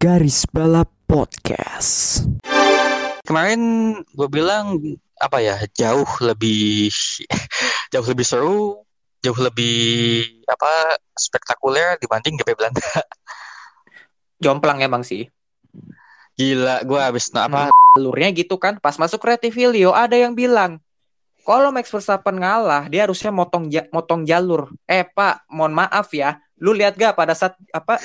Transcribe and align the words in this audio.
Garis 0.00 0.48
Balap 0.48 0.88
Podcast. 1.04 2.24
Kemarin 3.28 3.60
gue 4.00 4.28
bilang 4.32 4.80
apa 5.20 5.44
ya 5.44 5.60
jauh 5.76 6.08
lebih 6.24 6.88
jauh 7.92 8.06
lebih 8.08 8.24
seru, 8.24 8.80
jauh 9.20 9.36
lebih 9.36 10.24
apa 10.48 10.96
spektakuler 11.20 12.00
dibanding 12.00 12.40
GP 12.40 12.56
Belanda. 12.56 12.80
Jomplang 14.40 14.80
emang 14.80 15.04
sih. 15.04 15.28
Gila, 16.32 16.80
gue 16.88 16.96
habis 16.96 17.28
apa? 17.36 17.68
Alurnya 18.00 18.32
gitu 18.32 18.56
kan. 18.56 18.80
Pas 18.80 18.96
masuk 18.96 19.20
Retivilio 19.20 19.92
ada 19.92 20.16
yang 20.16 20.32
bilang 20.32 20.80
kalau 21.44 21.68
Max 21.76 21.92
Verstappen 21.92 22.40
ngalah, 22.40 22.88
dia 22.88 23.04
harusnya 23.04 23.28
motong 23.28 23.68
ja 23.68 23.84
motong 23.92 24.24
jalur. 24.24 24.72
Eh 24.88 25.04
Pak, 25.04 25.44
mohon 25.52 25.76
maaf 25.76 26.08
ya. 26.16 26.40
Lu 26.60 26.76
lihat 26.76 27.00
gak 27.00 27.16
pada 27.16 27.32
saat 27.32 27.56
apa 27.72 27.96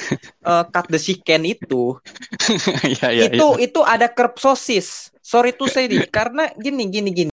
uh, 0.48 0.64
cut 0.74 0.88
the 0.88 1.00
chicken 1.00 1.44
itu? 1.44 2.00
ya, 3.04 3.12
ya, 3.12 3.28
itu 3.28 3.48
ya. 3.60 3.68
itu 3.68 3.79
ada 3.84 4.07
kerb 4.07 4.39
sosis. 4.39 5.12
Sorry 5.20 5.52
to 5.52 5.68
say 5.68 5.92
nih, 5.92 6.07
karena 6.16 6.50
gini 6.56 6.88
gini 6.88 7.10
gini. 7.12 7.32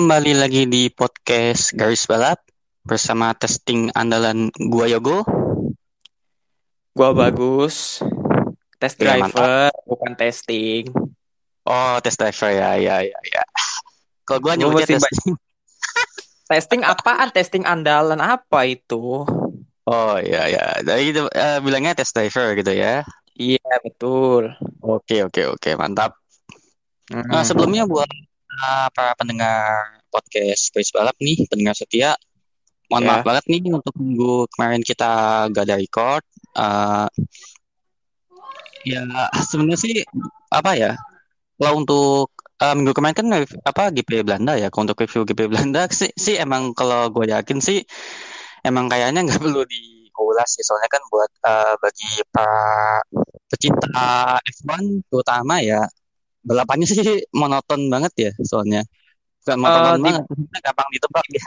Kembali 0.00 0.32
lagi 0.32 0.64
di 0.64 0.88
podcast 0.88 1.76
Garis 1.76 2.08
Balap 2.08 2.40
bersama 2.88 3.36
testing 3.36 3.92
andalan 3.92 4.48
gua 4.56 4.88
Yogo. 4.88 5.28
Gua 6.96 7.12
bagus. 7.12 8.00
Test 8.80 8.96
Ya, 8.96 9.20
driver, 9.20 9.68
bukan 9.84 10.16
testing. 10.16 10.88
Oh, 11.68 12.00
test 12.00 12.16
driver 12.16 12.48
ya, 12.48 12.80
ya, 12.80 13.04
ya, 13.04 13.18
ya. 13.28 13.44
Kalau 14.24 14.40
gua 14.40 14.56
nyebutnya 14.56 14.88
testing. 14.88 15.36
Testing 16.48 16.80
apaan? 16.80 17.28
testing 17.36 17.68
andalan 17.68 18.24
apa 18.24 18.72
itu? 18.72 19.28
Oh, 19.84 20.16
ya, 20.16 20.48
ya. 20.48 20.80
Jadi 20.80 21.12
gitu, 21.12 21.28
eh, 21.28 21.60
bilangnya 21.60 21.92
test 21.92 22.16
driver 22.16 22.56
gitu 22.56 22.72
ya. 22.72 23.04
Iya, 23.36 23.72
betul. 23.84 24.48
Oke, 24.80 25.28
oke, 25.28 25.60
oke, 25.60 25.70
mantap. 25.76 26.16
Nah, 27.12 27.44
sebelumnya 27.44 27.84
buat 27.84 28.08
uh, 28.60 28.88
para 28.92 29.16
pendengar 29.16 30.00
podcast 30.12 30.68
Garis 30.70 30.92
Balap 30.92 31.16
nih, 31.18 31.48
pendengar 31.48 31.74
setia, 31.74 32.14
mohon 32.90 33.06
Ya. 33.06 33.08
maaf 33.08 33.22
banget 33.24 33.44
nih 33.48 33.62
untuk 33.70 33.94
minggu 33.96 34.50
kemarin 34.52 34.82
kita 34.84 35.10
gak 35.54 35.64
ada 35.64 35.76
record. 35.78 36.24
Uh, 36.52 37.08
ya 38.84 39.04
sebenarnya 39.48 39.78
sih 39.78 39.94
apa 40.50 40.70
ya? 40.76 40.92
Kalau 41.60 41.72
untuk 41.84 42.32
uh, 42.60 42.74
minggu 42.74 42.92
kemarin 42.96 43.16
kan 43.16 43.26
apa 43.64 43.94
GP 43.94 44.26
Belanda 44.26 44.58
ya. 44.58 44.68
Kalau 44.68 44.90
untuk 44.90 45.00
review 45.00 45.22
GP 45.24 45.40
Belanda 45.48 45.86
sih, 46.00 46.10
sih 46.14 46.36
emang 46.36 46.74
kalau 46.74 47.08
gue 47.14 47.30
yakin 47.30 47.58
sih 47.62 47.84
emang 48.66 48.90
kayaknya 48.90 49.24
nggak 49.24 49.40
perlu 49.44 49.62
diulas 49.64 50.48
sih. 50.50 50.64
Soalnya 50.66 50.90
kan 50.90 51.02
buat 51.08 51.30
uh, 51.46 51.74
bagi 51.78 52.10
para 52.34 53.00
pecinta 53.50 54.38
F1 54.42 55.06
terutama 55.10 55.58
ya 55.62 55.82
balapannya 56.48 56.86
sih 56.90 57.00
monoton 57.40 57.80
banget 57.92 58.12
ya 58.24 58.30
soalnya 58.50 58.80
bukan 59.46 59.58
monoton 59.64 59.94
Eh, 59.94 59.96
di- 60.04 60.16
banget 60.16 60.22
maksudnya 60.28 60.60
gampang 60.66 60.88
ditebak 60.94 61.26
ya 61.36 61.44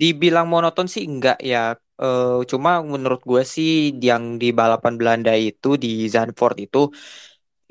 Dibilang 0.00 0.46
monoton 0.52 0.86
sih 0.92 1.02
enggak 1.10 1.36
ya. 1.50 1.58
Eh, 2.02 2.38
cuma 2.50 2.70
menurut 2.92 3.20
gue 3.30 3.42
sih 3.54 3.70
yang 4.08 4.24
di 4.42 4.46
balapan 4.58 4.94
Belanda 5.00 5.32
itu 5.48 5.68
di 5.84 5.88
Zandvoort 6.14 6.56
itu 6.64 6.78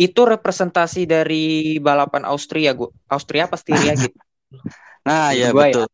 itu 0.05 0.21
representasi 0.33 0.99
dari 1.13 1.35
balapan 1.87 2.23
Austria 2.31 2.69
gua. 2.79 2.89
Austria 3.15 3.43
apa 3.47 3.57
Styria 3.61 3.93
gitu. 4.03 4.17
nah 5.07 5.33
ya 5.33 5.47
Menurut 5.47 5.51
gua 5.53 5.65
ya. 5.75 5.81
betul 5.81 5.87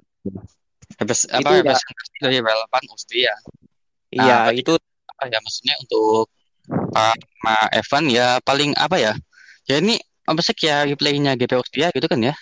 Repres- 1.00 1.30
apa 1.30 1.50
Itu 1.50 1.54
representasi 1.62 2.16
dari 2.24 2.38
balapan 2.44 2.84
Austria 2.94 3.34
Iya, 4.18 4.38
Nah, 4.38 4.52
itu 4.60 4.72
apa 5.12 5.24
ya 5.34 5.40
maksudnya 5.46 5.76
untuk 5.84 6.28
para 6.94 7.56
Evan 7.80 8.06
ya 8.12 8.28
paling 8.44 8.72
apa 8.78 8.98
ya 9.00 9.14
ya 9.70 9.76
ini 9.82 9.96
apa 10.28 10.42
sih 10.44 10.52
kayak 10.52 10.92
replaynya 10.92 11.40
GP 11.40 11.52
Austria 11.56 11.88
gitu 11.96 12.08
kan 12.12 12.20
ya? 12.20 12.36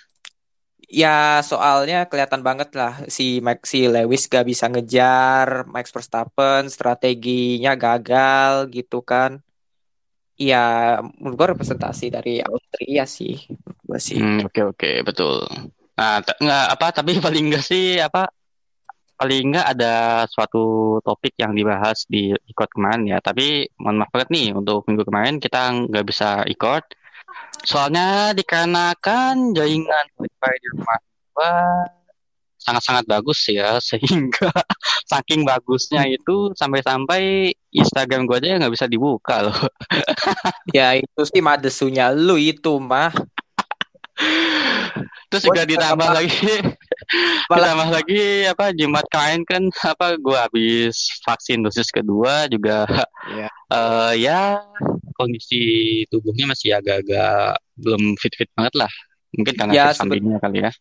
Ya 0.85 1.41
soalnya 1.41 2.05
kelihatan 2.05 2.45
banget 2.45 2.73
lah 2.77 3.05
si 3.09 3.41
Max 3.41 3.73
si 3.73 3.89
Lewis 3.89 4.29
gak 4.29 4.45
bisa 4.45 4.69
ngejar 4.69 5.65
Max 5.69 5.89
Verstappen, 5.93 6.69
strateginya 6.69 7.73
gagal 7.77 8.69
gitu 8.73 9.01
kan. 9.01 9.41
Ya, 10.35 10.99
menurut 11.15 11.35
gue 11.39 11.47
representasi 11.55 12.11
dari 12.11 12.43
Austria 12.43 13.07
sih, 13.07 13.39
gua 13.87 13.97
sih. 13.97 14.19
Hmm, 14.19 14.43
oke 14.43 14.75
oke 14.75 14.91
betul. 15.07 15.47
Nah 15.95 16.19
nggak 16.19 16.65
apa 16.75 16.87
tapi 16.91 17.15
paling 17.25 17.49
enggak 17.49 17.63
sih 17.63 18.03
apa 18.03 18.27
paling 19.15 19.55
enggak 19.55 19.67
ada 19.71 19.95
suatu 20.27 20.99
topik 21.07 21.39
yang 21.39 21.55
dibahas 21.55 22.03
di 22.11 22.35
record 22.35 22.69
kemarin 22.75 23.15
ya. 23.15 23.17
Tapi 23.23 23.63
mohon 23.79 24.03
maaf 24.03 24.11
banget 24.11 24.29
nih 24.35 24.47
untuk 24.51 24.83
minggu 24.91 25.07
kemarin 25.07 25.39
kita 25.39 25.71
nggak 25.87 26.05
bisa 26.05 26.43
record 26.43 26.83
soalnya 27.61 28.31
dikarenakan 28.31 29.51
jaringan 29.51 30.05
wifi 30.15 30.53
di 30.61 30.67
rumah 30.73 30.99
gua 31.31 31.53
sangat-sangat 32.55 33.05
bagus 33.05 33.39
ya 33.45 33.77
sehingga 33.87 34.49
saking 35.05 35.43
bagusnya 35.43 36.05
itu 36.05 36.49
sampai-sampai 36.53 37.53
Instagram 37.69 38.25
gua 38.25 38.37
aja 38.37 38.57
nggak 38.57 38.73
bisa 38.73 38.85
dibuka 38.85 39.45
loh 39.45 39.57
Ya 40.73 40.93
itu 40.93 41.21
sih 41.23 41.39
madesunya 41.39 42.09
lu 42.09 42.35
itu 42.35 42.75
mah. 42.77 43.13
Terus 45.27 45.43
Gua 45.43 45.51
juga 45.51 45.63
ditambah 45.67 46.07
apa- 46.07 46.17
lagi 46.17 46.31
Malah- 47.51 47.69
ditambah 47.69 47.89
lagi 47.91 48.23
apa 48.47 48.65
Jumat 48.71 49.05
kemarin 49.07 49.41
kan 49.43 49.63
apa 49.83 50.15
gua 50.17 50.47
habis 50.47 50.95
vaksin 51.21 51.61
dosis 51.61 51.91
kedua 51.91 52.47
juga 52.47 52.87
Iya. 53.27 53.47
eh, 53.69 54.11
ya 54.21 54.41
kondisi 55.17 55.55
tubuhnya 56.11 56.45
masih 56.53 56.69
agak-agak 56.79 57.59
belum 57.81 58.03
fit-fit 58.21 58.49
banget 58.57 58.73
lah. 58.81 58.91
Mungkin 59.35 59.55
karena 59.59 59.75
Ya, 59.75 59.93
sampingnya 59.99 60.37
kali 60.43 60.57
ya. 60.65 60.71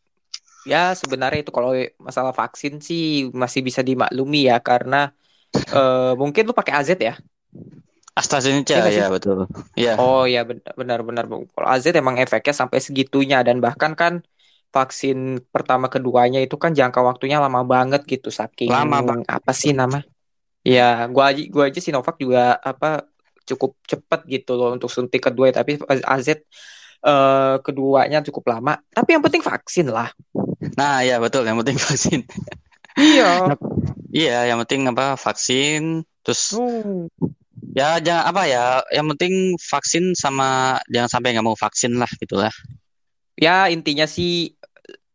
Ya 0.70 0.78
sebenarnya 1.00 1.38
itu 1.44 1.52
kalau 1.56 1.70
masalah 2.06 2.32
vaksin 2.40 2.74
sih 2.88 3.00
masih 3.42 3.60
bisa 3.68 3.80
dimaklumi 3.88 4.38
ya 4.50 4.54
karena 4.68 4.96
eh, 5.74 5.98
mungkin 6.22 6.42
lu 6.48 6.54
pakai 6.60 6.74
AZ 6.78 6.90
ya. 7.08 7.12
AstraZeneca 8.20 8.76
Iya 8.76 8.82
sih? 8.96 8.98
ya 8.98 9.04
betul. 9.14 9.38
Ya. 9.84 9.92
Oh 9.98 10.20
ya 10.34 10.38
ben- 10.48 10.64
benar-benar 10.80 11.24
kalau 11.54 11.68
AZ 11.74 11.86
emang 12.02 12.16
efeknya 12.22 12.54
sampai 12.60 12.78
segitunya 12.86 13.36
dan 13.48 13.56
bahkan 13.66 13.92
kan 14.00 14.14
vaksin 14.76 15.16
pertama 15.54 15.86
keduanya 15.94 16.38
itu 16.44 16.56
kan 16.64 16.72
jangka 16.78 17.00
waktunya 17.08 17.36
lama 17.44 17.60
banget 17.74 18.00
gitu 18.12 18.28
saking 18.40 18.72
Lama 18.72 18.98
banget. 19.08 19.28
apa 19.36 19.50
sih 19.60 19.72
nama? 19.80 19.98
Ya 20.72 20.82
gua 21.14 21.24
aja 21.30 21.40
gua 21.54 21.64
aja 21.68 21.80
Sinovac 21.86 22.16
juga 22.24 22.40
apa 22.70 22.86
cukup 23.44 23.76
cepet 23.84 24.20
gitu 24.28 24.56
loh 24.56 24.72
untuk 24.76 24.88
suntik 24.88 25.20
kedua 25.20 25.52
tapi 25.52 25.76
AZ 25.84 26.28
eh, 26.32 27.54
keduanya 27.60 28.24
cukup 28.24 28.56
lama. 28.56 28.80
Tapi 28.90 29.16
yang 29.16 29.22
penting 29.24 29.44
vaksin 29.44 29.92
lah. 29.92 30.08
Nah, 30.74 31.04
ya 31.04 31.20
betul 31.20 31.44
yang 31.44 31.60
penting 31.60 31.76
vaksin. 31.76 32.24
Iya. 32.96 33.54
Iya, 34.14 34.54
yang 34.54 34.58
penting 34.62 34.86
apa 34.88 35.18
vaksin 35.18 36.06
terus 36.24 36.56
Hmm. 36.56 37.10
ya 37.74 37.98
jangan 38.00 38.24
apa 38.30 38.42
ya, 38.48 38.80
yang 38.94 39.10
penting 39.12 39.58
vaksin 39.58 40.14
sama 40.14 40.78
jangan 40.88 41.10
sampai 41.10 41.34
nggak 41.34 41.44
mau 41.44 41.58
vaksin 41.58 41.98
lah 41.98 42.08
gitulah. 42.22 42.54
Ya 43.34 43.66
intinya 43.68 44.06
sih 44.06 44.54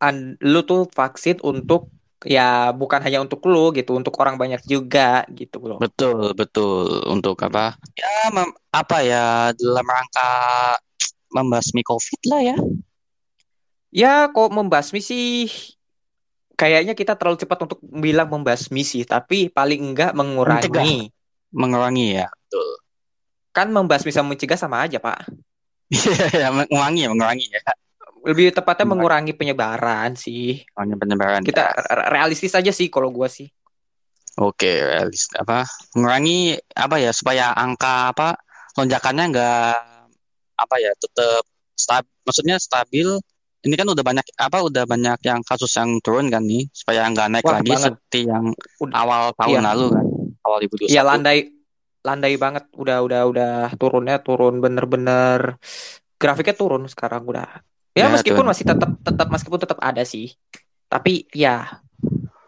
an- 0.04 0.36
lu 0.44 0.62
tuh 0.68 0.86
vaksin 0.92 1.40
untuk 1.42 1.88
ya 2.28 2.76
bukan 2.76 3.00
hanya 3.00 3.24
untuk 3.24 3.40
lu 3.48 3.72
gitu, 3.72 3.96
untuk 3.96 4.16
orang 4.20 4.36
banyak 4.36 4.60
juga 4.68 5.24
gitu 5.32 5.64
loh. 5.64 5.80
Betul, 5.80 6.36
betul. 6.36 7.08
Untuk 7.08 7.40
apa? 7.40 7.80
Ya, 7.96 8.34
mem- 8.36 8.58
apa 8.72 8.98
ya 9.04 9.56
dalam 9.56 9.88
rangka 9.88 10.32
membasmi 11.32 11.82
COVID 11.86 12.22
lah 12.28 12.42
ya. 12.44 12.58
Ya 13.90 14.30
kok 14.30 14.54
membasmi 14.54 15.02
sih 15.02 15.50
kayaknya 16.60 16.94
kita 16.94 17.16
terlalu 17.16 17.40
cepat 17.40 17.58
untuk 17.66 17.80
bilang 17.82 18.28
membasmi 18.28 18.84
sih, 18.84 19.08
tapi 19.08 19.48
paling 19.48 19.96
enggak 19.96 20.12
mengurangi. 20.12 21.10
Mengurangi 21.56 22.20
ya. 22.20 22.28
Betul. 22.28 22.70
Kan 23.56 23.72
membasmi 23.72 24.12
sama 24.14 24.36
mencegah 24.36 24.60
sama 24.60 24.84
aja, 24.84 25.00
Pak. 25.00 25.26
Iya, 25.90 26.30
ya, 26.38 26.48
mengurangi 26.54 27.02
ya, 27.02 27.10
mengurangi 27.10 27.50
ya. 27.50 27.62
Lebih 28.24 28.52
tepatnya 28.52 28.86
Mengurangi. 28.86 29.32
mengurangi 29.32 29.34
penyebaran 29.36 30.12
sih. 30.16 30.64
Mengurangi 30.76 30.96
penyebaran. 31.00 31.42
Kita 31.44 31.64
ya. 31.64 31.82
re- 31.96 32.10
realistis 32.12 32.54
aja 32.54 32.72
sih 32.72 32.92
kalau 32.92 33.10
gua 33.10 33.32
sih. 33.32 33.48
Oke, 34.40 34.70
realis 34.70 35.28
apa? 35.36 35.68
Mengurangi 35.96 36.56
apa 36.72 36.96
ya 37.00 37.12
supaya 37.12 37.52
angka 37.52 38.12
apa 38.12 38.40
lonjakannya 38.78 39.26
nggak 39.36 39.76
apa 40.56 40.76
ya 40.80 40.92
tetap 40.96 41.44
stabil. 41.76 42.12
Maksudnya 42.24 42.56
stabil. 42.60 43.08
Ini 43.60 43.76
kan 43.76 43.92
udah 43.92 44.00
banyak 44.00 44.24
apa 44.40 44.64
udah 44.64 44.88
banyak 44.88 45.20
yang 45.28 45.44
kasus 45.44 45.76
yang 45.76 46.00
turun 46.00 46.32
kan 46.32 46.40
nih 46.48 46.72
supaya 46.72 47.04
nggak 47.12 47.28
naik 47.28 47.44
Wah, 47.44 47.60
lagi 47.60 47.72
banget. 47.76 47.92
seperti 47.92 48.20
yang 48.32 48.46
Udah, 48.80 48.96
awal 48.96 49.24
tahun 49.36 49.60
iya. 49.60 49.68
lalu 49.68 49.86
kan 49.92 50.06
awal 50.48 50.58
2021. 50.64 50.88
Iya 50.88 51.02
landai 51.04 51.40
landai 52.00 52.34
banget 52.40 52.64
udah 52.72 52.98
udah 53.04 53.22
udah 53.28 53.54
turunnya 53.76 54.24
turun 54.24 54.64
bener-bener 54.64 55.60
grafiknya 56.16 56.56
turun 56.56 56.88
sekarang 56.88 57.28
udah. 57.28 57.60
Ya 57.98 58.08
Ya, 58.08 58.14
meskipun 58.14 58.46
turun. 58.46 58.52
masih 58.54 58.66
tetap 58.66 58.92
tetap 59.02 59.28
meskipun 59.28 59.60
tetap 59.60 59.80
ada 59.82 60.04
sih. 60.06 60.34
Tapi 60.90 61.26
ya 61.34 61.82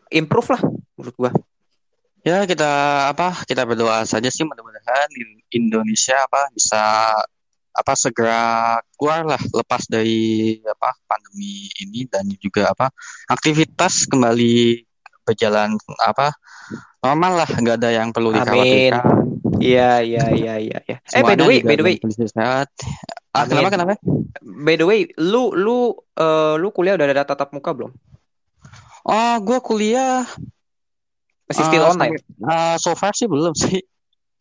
improve 0.09 0.53
lah 0.53 0.61
menurut 0.97 1.15
gua. 1.17 1.31
Ya 2.21 2.45
kita 2.45 2.69
apa 3.09 3.41
kita 3.49 3.65
berdoa 3.65 4.05
saja 4.05 4.29
sih 4.29 4.45
mudah-mudahan 4.45 5.09
in- 5.17 5.41
Indonesia 5.65 6.13
apa 6.21 6.53
bisa 6.53 6.81
apa 7.71 7.93
segera 7.95 8.77
keluar 8.99 9.23
lah 9.25 9.41
lepas 9.55 9.87
dari 9.87 10.59
apa 10.61 10.91
pandemi 11.07 11.71
ini 11.81 12.03
dan 12.05 12.27
juga 12.37 12.69
apa 12.69 12.91
aktivitas 13.31 14.05
kembali 14.11 14.83
berjalan 15.23 15.79
apa 16.03 16.35
normal 16.99 17.41
lah 17.41 17.49
nggak 17.49 17.79
ada 17.79 17.89
yang 17.95 18.11
perlu 18.11 18.35
Amin. 18.35 18.91
Iya 19.61 20.01
iya 20.01 20.23
iya 20.33 20.53
iya 20.57 20.77
iya. 20.89 20.97
Eh 21.13 21.21
by 21.21 21.37
the 21.37 21.45
way, 21.45 21.61
by 21.61 21.77
the 21.77 21.85
way, 21.85 21.95
sehat 22.27 22.67
ah 23.31 23.45
kenapa 23.47 23.69
Amin. 23.69 23.73
kenapa 23.77 23.93
By 24.41 24.75
the 24.75 24.85
way, 24.89 25.05
lu 25.21 25.53
lu 25.53 25.93
eh, 26.17 26.55
lu 26.57 26.73
kuliah 26.73 26.97
udah 26.97 27.05
ada 27.07 27.23
tatap 27.23 27.53
muka 27.53 27.71
belum? 27.71 27.91
oh 29.05 29.35
gue 29.41 29.59
kuliah 29.61 30.25
Masih 31.49 31.61
eh, 31.61 31.67
still 31.67 31.85
online? 31.85 32.17
sampai- 32.17 32.49
eh, 32.53 32.75
so 32.77 32.91
far 32.93 33.13
sih 33.13 33.25
belum 33.29 33.53
sih 33.53 33.81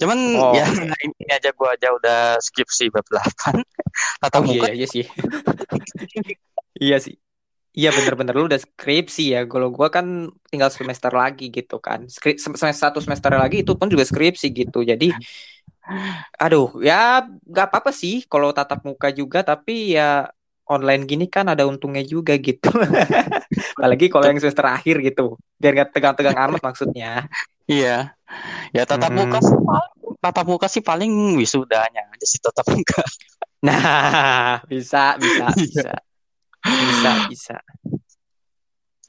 cuman 0.00 0.16
Oh. 0.40 0.56
ya 0.56 0.64
ini 1.04 1.28
aja 1.28 1.52
gue 1.52 1.68
aja 1.68 1.88
udah 1.92 2.20
skripsi 2.40 2.88
bab 2.88 3.04
8 3.04 3.60
tatap 4.24 4.40
Oh 4.40 4.48
muka 4.48 4.72
iya 4.72 4.76
iya 4.80 4.86
sih. 4.88 5.04
Iya 6.80 6.96
sih. 6.96 7.14
Iya 7.80 7.88
bener-bener 7.96 8.34
lu 8.36 8.44
udah 8.50 8.60
skripsi 8.66 9.22
ya. 9.34 9.40
Kalau 9.52 9.68
gua 9.76 9.88
kan 9.96 10.06
tinggal 10.52 10.70
semester 10.78 11.12
lagi 11.22 11.44
gitu 11.56 11.76
kan. 11.86 12.00
Skrip 12.14 12.36
semester 12.44 12.68
satu 12.84 12.98
semester 13.04 13.32
lagi 13.42 13.56
itu 13.64 13.72
pun 13.78 13.88
juga 13.92 14.04
skripsi 14.10 14.46
gitu. 14.60 14.78
Jadi 14.90 15.06
aduh 16.42 16.66
ya 16.88 16.94
nggak 17.50 17.66
apa-apa 17.70 17.90
sih 18.00 18.14
kalau 18.30 18.48
tatap 18.56 18.80
muka 18.88 19.08
juga 19.20 19.38
tapi 19.50 19.72
ya 19.96 20.02
online 20.70 21.02
gini 21.10 21.24
kan 21.34 21.44
ada 21.52 21.64
untungnya 21.70 22.02
juga 22.06 22.32
gitu. 22.46 22.68
Apalagi 23.78 24.06
kalau 24.12 24.24
yang 24.30 24.38
semester 24.42 24.66
akhir 24.76 24.96
gitu. 25.06 25.22
Biar 25.60 25.72
nggak 25.76 25.90
tegang-tegang 25.96 26.38
amat 26.46 26.60
maksudnya. 26.68 27.26
Iya, 27.70 27.88
ya 28.76 28.82
tatap 28.90 29.12
muka 29.20 29.38
Mm-mm. 29.38 29.48
sih 29.48 29.58
paling, 29.68 29.92
tatap 30.24 30.46
muka 30.52 30.66
sih 30.74 30.82
paling 30.90 31.12
wisudanya 31.40 32.00
aja 32.12 32.26
sih 32.32 32.40
tatap 32.44 32.66
muka. 32.74 33.02
Nah, 33.66 34.64
bisa 34.70 35.20
bisa 35.22 35.44
Iya. 35.56 35.60
bisa. 35.60 35.92
Bisa 36.62 37.10
bisa. 37.26 37.56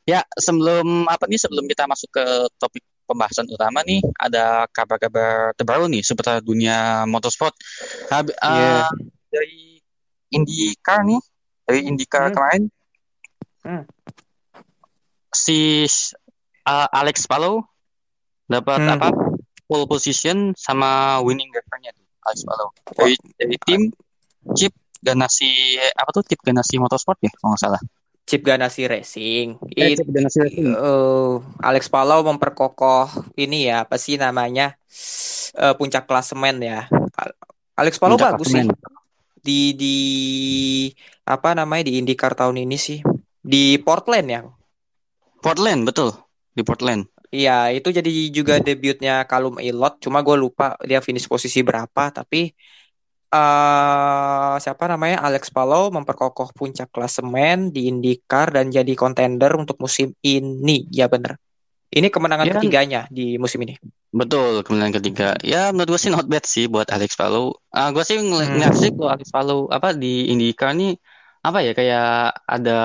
Ya 0.04 0.26
sebelum 0.34 1.06
apa 1.06 1.30
nih 1.30 1.38
sebelum 1.38 1.68
kita 1.68 1.86
masuk 1.86 2.10
ke 2.10 2.26
topik 2.58 2.82
pembahasan 3.06 3.46
utama 3.48 3.84
nih 3.84 4.00
ada 4.18 4.66
kabar-kabar 4.72 5.52
terbaru 5.54 5.86
nih 5.86 6.02
seputar 6.02 6.40
dunia 6.40 7.04
motorsport. 7.06 7.54
Hab- 8.10 8.32
Iya. 8.34 8.88
eh, 8.88 8.90
dari 9.30 9.62
IndyCar 10.32 11.04
nih, 11.04 11.22
dari 11.68 11.80
IndyCar 11.86 12.32
Hmm. 12.32 12.36
kemarin 12.36 12.64
Hmm. 13.62 13.84
si 15.32 15.86
eh, 16.62 16.88
Alex 16.92 17.28
Palou 17.28 17.62
dapat 18.48 18.80
Hmm. 18.80 18.96
apa 18.96 19.08
pole 19.66 19.86
position 19.88 20.52
sama 20.58 21.20
winning 21.24 21.48
record-nya 21.52 21.92
tuh 21.94 22.04
Alex 22.28 22.40
Palou 22.44 22.70
dari 22.96 23.16
dari 23.38 23.56
tim 23.64 23.82
Chip 24.58 24.74
Ganassi 25.02 25.76
apa 25.98 26.10
tuh 26.14 26.24
Chip 26.24 26.40
Ganassi 26.46 26.78
Motorsport 26.78 27.18
ya 27.26 27.32
kalau 27.34 27.54
nggak 27.54 27.62
salah. 27.62 27.82
Chip 28.30 28.46
Ganassi 28.46 28.86
Racing. 28.86 29.58
Eh, 29.74 29.92
It- 29.92 29.98
Chip 30.00 30.10
Ganassi 30.14 30.40
Racing. 30.46 30.72
eh, 30.72 31.34
Alex 31.60 31.90
Palou 31.90 32.22
memperkokoh 32.24 33.10
ini 33.36 33.68
ya 33.68 33.84
apa 33.84 33.98
sih 33.98 34.16
namanya 34.16 34.78
Eh, 35.52 35.74
puncak 35.76 36.08
klasemen 36.08 36.64
ya. 36.64 36.88
Al- 37.20 37.36
Alex 37.76 38.00
Palou 38.00 38.16
Puncak 38.16 38.40
bagus 38.40 38.48
sih 38.56 38.64
klasemen. 38.64 38.78
di 39.42 39.60
di 39.76 39.96
apa 41.26 41.52
namanya 41.58 41.90
di 41.90 41.98
IndyCar 42.00 42.38
tahun 42.38 42.62
ini 42.64 42.78
sih 42.80 43.00
di 43.42 43.76
Portland 43.82 44.28
ya. 44.32 44.42
Portland 45.42 45.84
betul 45.84 46.14
di 46.54 46.62
Portland. 46.62 47.08
Iya 47.32 47.72
itu 47.72 47.90
jadi 47.90 48.12
juga 48.30 48.60
debutnya 48.60 49.24
Callum 49.26 49.58
Ilott. 49.60 50.04
Cuma 50.04 50.20
gue 50.22 50.36
lupa 50.36 50.76
dia 50.84 51.00
finish 51.00 51.26
posisi 51.26 51.64
berapa 51.64 52.12
tapi 52.12 52.52
eh 53.32 54.54
siapa 54.60 54.84
namanya 54.86 55.24
Alex 55.24 55.48
Palou 55.50 55.88
memperkokoh 55.88 56.52
puncak 56.52 56.92
klasemen 56.92 57.72
di 57.72 57.88
IndyCar 57.88 58.52
dan 58.52 58.68
jadi 58.68 58.92
kontender 58.94 59.56
untuk 59.56 59.80
musim 59.80 60.12
ini. 60.22 60.84
Ya 60.92 61.08
bener. 61.08 61.40
Ini 61.92 62.08
kemenangan 62.08 62.48
Ya. 62.48 62.54
ketiganya 62.56 63.02
di 63.12 63.36
musim 63.36 63.60
ini. 63.64 63.76
Betul, 64.12 64.64
kemudian 64.64 64.92
ketiga. 64.92 65.36
Ya 65.44 65.72
menurut 65.72 65.96
gue 65.96 66.00
sih 66.00 66.12
not 66.12 66.28
bad 66.28 66.44
sih 66.44 66.68
buat 66.68 66.88
Alex 66.88 67.16
Palou. 67.16 67.56
Ah 67.72 67.92
gue 67.92 68.04
sih 68.04 68.20
Hmm. 68.20 68.32
ngeliat 68.52 68.76
sih 68.76 68.92
kalau 68.92 69.12
Alex 69.12 69.28
Palou 69.32 69.68
apa 69.68 69.92
di 69.92 70.28
IndyCar 70.28 70.76
nih 70.76 70.96
apa 71.42 71.60
ya 71.64 71.72
kayak 71.72 72.08
ada 72.48 72.80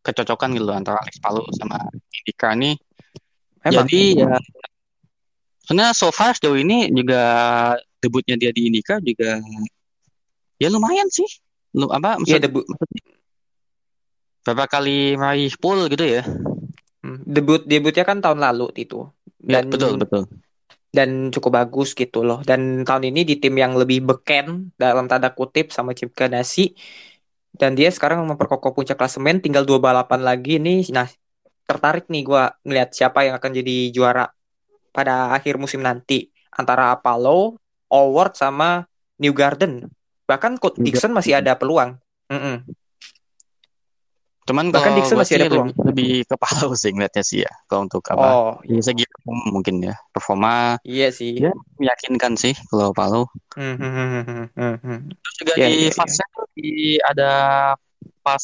kecocokan 0.00 0.54
gitu 0.54 0.70
antara 0.70 0.98
Alex 0.98 1.18
Palou 1.18 1.46
sama 1.58 1.78
IndyCar 1.90 2.54
nih. 2.54 2.74
Emang. 3.62 3.86
Jadi 3.86 4.02
ya 4.18 4.34
sebenarnya 5.62 5.94
so 5.94 6.10
far 6.10 6.34
sejauh 6.34 6.58
ini 6.58 6.90
juga 6.90 7.22
debutnya 7.98 8.34
dia 8.34 8.50
di 8.50 8.66
IndyCar 8.66 8.98
juga 8.98 9.38
ya 10.62 10.68
lumayan 10.74 11.08
sih. 11.16 11.28
Lu 11.78 11.86
apa 11.96 12.18
Iya 12.26 12.36
maksud 12.36 12.42
debut 12.42 12.64
berapa 14.44 14.64
kali 14.72 15.16
meraih 15.20 15.52
pole 15.62 15.84
gitu 15.92 16.04
ya? 16.04 16.22
hmm, 17.04 17.18
debut 17.34 17.60
debutnya 17.70 18.04
kan 18.08 18.18
tahun 18.24 18.40
lalu 18.46 18.66
itu 18.82 18.96
Ya, 19.48 19.58
dan 19.58 19.64
betul 19.66 19.96
betul. 20.00 20.22
dan 20.90 21.30
cukup 21.34 21.52
bagus 21.62 21.94
gitu 21.94 22.26
loh. 22.26 22.42
Dan 22.42 22.82
tahun 22.82 23.10
ini 23.14 23.22
di 23.22 23.34
tim 23.38 23.54
yang 23.54 23.78
lebih 23.78 24.02
beken 24.02 24.74
dalam 24.74 25.06
tanda 25.06 25.30
kutip 25.30 25.70
sama 25.70 25.94
Chip 25.94 26.10
Ganassi 26.18 26.74
dan 27.54 27.74
dia 27.78 27.90
sekarang 27.90 28.24
memperkokoh 28.26 28.72
puncak 28.76 28.96
klasemen 28.98 29.42
tinggal 29.44 29.64
dua 29.68 29.78
balapan 29.82 30.22
lagi 30.22 30.58
nih. 30.62 30.90
Nah, 30.94 31.06
tertarik 31.68 32.06
nih 32.12 32.22
gua 32.26 32.54
ngelihat 32.66 32.90
siapa 32.94 33.26
yang 33.26 33.34
akan 33.38 33.52
jadi 33.60 33.76
juara 33.94 34.24
pada 34.96 35.34
akhir 35.36 35.56
musim 35.62 35.80
nanti 35.84 36.30
antara 36.54 36.94
Apollo, 36.94 37.58
Allward 37.92 38.34
sama 38.38 38.86
New 39.22 39.34
Garden. 39.36 39.86
Bahkan 40.30 40.62
Coach 40.62 40.78
Dixon 40.78 41.10
masih 41.10 41.42
ada 41.42 41.58
peluang. 41.58 41.98
Mm-mm. 42.30 42.62
Cuman 44.46 44.70
Bahkan 44.70 44.92
Dixon 44.98 45.18
masih 45.18 45.34
sih 45.34 45.42
ada 45.42 45.50
peluang. 45.50 45.68
lebih, 45.74 46.22
lebih 46.26 46.30
ke 46.30 46.34
sih 46.78 46.90
ngeliatnya 46.94 47.22
sih 47.26 47.38
ya. 47.42 47.52
Kalau 47.66 47.86
untuk 47.90 48.02
apa? 48.06 48.26
Oh, 48.30 48.52
Dari 48.62 48.82
segi 48.82 49.02
performa 49.10 49.44
mungkin 49.50 49.74
ya. 49.82 49.94
Performa 50.14 50.52
iya 50.86 51.10
sih. 51.10 51.34
ya 51.38 51.50
meyakinkan 51.82 52.38
sih 52.38 52.54
kalau 52.70 52.94
Palou. 52.94 53.26
Hmm, 53.58 53.74
hmm. 53.74 54.98
Terus 55.10 55.34
juga 55.42 55.52
Iya, 55.58 55.66
di 55.66 55.74
iya, 55.74 55.86
iya. 55.86 55.90
fastnya 55.90 56.26
tuh 56.34 56.46
di 56.54 56.70
ada 57.02 57.30
pas 58.22 58.42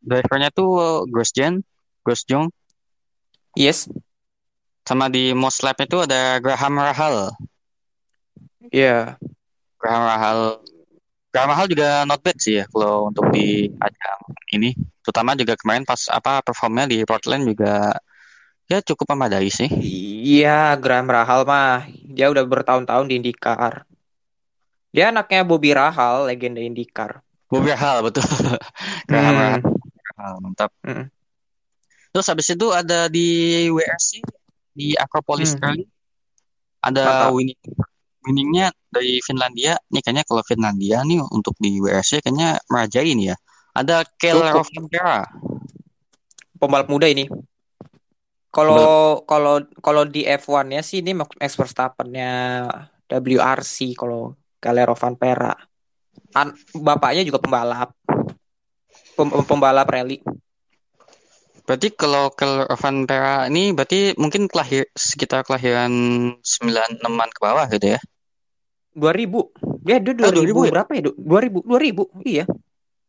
drivernya 0.00 0.48
tuh 0.52 1.04
Grosjean, 1.12 1.60
Grosjean. 2.00 2.48
Yes. 3.56 3.88
Sama 4.86 5.08
di 5.12 5.32
most 5.32 5.60
lap 5.64 5.80
itu 5.80 6.04
ada 6.04 6.40
Graham 6.40 6.76
Rahal. 6.80 7.32
Iya. 8.68 9.16
Graham 9.80 10.04
Rahal. 10.08 10.40
Graham 11.36 11.52
Rahal 11.52 11.66
juga 11.68 11.88
not 12.08 12.24
bad 12.24 12.40
sih 12.40 12.56
ya 12.56 12.64
kalau 12.72 13.12
untuk 13.12 13.28
di 13.28 13.68
ajang 13.68 14.20
ini. 14.56 14.72
Terutama 15.04 15.36
juga 15.36 15.52
kemarin 15.60 15.84
pas 15.84 16.08
apa 16.08 16.40
performnya 16.40 16.88
di 16.88 17.04
Portland 17.04 17.44
juga 17.44 17.92
ya 18.64 18.80
cukup 18.80 19.12
memadai 19.12 19.52
sih. 19.52 19.68
Iya, 20.24 20.80
Graham 20.80 21.12
Rahal 21.12 21.44
mah 21.44 21.84
dia 22.08 22.32
udah 22.32 22.40
bertahun-tahun 22.40 23.12
di 23.12 23.20
IndyCar. 23.20 23.84
Dia 24.96 25.12
anaknya 25.12 25.44
Bobby 25.44 25.76
Rahal, 25.76 26.24
legenda 26.24 26.64
IndyCar. 26.64 27.20
Bobby 27.52 27.68
Rahal 27.76 28.00
betul. 28.00 28.24
Graham 29.06 29.28
Hmm. 29.28 29.36
Rahal, 29.36 29.60
Rahal, 30.16 30.34
mantap. 30.40 30.70
Hmm. 30.80 31.06
Terus 32.16 32.26
habis 32.32 32.48
itu 32.48 32.66
ada 32.72 33.12
di 33.12 33.28
WRC 33.68 34.24
di 34.72 34.96
Acropolis 34.96 35.52
Hmm. 35.52 35.60
Rally 35.62 35.84
ada 36.80 37.28
Mantap. 37.28 37.36
winning 37.36 37.60
winningnya 38.26 38.74
dari 38.90 39.22
Finlandia. 39.22 39.78
Nih 39.94 40.02
kayaknya 40.02 40.26
kalau 40.26 40.42
Finlandia 40.42 41.06
nih 41.06 41.22
untuk 41.30 41.54
di 41.62 41.78
WRC 41.78 42.26
kayaknya 42.26 42.58
merajai 42.66 43.14
nih 43.14 43.26
ya. 43.32 43.36
Ada 43.78 44.02
Kel 44.18 44.42
Cukup. 44.42 44.66
Rovanpera. 44.66 45.18
Pembalap 46.58 46.88
muda 46.90 47.06
ini. 47.06 47.30
Kalau 48.50 49.22
kalau 49.28 49.60
kalau 49.84 50.02
di 50.08 50.24
F1-nya 50.24 50.80
sih 50.80 51.04
ini 51.04 51.12
Max 51.12 51.54
Verstappen-nya 51.54 52.64
WRC 53.12 53.94
kalau 53.94 54.32
Galero 54.58 54.96
Van 54.96 55.14
Pera. 55.14 55.52
An- 56.32 56.56
bapaknya 56.72 57.22
juga 57.22 57.38
pembalap. 57.38 57.92
Pem- 59.16 59.44
pembalap 59.44 59.88
rally. 59.88 60.24
Berarti 61.66 61.90
kalau 61.98 62.30
Kel 62.30 62.62
Rovanpera 62.62 63.50
ini 63.50 63.74
berarti 63.74 64.14
mungkin 64.14 64.46
kelahir 64.46 64.86
sekitar 64.94 65.42
kelahiran 65.42 65.90
96-an 66.38 67.30
ke 67.34 67.40
bawah 67.42 67.66
gitu 67.66 67.98
ya. 67.98 68.00
2000. 68.96 69.52
Dia 69.84 70.00
dia 70.00 70.12
Oh, 70.16 70.32
2000, 70.32 70.40
2000 70.40 70.60
ya? 70.64 70.72
berapa 70.80 70.90
ya? 70.96 71.02
Du- 71.04 71.18
2000 71.20 71.58
2000. 71.62 72.02
Iya. 72.24 72.44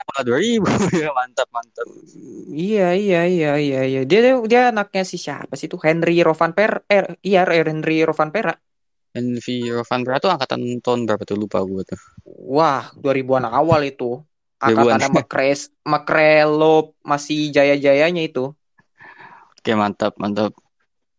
Wah, 0.08 0.22
2000 0.24 0.68
ya 1.04 1.12
mantap 1.16 1.48
mantap. 1.56 1.88
Iya, 2.48 2.96
iya, 2.96 3.22
iya, 3.28 3.52
iya, 3.60 3.82
iya. 3.88 4.02
Dia 4.04 4.20
dia, 4.24 4.34
dia 4.44 4.62
anaknya 4.72 5.04
si 5.04 5.18
siapa 5.20 5.56
sih 5.56 5.68
itu? 5.72 5.80
Henry 5.80 6.20
Rovanpera. 6.24 6.84
Eh, 6.88 7.18
iya, 7.24 7.44
Henry 7.48 8.04
Rovanpera. 8.04 8.56
Envy 9.18 9.66
Rovanpera 9.74 10.22
tuh 10.22 10.30
angkatan 10.30 10.62
tahun 10.84 11.10
berapa 11.10 11.24
tuh 11.26 11.38
lupa 11.42 11.64
gue 11.66 11.82
tuh. 11.88 12.00
Wah, 12.28 12.94
2000-an 13.02 13.50
awal 13.50 13.90
itu. 13.90 14.22
2000-an. 14.62 15.02
Angkatannya 15.02 15.10
Makres, 15.22 15.62
Makrelo 15.86 16.94
masih 17.02 17.50
jaya-jayanya 17.50 18.22
itu. 18.26 18.54
Oke 19.58 19.72
mantap 19.74 20.14
mantap. 20.22 20.54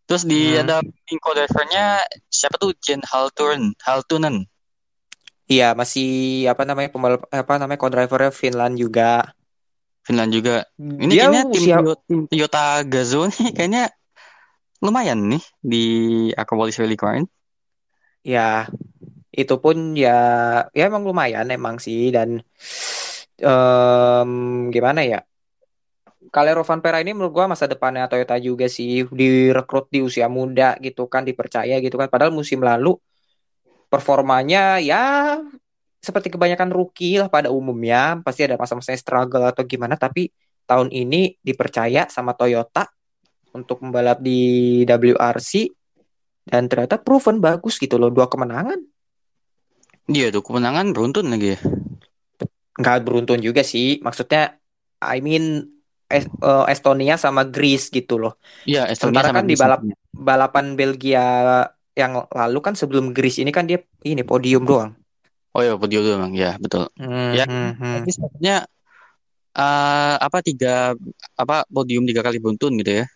Terus 0.08 0.24
di 0.24 0.56
Hmm. 0.56 0.64
ada 0.64 0.76
Inco 1.12 1.30
drivernya 1.36 2.00
siapa 2.32 2.56
tuh 2.56 2.72
Jen 2.80 3.04
Halturn 3.04 3.76
Haltunen. 3.84 4.48
Iya, 5.52 5.64
masih 5.80 6.04
apa 6.52 6.62
namanya 6.68 6.88
pembalap 6.92 7.20
apa 7.40 7.52
namanya 7.60 7.80
co-drivernya 7.82 8.30
Finland 8.40 8.74
juga. 8.82 9.02
Finland 10.06 10.30
juga. 10.36 10.54
Ini 11.04 11.12
Dia 11.12 11.20
kayaknya 11.20 11.42
tim, 11.52 11.64
usia 11.64 11.76
Toyota 12.30 12.82
Gazoo 12.92 13.24
nih 13.30 13.48
kayaknya 13.56 13.82
lumayan 14.84 15.20
nih 15.30 15.42
di 15.72 15.82
Acropolis 16.40 16.78
Rally 16.80 16.96
kemarin. 17.00 17.24
ya 18.32 18.68
itu 19.40 19.54
pun 19.64 19.76
ya 20.02 20.10
ya 20.76 20.82
emang 20.90 21.04
lumayan 21.08 21.46
emang 21.56 21.76
sih 21.84 21.98
dan 22.16 22.30
em, 23.38 24.70
gimana 24.74 25.00
ya? 25.04 25.18
Calero 26.34 26.62
Vanpera 26.68 26.98
ini 27.02 27.10
menurut 27.16 27.32
gua 27.36 27.46
masa 27.52 27.64
depannya 27.72 28.04
Toyota 28.10 28.36
juga 28.48 28.66
sih 28.76 29.06
direkrut 29.20 29.86
di 29.94 29.98
usia 30.08 30.26
muda 30.28 30.76
gitu 30.84 31.02
kan 31.12 31.22
dipercaya 31.28 31.74
gitu 31.84 31.96
kan 32.00 32.08
padahal 32.12 32.32
musim 32.34 32.60
lalu 32.68 32.98
performanya 33.88 34.78
ya 34.80 35.38
seperti 35.98 36.30
kebanyakan 36.30 36.70
rookie 36.70 37.18
lah 37.18 37.28
pada 37.28 37.50
umumnya 37.50 38.20
pasti 38.22 38.46
ada 38.46 38.54
masa-masanya 38.56 39.00
struggle 39.00 39.44
atau 39.50 39.64
gimana 39.66 39.98
tapi 39.98 40.30
tahun 40.64 40.92
ini 40.92 41.40
dipercaya 41.40 42.06
sama 42.08 42.36
Toyota 42.38 42.86
untuk 43.52 43.82
membalap 43.82 44.20
di 44.22 44.38
WRC 44.84 45.52
dan 46.46 46.68
ternyata 46.70 47.00
proven 47.00 47.40
bagus 47.40 47.76
gitu 47.76 47.96
loh 47.98 48.08
dua 48.08 48.28
kemenangan 48.28 48.78
Dia 50.08 50.32
tuh 50.32 50.40
kemenangan 50.40 50.96
beruntun 50.96 51.28
lagi 51.28 51.52
ya. 51.52 51.58
nggak 52.78 52.98
beruntun 53.04 53.40
juga 53.42 53.66
sih 53.66 53.98
maksudnya 53.98 54.54
I 55.02 55.18
mean 55.18 55.66
eh, 56.08 56.24
Estonia 56.70 57.18
sama 57.18 57.42
Greece 57.48 57.90
gitu 57.90 58.16
loh 58.22 58.38
Iya, 58.64 58.86
Estonia 58.92 59.22
Sementara 59.22 59.26
sama 59.26 59.42
kan 59.42 59.44
di 59.48 59.54
Greece 59.54 59.62
balap 59.62 59.80
nantinya. 59.82 59.96
balapan 60.14 60.66
Belgia 60.78 61.26
yang 61.98 62.22
lalu 62.30 62.58
kan 62.62 62.78
sebelum 62.78 63.10
Greece 63.10 63.42
ini 63.42 63.50
kan 63.50 63.66
dia 63.66 63.82
ini 64.06 64.22
podium 64.22 64.62
doang. 64.62 64.94
Oh 65.50 65.60
iya, 65.66 65.74
podium 65.74 66.06
emang. 66.06 66.32
Ya, 66.38 66.54
betul. 66.62 66.86
Hmm, 66.94 67.34
Ya, 67.34 67.44
hmm, 67.44 67.70
hmm. 67.74 67.94
Jadi 67.98 68.10
sebenarnya 68.14 68.56
eh, 69.58 70.16
apa 70.22 70.38
tiga 70.46 70.94
apa 71.34 71.66
podium 71.66 72.06
tiga 72.06 72.22
kali 72.22 72.38
beruntun 72.38 72.78
gitu 72.78 73.02
ya. 73.02 73.06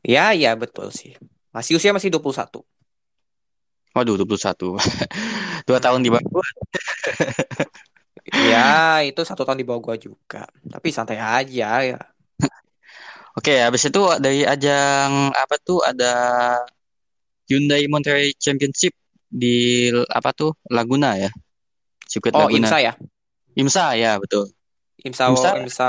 Ya, 0.00 0.32
ya 0.32 0.56
betul 0.56 0.88
sih. 0.88 1.12
Masih 1.52 1.76
usia 1.76 1.92
masih 1.92 2.08
21. 2.08 2.64
Waduh, 3.92 4.14
21. 4.16 4.78
Dua 5.68 5.78
tahun 5.82 6.00
di 6.00 6.08
bawah 6.08 6.24
gua. 6.32 6.46
Ya, 8.32 9.02
itu 9.10 9.20
satu 9.26 9.44
tahun 9.44 9.60
di 9.60 9.66
bawah 9.68 9.82
gua 9.84 9.96
juga. 10.00 10.48
Tapi 10.64 10.88
santai 10.94 11.18
aja 11.20 11.82
ya. 11.84 11.98
Oke, 13.36 13.54
habis 13.60 13.86
itu 13.86 14.00
dari 14.18 14.42
ajang 14.42 15.30
apa 15.30 15.54
tuh 15.62 15.78
ada 15.84 16.10
Hyundai 17.48 17.88
Monterey 17.88 18.36
Championship 18.36 18.92
di 19.24 19.88
apa 20.08 20.32
tuh 20.32 20.52
Laguna 20.68 21.16
ya. 21.16 21.32
Sirkuit 22.04 22.32
Oh, 22.36 22.44
Laguna. 22.48 22.68
IMSA 22.68 22.78
ya. 22.80 22.92
IMSA 23.56 23.86
ya, 23.96 24.12
betul. 24.20 24.48
IMSA 24.98 25.24
IMSA 25.30 25.50
IMSA 25.62 25.88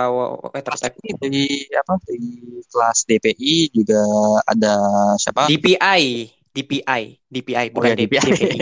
Weathertech. 0.53 0.93
Pasti 0.95 1.09
dari 1.19 1.45
apa 1.73 1.93
dari 2.05 2.31
kelas 2.63 2.97
DPI 3.05 3.53
juga 3.73 4.01
ada 4.45 4.73
siapa? 5.17 5.47
DPI, 5.47 6.03
DPI, 6.49 7.01
DPI 7.27 7.65
Oh 7.69 7.73
bukan 7.75 7.89
ya, 7.91 7.95
DPI. 7.97 8.21
DPI. 8.29 8.59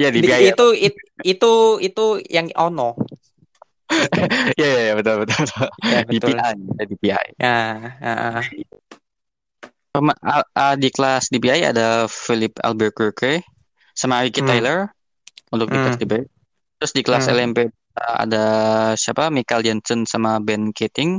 ya 0.00 0.08
Di- 0.08 0.20
DPI. 0.22 0.40
ya. 0.46 0.50
itu 0.54 0.66
it- 0.74 1.04
itu 1.22 1.52
itu 1.82 2.04
yang 2.30 2.46
Ono. 2.56 2.94
Ya, 4.54 4.66
ya, 4.70 4.80
ya, 4.86 4.94
betul 4.94 5.26
betul 5.26 5.38
betul. 5.42 5.66
Ya, 5.82 5.98
betul. 6.06 6.30
DPI, 6.30 6.56
ya, 6.78 6.84
DPI. 6.86 7.10
Ya, 7.10 7.56
ya, 7.98 8.12
ya. 8.38 8.42
Pema- 9.90 10.14
a- 10.22 10.78
di 10.78 10.86
kelas 10.86 11.34
DPI 11.34 11.66
ada 11.66 12.06
Philip 12.06 12.54
Albuquerque 12.62 13.42
sama 13.90 14.22
Ricky 14.22 14.38
Hmm. 14.38 14.48
Tyler 14.48 14.78
untuk 15.50 15.66
di 15.66 15.76
kelas 15.76 15.98
Hmm. 15.98 16.02
DPI. 16.06 16.24
Terus 16.78 16.92
di 16.94 17.02
kelas 17.02 17.24
Hmm. 17.26 17.34
LMP 17.34 17.58
ada 17.98 18.44
siapa? 18.94 19.34
Michael 19.34 19.66
Jensen 19.66 20.06
sama 20.06 20.38
Ben 20.38 20.70
Keating. 20.70 21.18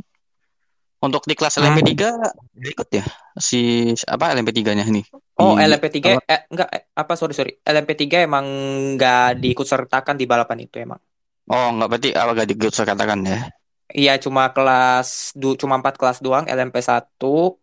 Untuk 1.01 1.27
di 1.27 1.33
kelas 1.35 1.59
Hmm. 1.59 1.67
LMP3 1.67 2.15
ikut 2.61 2.87
ya 2.93 3.03
si 3.35 3.91
apa 4.05 4.31
LMP3-nya 4.31 4.85
ini. 4.87 5.01
Oh, 5.41 5.57
Di- 5.57 5.65
LMP3 5.65 6.21
eh, 6.23 6.41
enggak 6.47 6.69
eh, 6.71 6.83
apa 6.93 7.13
sorry 7.17 7.33
sorry. 7.33 7.57
LMP3 7.59 8.23
emang 8.23 8.45
enggak 8.95 9.41
diikut 9.41 9.65
sertakan 9.65 10.15
di 10.15 10.29
balapan 10.29 10.63
itu 10.63 10.77
emang. 10.79 11.01
Oh, 11.49 11.67
enggak 11.73 11.89
berarti 11.91 12.09
apa 12.15 12.31
enggak 12.37 12.47
diikut 12.53 12.71
saya 12.71 12.93
katakan 12.93 13.19
ya. 13.25 13.49
Iya, 13.91 14.15
cuma 14.17 14.47
kelas 14.47 15.31
du, 15.33 15.53
cuma 15.53 15.75
empat 15.75 15.95
kelas 15.95 16.19
doang 16.19 16.43
LMP1. 16.43 17.11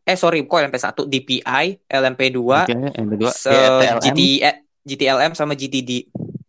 Eh 0.02 0.12
sorry, 0.14 0.44
kok 0.44 0.60
LMP1 0.60 0.92
DPI, 1.02 1.64
LMP2, 1.84 2.38
Oke, 2.38 2.74
LMP2 2.74 3.24
se- 3.28 3.48
ya, 3.48 3.68
TLM, 3.74 3.96
GT 3.98 4.20
eh, 4.40 4.56
GTLM 4.84 5.32
sama 5.32 5.52
GTD. 5.52 5.90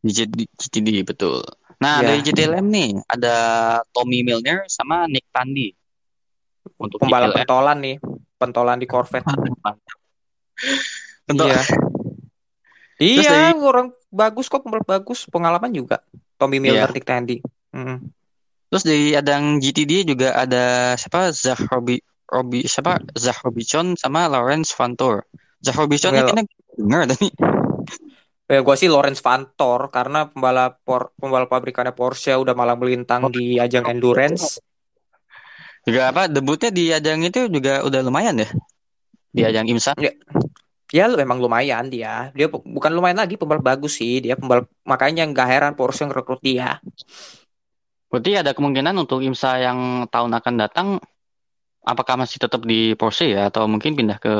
GTD, 0.02 0.40
GTD, 0.54 0.90
betul. 1.04 1.44
Nah, 1.80 2.00
Ya. 2.00 2.12
dari 2.12 2.22
GTLM 2.22 2.66
nih 2.66 2.90
ada 3.06 3.36
Tommy 3.90 4.20
Milner 4.20 4.68
sama 4.68 5.08
Nick 5.08 5.28
Tandy. 5.30 5.72
Untuk 6.76 7.00
Pembalap 7.00 7.32
GTLM. 7.32 7.40
pentolan 7.42 7.78
nih, 7.80 7.96
pentolan 8.36 8.78
di 8.78 8.88
Corvette. 8.88 9.28
Untuk 11.26 11.48
Iya. 11.48 11.64
Iya, 13.00 13.56
orang 13.56 13.96
bagus 14.12 14.52
kok 14.52 14.60
pembalap 14.60 14.84
bagus, 14.84 15.24
pengalaman 15.24 15.72
juga. 15.72 16.04
Tommy 16.36 16.60
Iya. 16.60 16.92
Nick 16.92 17.08
Tandy. 17.08 17.40
Mm. 17.72 18.12
Terus 18.70 18.84
dari 18.86 19.18
adang 19.18 19.58
GTD 19.58 20.06
juga 20.06 20.38
ada 20.38 20.94
siapa 20.94 21.34
Zach 21.34 21.58
Robi 21.74 22.00
siapa 22.70 23.02
Zach 23.18 23.42
Robinson 23.42 23.98
sama 23.98 24.30
Lawrence 24.30 24.72
Vantor. 24.78 25.26
Zach 25.66 25.76
Robinson 25.76 26.14
ini 26.14 26.22
kayaknya 26.22 26.46
dengar 26.78 27.02
tadi. 27.10 27.28
Ya, 28.50 28.66
gue 28.66 28.76
sih 28.82 28.90
Lawrence 28.90 29.22
Vantor 29.22 29.94
karena 29.94 30.26
pembalap 30.26 30.82
por, 30.82 31.14
pembalap 31.22 31.54
pabrikannya 31.54 31.94
Porsche 31.94 32.34
udah 32.34 32.58
malang 32.58 32.82
melintang 32.82 33.30
di 33.30 33.62
ajang 33.62 33.86
endurance. 33.86 34.58
Juga 35.86 36.10
apa 36.10 36.26
debutnya 36.26 36.74
di 36.74 36.90
ajang 36.90 37.22
itu 37.30 37.46
juga 37.46 37.86
udah 37.86 38.02
lumayan 38.02 38.42
ya. 38.42 38.50
Di 39.30 39.46
ajang 39.46 39.70
IMSA. 39.70 39.94
Ya 40.90 41.06
lu 41.06 41.22
memang 41.22 41.38
lumayan 41.38 41.94
dia. 41.94 42.34
Dia 42.34 42.50
bu- 42.50 42.66
bukan 42.66 42.90
lumayan 42.90 43.22
lagi 43.22 43.38
pembalap 43.38 43.62
bagus 43.62 44.02
sih. 44.02 44.18
Dia 44.18 44.34
pembalap 44.34 44.66
makanya 44.82 45.30
nggak 45.30 45.46
heran 45.46 45.74
Porsche 45.78 46.10
ngerekrut 46.10 46.42
dia. 46.42 46.82
Berarti 48.10 48.32
ada 48.42 48.52
kemungkinan 48.58 48.96
untuk 48.98 49.22
IMSA 49.22 49.62
yang 49.62 49.80
tahun 50.10 50.32
akan 50.34 50.54
datang 50.58 50.88
apakah 51.86 52.16
masih 52.22 52.38
tetap 52.42 52.62
di 52.66 52.94
Porsche 53.00 53.30
ya 53.34 53.50
atau 53.50 53.66
mungkin 53.70 53.94
pindah 53.98 54.18
ke 54.22 54.34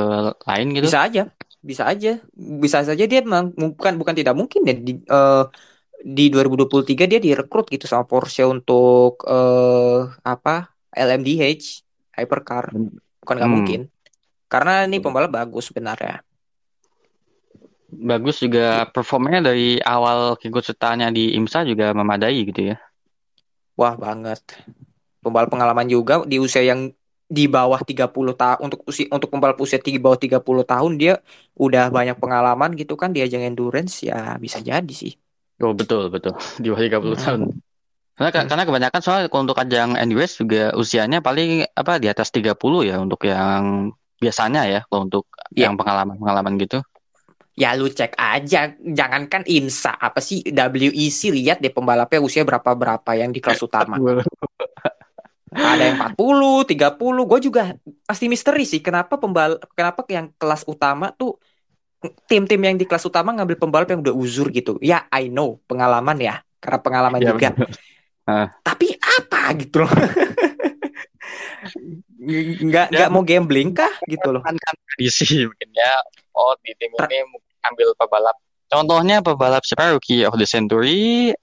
lain 0.50 0.68
gitu? 0.76 0.88
Bisa 0.90 1.00
aja, 1.06 1.22
bisa 1.70 1.84
aja, 1.92 2.12
bisa 2.36 2.80
saja 2.88 3.04
dia 3.06 3.20
memang 3.26 3.52
bukan 3.54 3.94
bukan 4.00 4.16
tidak 4.18 4.36
mungkin 4.38 4.62
ya 4.70 4.76
di 4.76 4.92
eh, 5.02 5.44
di 6.18 6.24
2023 6.34 7.04
dia 7.12 7.20
direkrut 7.20 7.68
gitu 7.74 7.86
sama 7.90 8.06
Porsche 8.10 8.44
untuk 8.48 9.22
eh 9.28 10.00
apa 10.24 10.72
LMDH 10.96 11.42
hypercar. 12.18 12.66
Bukan 13.22 13.36
nggak 13.38 13.52
Hmm. 13.52 13.56
mungkin. 13.58 13.80
Karena 14.52 14.72
ini 14.88 14.98
pembalap 15.04 15.32
bagus 15.34 15.70
sebenarnya. 15.70 16.24
Bagus 17.90 18.38
juga 18.46 18.86
performanya 18.94 19.50
dari 19.50 19.82
awal 19.82 20.38
keikutsertaannya 20.38 21.10
di 21.10 21.24
IMSA 21.38 21.66
juga 21.66 21.90
memadai 21.98 22.46
gitu 22.46 22.62
ya. 22.74 22.78
Wah 23.80 23.96
banget. 23.96 24.44
Pembalap 25.24 25.48
pengalaman 25.52 25.88
juga 25.88 26.20
di 26.28 26.36
usia 26.36 26.60
yang 26.64 26.92
di 27.30 27.46
bawah 27.48 27.80
30 27.86 28.34
tahun 28.36 28.60
untuk 28.68 28.80
usia 28.90 29.08
untuk 29.14 29.30
pembalap 29.32 29.56
usia 29.64 29.80
di 29.80 30.02
bawah 30.02 30.20
30 30.20 30.66
tahun 30.66 30.98
dia 31.00 31.22
udah 31.56 31.94
banyak 31.94 32.18
pengalaman 32.18 32.74
gitu 32.76 32.98
kan 33.00 33.14
di 33.16 33.22
ajang 33.24 33.46
endurance 33.46 34.04
ya 34.04 34.36
bisa 34.36 34.60
jadi 34.60 34.90
sih. 34.92 35.16
Oh 35.64 35.72
betul 35.72 36.12
betul 36.12 36.36
di 36.60 36.68
bawah 36.68 36.82
30 36.84 37.16
Hmm. 37.16 37.24
tahun. 37.24 37.42
Karena 38.20 38.30
Hmm. 38.36 38.48
karena 38.52 38.64
kebanyakan 38.68 39.02
soal 39.06 39.22
untuk 39.32 39.56
ajang 39.56 39.96
endurance 39.96 40.36
juga 40.36 40.76
usianya 40.76 41.24
paling 41.24 41.64
apa 41.72 42.04
di 42.04 42.12
atas 42.12 42.36
30 42.36 42.84
ya 42.84 43.00
untuk 43.00 43.24
yang 43.24 43.96
biasanya 44.20 44.68
ya 44.68 44.80
kalau 44.92 45.08
untuk 45.08 45.24
Iya. 45.56 45.72
yang 45.72 45.80
pengalaman-pengalaman 45.80 46.60
gitu. 46.60 46.84
Ya 47.60 47.76
lu 47.76 47.92
cek 47.92 48.16
aja, 48.16 48.72
jangankan 48.80 49.44
INSA 49.44 49.92
apa 50.00 50.24
sih 50.24 50.40
WEC 50.48 51.36
lihat 51.36 51.60
deh 51.60 51.68
pembalapnya 51.76 52.24
usia 52.24 52.48
berapa 52.48 52.72
berapa 52.72 53.12
yang 53.20 53.36
di 53.36 53.44
kelas 53.44 53.60
utama. 53.60 54.00
Ada 55.52 55.84
yang 55.92 55.98
40, 56.16 56.64
30. 56.64 57.28
Gue 57.28 57.40
juga 57.44 57.76
pasti 58.08 58.32
misteri 58.32 58.64
sih 58.64 58.80
kenapa 58.80 59.20
pembal 59.20 59.60
kenapa 59.76 60.08
yang 60.08 60.32
kelas 60.40 60.64
utama 60.72 61.12
tuh 61.12 61.36
tim-tim 62.32 62.62
yang 62.64 62.80
di 62.80 62.88
kelas 62.88 63.04
utama 63.04 63.36
ngambil 63.36 63.60
pembalap 63.60 63.92
yang 63.92 64.00
udah 64.00 64.16
uzur 64.16 64.48
gitu. 64.56 64.80
Ya, 64.80 65.04
I 65.12 65.28
know, 65.28 65.60
pengalaman 65.68 66.16
ya. 66.16 66.40
Karena 66.64 66.80
pengalaman 66.80 67.20
Ya, 67.20 67.28
juga. 67.36 67.50
Ah. 68.24 68.48
Tapi 68.64 68.94
apa 68.96 69.52
gitu 69.60 69.84
loh. 69.84 69.92
nggak 72.64 72.88
nggak 72.94 73.10
mau 73.12 73.24
gambling 73.26 73.76
kah 73.76 73.92
gitu 74.08 74.32
loh. 74.32 74.40
kan 74.44 74.56
kan 74.56 74.76
tradisi 74.88 75.44
mungkin 75.44 75.70
ya 75.76 75.94
oh 76.36 76.56
di 76.64 76.72
tim 76.80 76.92
ini 76.96 77.20
ambil 77.68 77.92
pebalap 77.98 78.36
contohnya 78.70 79.20
pebalap 79.20 79.64
siapa 79.66 79.96
rookie 79.96 80.24
of 80.24 80.36
the 80.38 80.48
century 80.48 81.34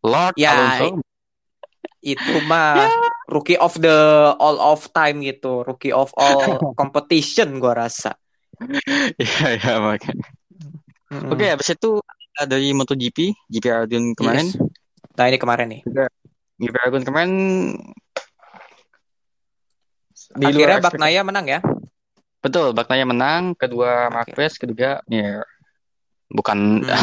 Lord 0.00 0.32
Ya, 0.38 0.56
Alonso 0.56 1.04
Itu 2.00 2.40
mah 2.40 2.88
rookie 3.28 3.60
of 3.60 3.76
the 3.76 3.92
all 4.40 4.56
of 4.56 4.88
time 4.96 5.20
gitu, 5.20 5.60
rookie 5.68 5.92
of 5.92 6.08
all 6.16 6.56
competition 6.80 7.60
gua 7.60 7.76
rasa. 7.76 8.16
iya 9.20 9.56
iya 9.56 9.72
makanya 9.80 10.28
Mm-mm. 11.12 11.32
oke 11.32 11.44
habis 11.44 11.72
itu 11.72 12.00
dari 12.40 12.72
MotoGP 12.72 13.36
GP 13.52 13.64
Aragon 13.68 14.16
kemarin 14.16 14.48
Yes. 14.48 14.56
Nah, 15.16 15.26
ini 15.28 15.36
kemarin 15.36 15.68
nih. 15.68 15.80
GP 16.56 16.74
Aragon 16.80 17.04
kemarin 17.04 17.32
di 20.40 20.46
Akhirnya 20.48 20.80
luar 20.80 20.84
Baknaya 20.84 21.20
menang 21.20 21.46
ya. 21.48 21.60
Betul 22.40 22.72
Bagnaia 22.72 23.04
menang 23.04 23.52
kedua 23.56 24.08
Marquez 24.08 24.56
ketiga 24.56 25.00
Mir 25.06 25.44
bukan 26.30 26.80
Hmm. 26.86 26.94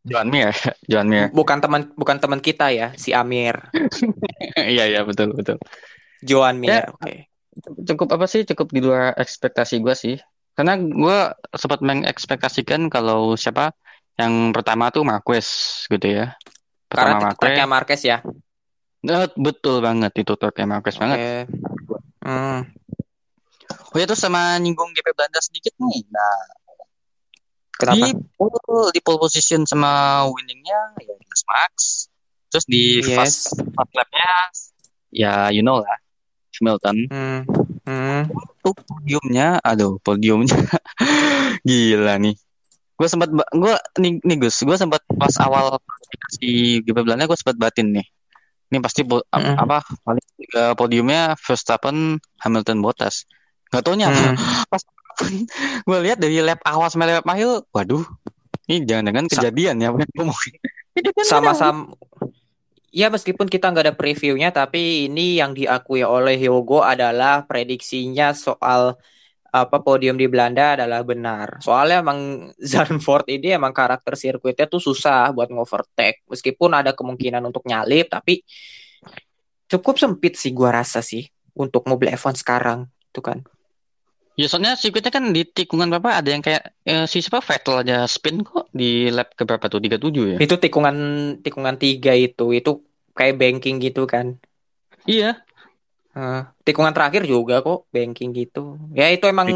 Joan 0.08 0.28
Mir 0.32 0.56
Joan 0.88 1.06
Mir 1.12 1.28
Bukan 1.30 1.60
teman 1.60 1.92
bukan 1.94 2.16
teman 2.16 2.40
kita 2.40 2.72
ya, 2.72 2.96
si 2.96 3.12
Amir. 3.12 3.60
iya 4.56 4.88
iya 4.88 5.00
betul 5.04 5.36
betul 5.36 5.60
Joan 6.24 6.58
Mir. 6.58 6.80
Ya. 6.80 6.88
Oke. 6.90 7.28
cukup 7.86 8.10
apa 8.18 8.26
sih 8.26 8.42
cukup 8.42 8.72
di 8.74 8.82
luar 8.82 9.14
ekspektasi 9.14 9.78
gue 9.78 9.94
sih 9.94 10.16
karena 10.58 10.74
gue 10.74 11.18
sempat 11.54 11.78
mengekspektasikan 11.86 12.90
kalau 12.90 13.38
siapa 13.38 13.70
yang 14.18 14.50
pertama 14.50 14.90
tuh 14.90 15.06
Marquez 15.06 15.46
gitu 15.86 16.02
ya 16.02 16.34
Karena 16.90 17.18
pertama 17.18 17.18
Marquez 17.30 17.38
tracknya 17.38 17.66
Marquez 17.70 18.02
ya. 18.02 18.18
Eh, 19.04 19.28
betul 19.38 19.84
banget 19.84 20.12
itu 20.18 20.32
tracknya 20.34 20.66
Marquez 20.66 20.96
banget 20.98 21.18
Oke. 21.20 21.32
Hmm. 22.24 22.58
Oh 23.76 23.96
ya 23.96 24.04
terus 24.04 24.18
sama 24.18 24.56
nyinggung 24.56 24.90
GP 24.90 25.10
Belanda 25.10 25.38
sedikit 25.38 25.74
nih 25.78 26.04
nah 26.08 26.38
Kenapa? 27.74 27.96
di 27.98 28.02
pole 28.32 28.58
di 28.90 29.00
pole 29.00 29.18
position 29.18 29.64
sama 29.64 29.90
winningnya 30.24 30.78
ya 31.00 31.14
Max 31.18 31.36
Max 31.44 31.72
terus 32.48 32.64
di 32.64 33.02
Yes. 33.02 33.10
fast 33.12 33.38
fast 33.68 33.92
lapnya 33.92 34.30
ya 35.10 35.34
you 35.48 35.60
know 35.60 35.78
lah 35.78 35.98
Hamilton 36.54 36.96
Hmm. 37.10 37.40
Hmm. 37.82 38.22
tuh 38.60 38.72
podiumnya 38.80 39.58
aduh 39.60 39.98
podiumnya 40.00 40.54
gila 41.66 42.16
nih 42.16 42.38
gue 42.94 43.08
sempat 43.10 43.26
gue 43.28 43.74
nih, 43.98 44.22
nih 44.22 44.36
Gus 44.38 44.62
gue 44.62 44.76
sempat 44.78 45.02
pas 45.10 45.34
awal 45.40 45.82
si 46.30 46.78
GP 46.80 46.94
Belanda 46.96 47.26
gue 47.26 47.34
sempat 47.34 47.58
batin 47.58 47.90
nih 47.90 48.06
ini 48.64 48.78
pasti 48.78 49.02
po- 49.02 49.26
ap- 49.26 49.42
Mm-mm. 49.42 49.58
apa 49.58 49.82
paling 50.00 50.26
podiumnya 50.72 51.34
Verstappen 51.36 52.16
Hamilton 52.38 52.78
Bottas 52.80 53.26
nggak 53.74 53.84
taunya 53.84 54.08
Hmm. 54.08 54.38
pas 54.72 54.82
gue 55.86 55.98
lihat 56.06 56.18
dari 56.18 56.38
lap 56.42 56.62
awal 56.66 56.90
sampai 56.90 57.18
lap 57.18 57.26
akhir 57.26 57.66
waduh 57.70 58.02
ini 58.66 58.86
jangan-jangan 58.86 59.26
Sa- 59.28 59.32
kejadian 59.42 59.76
ya 59.82 59.88
Kejadian 60.94 61.14
beneran. 61.18 61.26
Sama-sama. 61.26 61.82
Ya 62.94 63.10
meskipun 63.10 63.50
kita 63.50 63.74
nggak 63.74 63.90
ada 63.90 63.94
previewnya, 63.98 64.54
tapi 64.54 65.10
ini 65.10 65.42
yang 65.42 65.50
diakui 65.50 66.06
oleh 66.06 66.38
Hyogo 66.38 66.86
adalah 66.86 67.42
prediksinya 67.42 68.30
soal 68.30 68.94
apa 69.50 69.82
podium 69.82 70.14
di 70.14 70.30
Belanda 70.30 70.78
adalah 70.78 71.02
benar. 71.02 71.58
Soalnya 71.58 72.06
emang 72.06 72.18
Zandvoort 72.70 73.26
ini 73.26 73.58
emang 73.58 73.74
karakter 73.74 74.14
sirkuitnya 74.14 74.70
tuh 74.70 74.78
susah 74.78 75.34
buat 75.34 75.50
ngovertake. 75.50 76.22
Meskipun 76.30 76.70
ada 76.70 76.94
kemungkinan 76.94 77.42
untuk 77.42 77.66
nyalip, 77.66 78.06
tapi 78.06 78.46
cukup 79.66 79.98
sempit 79.98 80.38
sih 80.38 80.54
gua 80.54 80.78
rasa 80.78 81.02
sih 81.02 81.26
untuk 81.58 81.90
mobil 81.90 82.14
F1 82.14 82.38
sekarang, 82.38 82.86
itu 83.10 83.18
kan. 83.18 83.42
Ya 84.40 84.46
soalnya 84.50 84.74
sirkuitnya 84.80 85.12
kan 85.16 85.24
di 85.36 85.40
tikungan 85.46 85.88
berapa 85.92 86.10
ada 86.18 86.28
yang 86.34 86.42
kayak 86.46 86.62
eh, 86.90 87.06
si 87.12 87.22
siapa 87.22 87.38
Vettel 87.48 87.74
aja 87.82 87.94
spin 88.14 88.36
kok 88.42 88.66
di 88.78 88.84
lap 89.16 89.28
ke 89.38 89.42
berapa 89.48 89.66
tuh 89.72 89.78
37 89.84 90.24
ya? 90.34 90.36
Itu 90.44 90.54
tikungan 90.64 90.96
tikungan 91.44 91.76
tiga 91.82 92.12
itu, 92.24 92.42
itu 92.58 92.70
kayak 93.18 93.34
banking 93.40 93.74
gitu 93.84 94.00
kan. 94.12 94.26
Iya. 95.06 95.26
Eh, 96.16 96.38
tikungan 96.66 96.94
terakhir 96.96 97.22
juga 97.32 97.54
kok 97.66 97.78
banking 97.94 98.30
gitu. 98.38 98.60
Ya 98.98 99.04
itu 99.14 99.24
emang 99.34 99.48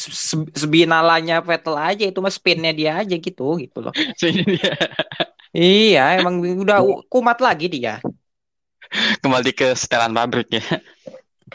se- 0.00 0.12
se- 0.30 0.50
sebinalanya 0.62 1.34
Vettel 1.48 1.76
aja 1.88 2.04
itu 2.10 2.18
mah 2.24 2.32
spinnya 2.38 2.70
dia 2.78 2.90
aja 3.00 3.14
gitu 3.26 3.42
gitu 3.62 3.78
loh. 3.84 3.94
Dia. 4.46 4.72
Iya, 5.62 6.00
emang 6.18 6.34
udah 6.62 6.78
u- 6.90 7.02
kumat 7.12 7.38
lagi 7.46 7.66
dia. 7.74 7.92
Kembali 9.22 9.50
ke 9.52 9.74
setelan 9.76 10.12
pabrik 10.16 10.48
ya. 10.52 10.62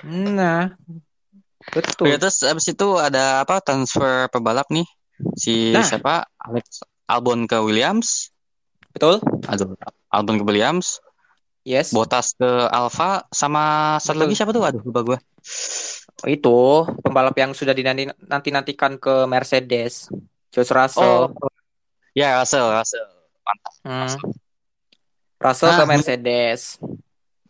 Nah, 0.04 0.78
betul. 1.70 2.06
Ya, 2.10 2.18
terus 2.18 2.42
abis 2.42 2.74
itu 2.74 2.88
ada 2.98 3.46
apa 3.46 3.62
transfer 3.62 4.26
pebalap 4.34 4.66
nih 4.74 4.88
si 5.38 5.70
Nah. 5.70 5.86
siapa 5.86 6.26
Alex 6.42 6.82
Albon 7.06 7.46
ke 7.46 7.60
Williams, 7.62 8.34
Betul? 8.96 9.22
aduh 9.46 9.78
Albon 10.10 10.42
ke 10.42 10.46
Williams, 10.48 10.98
Yes. 11.62 11.94
Bottas 11.94 12.34
ke 12.34 12.50
Alfa 12.74 13.30
sama 13.30 13.96
satu 14.02 14.26
lagi 14.26 14.34
siapa 14.34 14.50
tuh? 14.50 14.66
Aduh 14.66 14.82
lupa 14.82 15.06
gue. 15.06 15.18
Oh, 16.26 16.30
itu 16.30 16.58
pembalap 17.06 17.38
yang 17.38 17.54
sudah 17.54 17.74
dinanti 17.78 18.10
nanti-nantikan 18.26 18.98
ke 18.98 19.30
Mercedes. 19.30 20.10
George 20.50 20.74
Russell. 20.74 21.30
Oh, 21.30 21.54
ya 22.18 22.42
Russell, 22.42 22.66
Russell, 22.66 23.06
mantap. 23.46 23.74
Hmm. 23.86 24.10
Russell 25.38 25.70
ke 25.70 25.84
Nah, 25.86 25.90
Mercedes. 25.90 26.82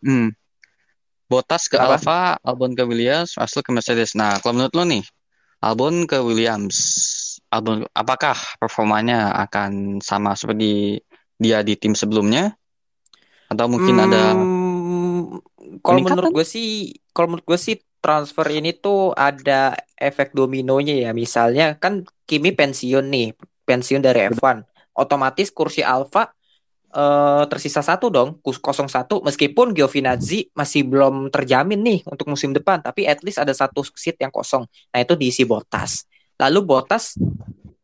Hmm. 0.03 0.35
Bottas 1.31 1.63
ke? 1.71 1.77
Alfa, 1.85 2.35
Albon 2.49 2.71
ke 2.77 2.83
Williams, 2.91 3.29
Russell 3.39 3.65
ke 3.65 3.71
Mercedes. 3.75 4.11
Nah, 4.19 4.31
kalau 4.41 4.53
menurut 4.59 4.73
lo 4.77 4.83
nih, 4.93 5.03
Albon 5.67 5.95
ke 6.11 6.17
Williams, 6.27 6.77
Albon 7.55 7.77
apakah 8.01 8.37
performanya 8.61 9.17
akan 9.47 9.71
sama 10.09 10.31
seperti 10.39 10.99
dia 11.43 11.57
di 11.67 11.73
tim 11.81 11.93
sebelumnya? 12.01 12.43
Atau 13.51 13.67
mungkin 13.73 13.97
ada 14.05 14.23
Hmm, 14.81 15.39
kalau 15.79 15.99
peningkatan? 15.99 16.03
menurut 16.03 16.29
gue 16.35 16.43
sih, 16.43 16.91
kalau 17.15 17.27
menurut 17.31 17.45
gue 17.47 17.59
sih 17.67 17.75
transfer 18.03 18.47
ini 18.51 18.75
tuh 18.75 19.15
ada 19.15 19.77
efek 19.95 20.35
dominonya 20.35 20.93
ya. 21.07 21.09
Misalnya 21.15 21.63
kan 21.83 22.03
Kimi 22.27 22.51
pensiun 22.59 23.05
nih, 23.13 23.27
pensiun 23.67 24.01
dari 24.03 24.19
F1. 24.31 24.57
Otomatis 24.95 25.47
kursi 25.55 25.81
Alfa 25.83 26.31
eh, 26.91 27.43
tersisa 27.47 27.81
satu 27.81 28.11
dong, 28.11 28.37
kus- 28.43 28.61
01. 28.61 29.23
Meskipun 29.23 29.71
Giovinazzi 29.71 30.51
masih 30.53 30.85
belum 30.85 31.31
terjamin 31.31 31.79
nih 31.79 31.99
untuk 32.05 32.27
musim 32.29 32.51
depan, 32.51 32.83
tapi 32.83 33.07
at 33.07 33.23
least 33.23 33.39
ada 33.39 33.55
satu 33.55 33.81
seat 33.83 34.19
yang 34.19 34.29
kosong. 34.29 34.67
Nah 34.91 34.99
itu 34.99 35.15
diisi 35.15 35.47
Bottas. 35.47 36.05
Lalu 36.37 36.59
Bottas 36.67 37.15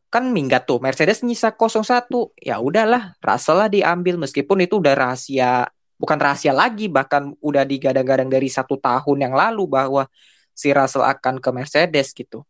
kan 0.07 0.23
minggat 0.31 0.63
tuh 0.63 0.79
Mercedes 0.79 1.19
nyisa 1.19 1.51
01 1.51 2.31
ya 2.39 2.63
udahlah 2.63 3.19
Russell 3.19 3.59
lah 3.59 3.67
diambil 3.67 4.15
meskipun 4.15 4.63
itu 4.63 4.79
udah 4.79 4.95
rahasia 4.95 5.67
bukan 5.99 6.15
rahasia 6.15 6.55
lagi 6.55 6.87
bahkan 6.87 7.35
udah 7.43 7.67
digadang-gadang 7.67 8.31
dari 8.31 8.47
satu 8.47 8.79
tahun 8.79 9.17
yang 9.27 9.33
lalu 9.35 9.67
bahwa 9.67 10.07
si 10.55 10.71
Russell 10.71 11.03
akan 11.03 11.43
ke 11.43 11.49
Mercedes 11.51 12.15
gitu 12.15 12.47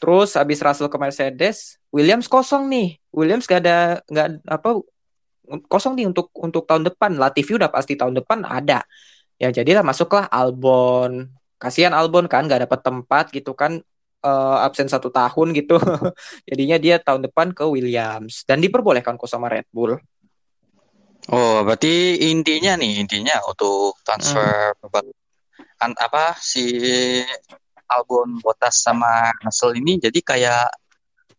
terus 0.00 0.32
habis 0.32 0.64
Russell 0.64 0.88
ke 0.88 0.96
Mercedes 0.96 1.76
Williams 1.92 2.24
kosong 2.24 2.72
nih 2.72 2.96
Williams 3.12 3.44
gak 3.44 3.60
ada 3.68 4.00
nggak 4.08 4.48
apa 4.48 4.80
kosong 5.68 5.98
nih 5.98 6.06
untuk 6.08 6.32
untuk 6.38 6.64
tahun 6.64 6.88
depan. 6.88 7.16
Latifi 7.16 7.56
udah 7.56 7.68
pasti 7.68 7.94
tahun 7.94 8.18
depan 8.22 8.44
ada. 8.44 8.82
Ya 9.36 9.50
jadilah 9.50 9.82
masuklah 9.84 10.28
Albon. 10.30 11.28
Kasihan 11.58 11.94
Albon 11.96 12.28
kan 12.28 12.44
gak 12.46 12.68
dapat 12.68 12.80
tempat 12.84 13.24
gitu 13.32 13.56
kan 13.56 13.80
eh, 14.24 14.56
absen 14.66 14.88
satu 14.88 15.08
tahun 15.08 15.56
gitu. 15.56 15.76
Jadinya 16.48 16.76
dia 16.76 16.96
tahun 17.00 17.24
depan 17.30 17.56
ke 17.56 17.64
Williams. 17.64 18.44
Dan 18.44 18.60
diperbolehkan 18.60 19.16
kok 19.16 19.30
sama 19.30 19.48
Red 19.48 19.68
Bull. 19.72 19.96
Oh, 21.32 21.64
berarti 21.64 22.20
intinya 22.28 22.76
nih, 22.76 23.00
intinya 23.00 23.40
untuk 23.48 23.96
transfer 24.04 24.76
an- 25.80 25.96
apa 25.96 26.36
si 26.36 26.68
Albon, 27.88 28.40
Bottas 28.44 28.84
sama 28.84 29.32
Russell 29.40 29.80
ini 29.80 29.96
jadi 29.96 30.20
kayak 30.20 30.64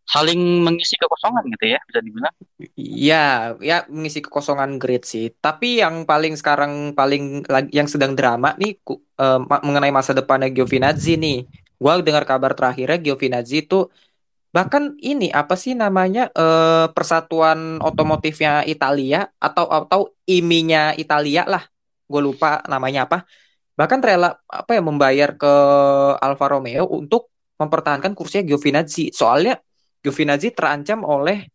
saling 0.06 0.62
mengisi 0.62 0.96
kekosongan 1.02 1.44
gitu 1.50 1.66
ya, 1.76 1.80
bisa 1.90 2.00
dibilang. 2.00 2.34
Ya, 2.78 3.54
ya 3.60 3.84
mengisi 3.92 4.22
kekosongan 4.24 4.78
grid 4.82 5.04
sih. 5.04 5.34
Tapi 5.42 5.82
yang 5.84 6.06
paling 6.08 6.34
sekarang 6.40 6.94
paling 6.96 7.44
yang 7.74 7.90
sedang 7.90 8.14
drama 8.16 8.54
nih 8.62 8.80
ma- 9.50 9.64
mengenai 9.66 9.92
masa 9.92 10.14
depannya 10.16 10.48
Giovinazzi 10.54 11.18
nih. 11.20 11.38
Gua 11.76 12.00
dengar 12.00 12.24
kabar 12.24 12.56
terakhirnya 12.56 12.98
Giovinazzi 13.02 13.66
itu 13.68 13.90
bahkan 14.56 14.96
ini 15.04 15.28
apa 15.36 15.60
sih 15.60 15.76
namanya 15.76 16.32
eh, 16.32 16.88
persatuan 16.96 17.84
otomotifnya 17.84 18.64
Italia 18.64 19.28
atau 19.36 19.68
atau 19.68 20.02
IMI-nya 20.24 20.96
Italia 20.96 21.44
lah 21.44 21.64
gue 22.08 22.22
lupa 22.24 22.64
namanya 22.72 23.04
apa 23.04 23.28
bahkan 23.76 24.00
rela 24.00 24.40
apa 24.48 24.72
ya 24.78 24.82
membayar 24.84 25.36
ke 25.36 25.54
Alfa 26.20 26.46
Romeo 26.48 26.88
untuk 26.88 27.32
mempertahankan 27.60 28.16
kursinya 28.16 28.48
Giovinazzi 28.48 29.12
soalnya 29.12 29.60
Giovinazzi 30.06 30.54
terancam 30.54 31.02
oleh 31.02 31.50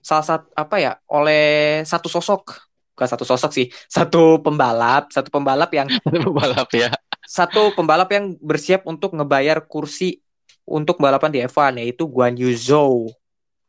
salah 0.00 0.24
satu 0.24 0.48
apa 0.56 0.76
ya 0.80 0.92
oleh 1.12 1.84
satu 1.84 2.08
sosok 2.08 2.56
bukan 2.96 3.04
satu 3.04 3.28
sosok 3.28 3.52
sih 3.52 3.66
satu 3.84 4.40
pembalap 4.40 5.12
satu 5.12 5.28
pembalap 5.28 5.68
yang 5.76 5.92
Balap 6.32 6.72
ya. 6.72 6.88
satu 7.28 7.76
pembalap 7.76 8.08
yang 8.08 8.40
bersiap 8.40 8.88
untuk 8.88 9.12
ngebayar 9.12 9.60
kursi 9.68 10.24
untuk 10.64 10.96
balapan 10.96 11.28
di 11.28 11.38
F1 11.44 11.76
yaitu 11.82 12.06
Guan 12.08 12.38
Yu 12.38 12.54
Zhou. 12.56 13.10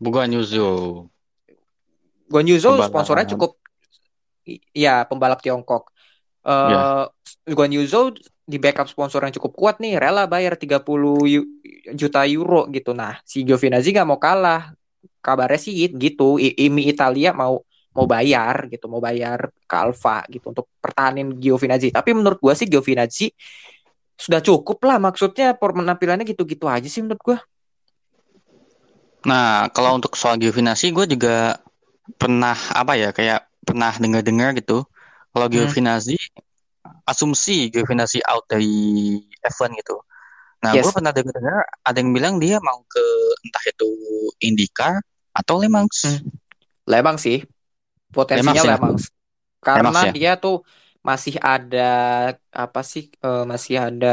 Bukan 0.01 0.33
Yuzo. 0.33 1.05
Guan 2.31 2.45
Yu 2.47 2.57
Zhou 2.57 2.77
Pembalap. 2.77 2.89
sponsornya 2.89 3.25
cukup 3.29 3.57
ya 4.73 5.05
pembalap 5.05 5.43
Tiongkok. 5.43 5.91
Eh 6.41 6.71
Ya. 6.73 6.81
Guan 7.53 7.69
Yu 7.69 7.85
Zhou 7.85 8.13
di 8.45 8.57
backup 8.59 8.87
sponsor 8.89 9.23
yang 9.25 9.33
cukup 9.37 9.53
kuat 9.55 9.75
nih, 9.83 9.97
rela 10.01 10.25
bayar 10.27 10.57
30 10.59 11.23
yu- 11.29 11.47
juta 11.95 12.25
euro 12.27 12.67
gitu. 12.73 12.91
Nah, 12.91 13.19
si 13.25 13.43
Giovinazzi 13.47 13.93
nggak 13.95 14.07
mau 14.09 14.19
kalah. 14.21 14.73
Kabarnya 15.21 15.57
sih 15.61 15.73
gitu, 15.97 16.37
I- 16.41 16.53
IMI 16.69 16.89
Italia 16.93 17.33
mau 17.33 17.61
mau 17.91 18.05
bayar 18.07 18.69
gitu, 18.71 18.85
mau 18.87 19.01
bayar 19.03 19.51
ke 19.69 19.75
Alfa 19.75 20.23
gitu 20.31 20.53
untuk 20.53 20.65
pertahanin 20.81 21.37
Giovinazzi. 21.37 21.91
Tapi 21.93 22.09
menurut 22.17 22.39
gua 22.41 22.53
sih 22.57 22.65
Giovinazzi 22.69 23.29
sudah 24.17 24.41
cukup 24.45 24.77
lah 24.85 24.97
maksudnya 25.01 25.57
penampilannya 25.57 26.25
gitu-gitu 26.29 26.65
aja 26.69 26.85
sih 26.85 27.01
menurut 27.01 27.21
gua. 27.25 27.37
Nah, 29.21 29.69
kalau 29.75 29.97
untuk 30.01 30.17
soal 30.17 30.41
Giovinazzi, 30.41 30.89
gue 30.89 31.05
juga 31.05 31.61
pernah 32.17 32.57
apa 32.73 32.93
ya, 32.97 33.09
kayak 33.13 33.45
pernah 33.61 33.93
dengar-dengar 33.97 34.57
gitu. 34.57 34.85
Kalau 35.31 35.47
Hmm. 35.47 35.73
Asumsi 37.11 37.67
Giovinazzi 37.73 38.23
out 38.23 38.47
dari 38.47 38.71
F1 39.43 39.75
gitu. 39.75 39.99
Nah, 40.63 40.71
gue 40.79 40.87
Yes. 40.87 40.95
pernah 40.95 41.11
dengar-dengar 41.11 41.59
ada 41.83 41.97
yang 41.99 42.11
bilang 42.13 42.35
dia 42.39 42.57
mau 42.61 42.79
ke 42.85 43.03
entah 43.45 43.63
itu 43.67 43.89
IndyCar 44.47 44.93
atau 45.33 45.55
Le 45.59 45.67
Mans. 45.67 45.97
Hmm. 46.05 46.21
Lemang 46.91 47.17
sih, 47.25 47.37
potensinya 48.15 48.61
sih, 48.61 48.67
ya? 48.67 48.77
Lemang. 48.77 48.95
Karena 49.65 49.89
Lemang 49.89 50.05
ya? 50.09 50.13
dia 50.17 50.31
tuh 50.43 50.55
masih 51.09 51.35
ada 51.41 51.79
apa 52.63 52.79
sih 52.91 53.03
eh, 53.25 53.43
masih 53.51 53.75
ada 53.87 54.07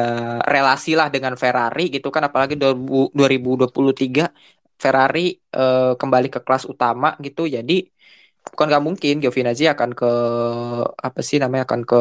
relasi 0.54 0.90
lah 0.98 1.08
dengan 1.14 1.34
Ferrari 1.42 1.82
gitu 1.94 2.08
kan 2.14 2.22
apalagi 2.28 2.54
2000 2.56 3.12
2023 3.12 4.22
Ferrari 4.82 5.20
eh, 5.56 5.92
kembali 6.00 6.26
ke 6.34 6.40
kelas 6.46 6.64
utama 6.72 7.06
gitu 7.26 7.40
jadi 7.56 7.72
bukan 8.52 8.66
nggak 8.70 8.84
mungkin 8.88 9.12
Giovinazzi 9.22 9.64
akan 9.74 9.90
ke 10.00 10.06
apa 11.06 11.20
sih 11.28 11.36
namanya 11.42 11.62
akan 11.68 11.82
ke 11.90 11.96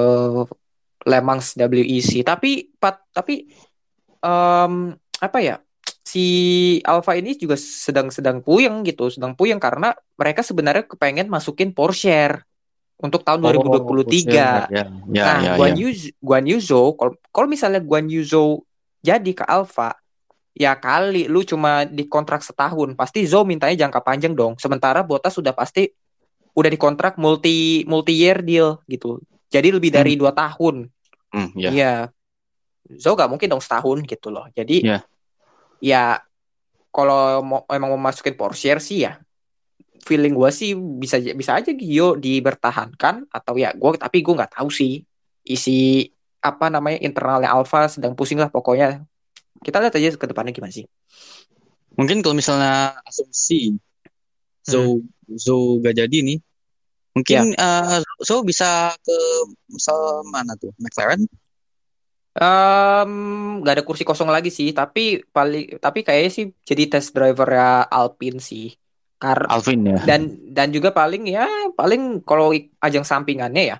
Le 1.07 1.19
Mans 1.23 1.55
WEC 1.55 2.21
tapi 2.27 2.67
pat, 2.75 2.99
tapi 3.15 3.47
em, 4.19 4.73
apa 5.23 5.39
ya 5.39 5.55
si 6.03 6.25
Alfa 6.83 7.15
ini 7.15 7.35
juga 7.39 7.55
sedang-sedang 7.55 8.43
puyeng 8.43 8.83
gitu 8.83 9.07
sedang 9.07 9.35
puyeng 9.35 9.59
karena 9.59 9.95
mereka 10.19 10.43
sebenarnya 10.43 10.83
kepengen 10.83 11.31
masukin 11.31 11.71
Porsche 11.71 12.43
untuk 12.97 13.21
tahun 13.21 13.45
2023 13.45 14.25
Ya, 14.27 14.67
ya, 14.67 14.83
Nah, 15.07 15.39
ya, 15.43 15.53
Guan 15.55 15.73
ya. 15.77 16.11
Guan 16.17 16.43
Yu 16.49 16.57
Zhou, 16.57 16.97
kalau 17.29 17.47
misalnya 17.47 17.77
Guan 17.77 18.09
Yu 18.09 18.25
Zhou 18.25 18.65
jadi 19.05 19.31
ke 19.37 19.45
Alfa, 19.45 19.95
ya 20.57 20.73
kali 20.73 21.29
lu 21.29 21.45
cuma 21.45 21.85
dikontrak 21.85 22.41
setahun, 22.41 22.97
pasti 22.97 23.23
Zhou 23.29 23.45
mintanya 23.45 23.87
jangka 23.87 24.01
panjang 24.01 24.33
dong. 24.33 24.57
Sementara 24.57 25.05
Bottas 25.05 25.37
sudah 25.37 25.53
pasti 25.53 25.87
udah 26.57 26.69
dikontrak 26.73 27.21
multi 27.21 27.85
multi 27.85 28.17
year 28.17 28.41
deal 28.41 28.81
gitu. 28.89 29.21
Jadi 29.53 29.69
lebih 29.69 29.93
dari 29.93 30.17
dua 30.17 30.33
tahun. 30.33 30.89
Hmm, 31.33 31.49
ya. 31.57 31.69
Iya. 31.71 31.93
Zhou 32.97 33.19
gak 33.19 33.27
mungkin 33.27 33.51
dong 33.51 33.63
setahun 33.63 33.99
gitu 34.07 34.31
loh. 34.31 34.47
Jadi 34.55 34.87
Iya. 34.87 34.99
ya 35.83 36.03
kalau 36.89 37.43
mau 37.45 37.61
emang 37.69 37.93
mau 37.93 38.09
masukin 38.09 38.33
Porsche 38.33 38.73
sih 38.81 39.05
ya 39.05 39.21
feeling 40.01 40.33
gue 40.33 40.49
sih 40.55 40.71
bisa 40.73 41.19
bisa 41.19 41.59
aja 41.59 41.69
Gio 41.75 42.15
dibertahankan 42.15 43.27
atau 43.27 43.53
ya 43.59 43.75
gue 43.75 43.99
tapi 43.99 44.23
gue 44.23 44.33
nggak 44.33 44.55
tahu 44.55 44.71
sih 44.71 45.03
isi 45.43 46.07
apa 46.39 46.71
namanya 46.71 47.03
internalnya 47.03 47.51
Alfa 47.51 47.91
sedang 47.91 48.15
pusing 48.15 48.39
lah 48.39 48.47
pokoknya 48.47 49.03
kita 49.61 49.83
lihat 49.83 49.93
aja 49.99 50.15
ke 50.15 50.25
depannya 50.25 50.55
gimana 50.55 50.71
sih 50.71 50.87
Mungkin 51.97 52.21
kalau 52.21 52.37
misalnya 52.37 52.93
asumsi 53.03 53.73
Zou 54.61 55.01
Zou 55.27 55.81
gak 55.83 55.97
jadi 55.97 56.23
nih, 56.23 56.37
mungkin 57.17 57.57
eh, 57.57 57.99
Zou 58.21 58.45
bisa 58.45 58.93
ke 59.01 59.17
misal 59.69 60.21
mana 60.29 60.53
tuh? 60.57 60.73
McLaren? 60.77 61.25
Em, 62.37 63.11
nggak 63.65 63.73
ada 63.81 63.83
kursi 63.85 64.05
kosong 64.05 64.29
lagi 64.29 64.53
sih 64.53 64.69
tapi 64.69 65.25
paling 65.25 65.81
tapi 65.81 66.05
kayaknya 66.05 66.29
sih 66.29 66.45
jadi 66.61 66.85
test 66.85 67.09
driver 67.17 67.49
ya 67.49 67.89
Alpine 67.89 68.37
sih. 68.37 68.69
Karena 69.17 69.49
Alvin 69.49 69.81
ya. 69.81 69.97
dan 70.05 70.29
dan 70.53 70.69
juga 70.69 70.93
paling 70.93 71.25
ya 71.25 71.49
paling 71.73 72.21
kalau 72.21 72.53
ajang 72.53 73.01
sampingannya 73.01 73.73
ya 73.73 73.77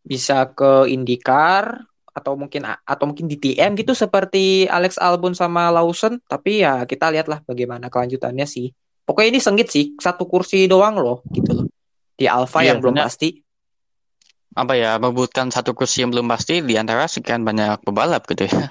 bisa 0.00 0.48
ke 0.56 0.88
IndyCar 0.88 1.84
atau 2.16 2.32
mungkin 2.40 2.64
atau 2.64 3.04
mungkin 3.04 3.28
DTM 3.28 3.76
gitu 3.76 3.92
seperti 3.92 4.64
Alex 4.64 4.96
Albon 4.96 5.36
sama 5.36 5.68
Lawson 5.68 6.16
tapi 6.24 6.64
ya 6.64 6.88
kita 6.88 7.12
lihatlah 7.12 7.44
bagaimana 7.44 7.92
kelanjutannya 7.92 8.48
sih. 8.48 8.72
Pokoknya 9.04 9.36
ini 9.36 9.40
sengit 9.44 9.68
sih 9.68 9.92
satu 10.00 10.24
kursi 10.24 10.64
doang 10.64 10.96
loh 10.96 11.20
gitu 11.28 11.52
loh 11.52 11.68
di 12.18 12.26
Alfa 12.26 12.60
Iya, 12.60 12.74
yang 12.74 12.82
belum 12.82 12.98
benar. 12.98 13.06
pasti 13.06 13.30
Apa 14.52 14.74
ya, 14.74 14.98
merebutkan 14.98 15.54
satu 15.54 15.70
kursi 15.70 16.02
yang 16.02 16.10
belum 16.10 16.26
pasti 16.26 16.58
di 16.58 16.74
antara 16.74 17.06
sekian 17.06 17.46
banyak 17.46 17.78
pebalap 17.86 18.26
gitu 18.26 18.50
ya. 18.50 18.66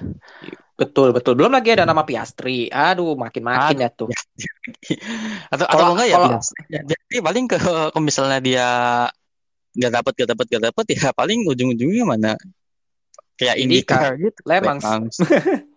betul 0.78 1.10
betul 1.10 1.34
belum 1.34 1.50
lagi 1.50 1.74
ada 1.74 1.82
nama 1.82 2.06
Piastri 2.06 2.70
aduh 2.70 3.18
makin 3.18 3.42
makin 3.42 3.82
ya 3.82 3.90
tuh 3.90 4.06
Atau 5.52 5.66
atau 5.66 5.74
Kalau- 5.74 5.92
enggak 5.96 6.06
ya, 6.06 6.16
kalau- 6.20 6.38
jadi 6.70 7.16
paling 7.18 7.44
ke 7.48 7.56
kalau 7.58 7.98
misalnya 7.98 8.38
dia 8.38 8.66
nggak 9.74 9.92
dapat 9.96 10.12
nggak 10.14 10.28
dapat 10.36 10.44
nggak 10.46 10.64
dapat 10.70 10.84
ya 10.92 11.08
paling 11.10 11.38
ujung-ujungnya 11.48 12.04
mana 12.04 12.32
kayak 13.34 13.56
IndyCar. 13.58 14.18
Gitu. 14.18 14.38
Lemang. 14.44 14.78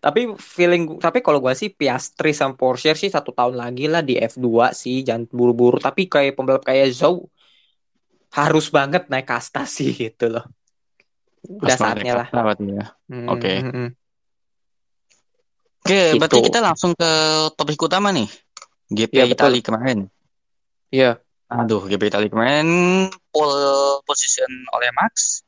Tapi 0.00 0.34
feeling 0.36 0.98
tapi 1.00 1.24
kalau 1.24 1.40
gua 1.40 1.56
sih 1.56 1.72
Piastri 1.72 2.30
sama 2.36 2.54
Porsche 2.54 2.92
sih 2.94 3.10
satu 3.10 3.32
tahun 3.32 3.56
lagi 3.56 3.86
lah 3.88 4.00
di 4.04 4.16
F2 4.16 4.72
sih 4.76 5.02
jangan 5.02 5.26
buru-buru 5.30 5.80
tapi 5.80 6.06
kayak 6.06 6.36
pembalap 6.36 6.62
kayak 6.62 6.92
Zhou 6.92 7.26
harus 8.34 8.68
banget 8.68 9.08
naik 9.08 9.26
kasta 9.26 9.64
sih 9.64 9.96
gitu 10.08 10.28
loh. 10.32 10.44
Udah 11.46 11.76
saatnya 11.78 12.26
lah. 12.26 12.28
ya. 12.58 12.86
Hmm, 13.06 13.26
Oke. 13.30 13.52
hmm, 13.62 13.72
hmm. 13.72 13.88
Oke, 15.86 16.00
Gitu. 16.10 16.18
berarti 16.18 16.38
kita 16.42 16.58
langsung 16.58 16.92
ke 16.98 17.10
topik 17.54 17.78
utama 17.78 18.10
nih. 18.10 18.26
GP 18.90 19.14
betul. 19.14 19.30
Italia 19.54 19.62
kemarin. 19.62 19.98
Iya. 20.90 21.10
Aduh, 21.46 21.86
GP 21.86 22.10
Italia 22.10 22.26
kemarin 22.26 22.66
pole 23.30 24.02
position 24.02 24.50
oleh 24.74 24.90
Max, 24.98 25.46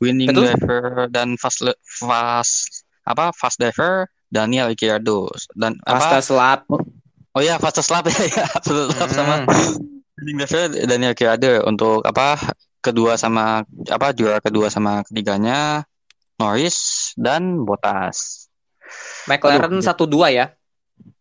winning 0.00 0.32
Betul. 0.32 0.48
driver 0.48 1.12
dan 1.12 1.36
fast 1.36 1.60
fast 1.84 2.88
apa 3.12 3.34
fast 3.34 3.58
driver 3.58 4.06
Daniel 4.30 4.70
Ricciardo 4.70 5.26
dan 5.58 5.74
apa 5.84 6.22
selap. 6.22 6.66
oh 7.34 7.42
ya 7.42 7.58
fastest 7.58 7.90
lap 7.90 8.06
ya 8.12 8.30
ya 8.30 8.44
fastest 8.46 8.94
lap 8.98 9.10
sama 9.10 9.34
Hmm. 9.46 9.86
winning 10.20 10.38
driver 10.44 10.62
Daniel 10.86 11.12
Ricciardo 11.16 11.66
untuk 11.66 12.04
apa 12.06 12.38
kedua 12.80 13.16
sama 13.20 13.64
apa 13.88 14.06
juara 14.16 14.40
kedua 14.40 14.72
sama 14.72 15.04
ketiganya 15.04 15.84
Norris 16.40 17.12
dan 17.20 17.68
Bottas. 17.68 18.48
McLaren 19.28 19.68
Aduh. 19.68 19.84
satu 19.84 20.08
dua 20.08 20.32
ya. 20.32 20.56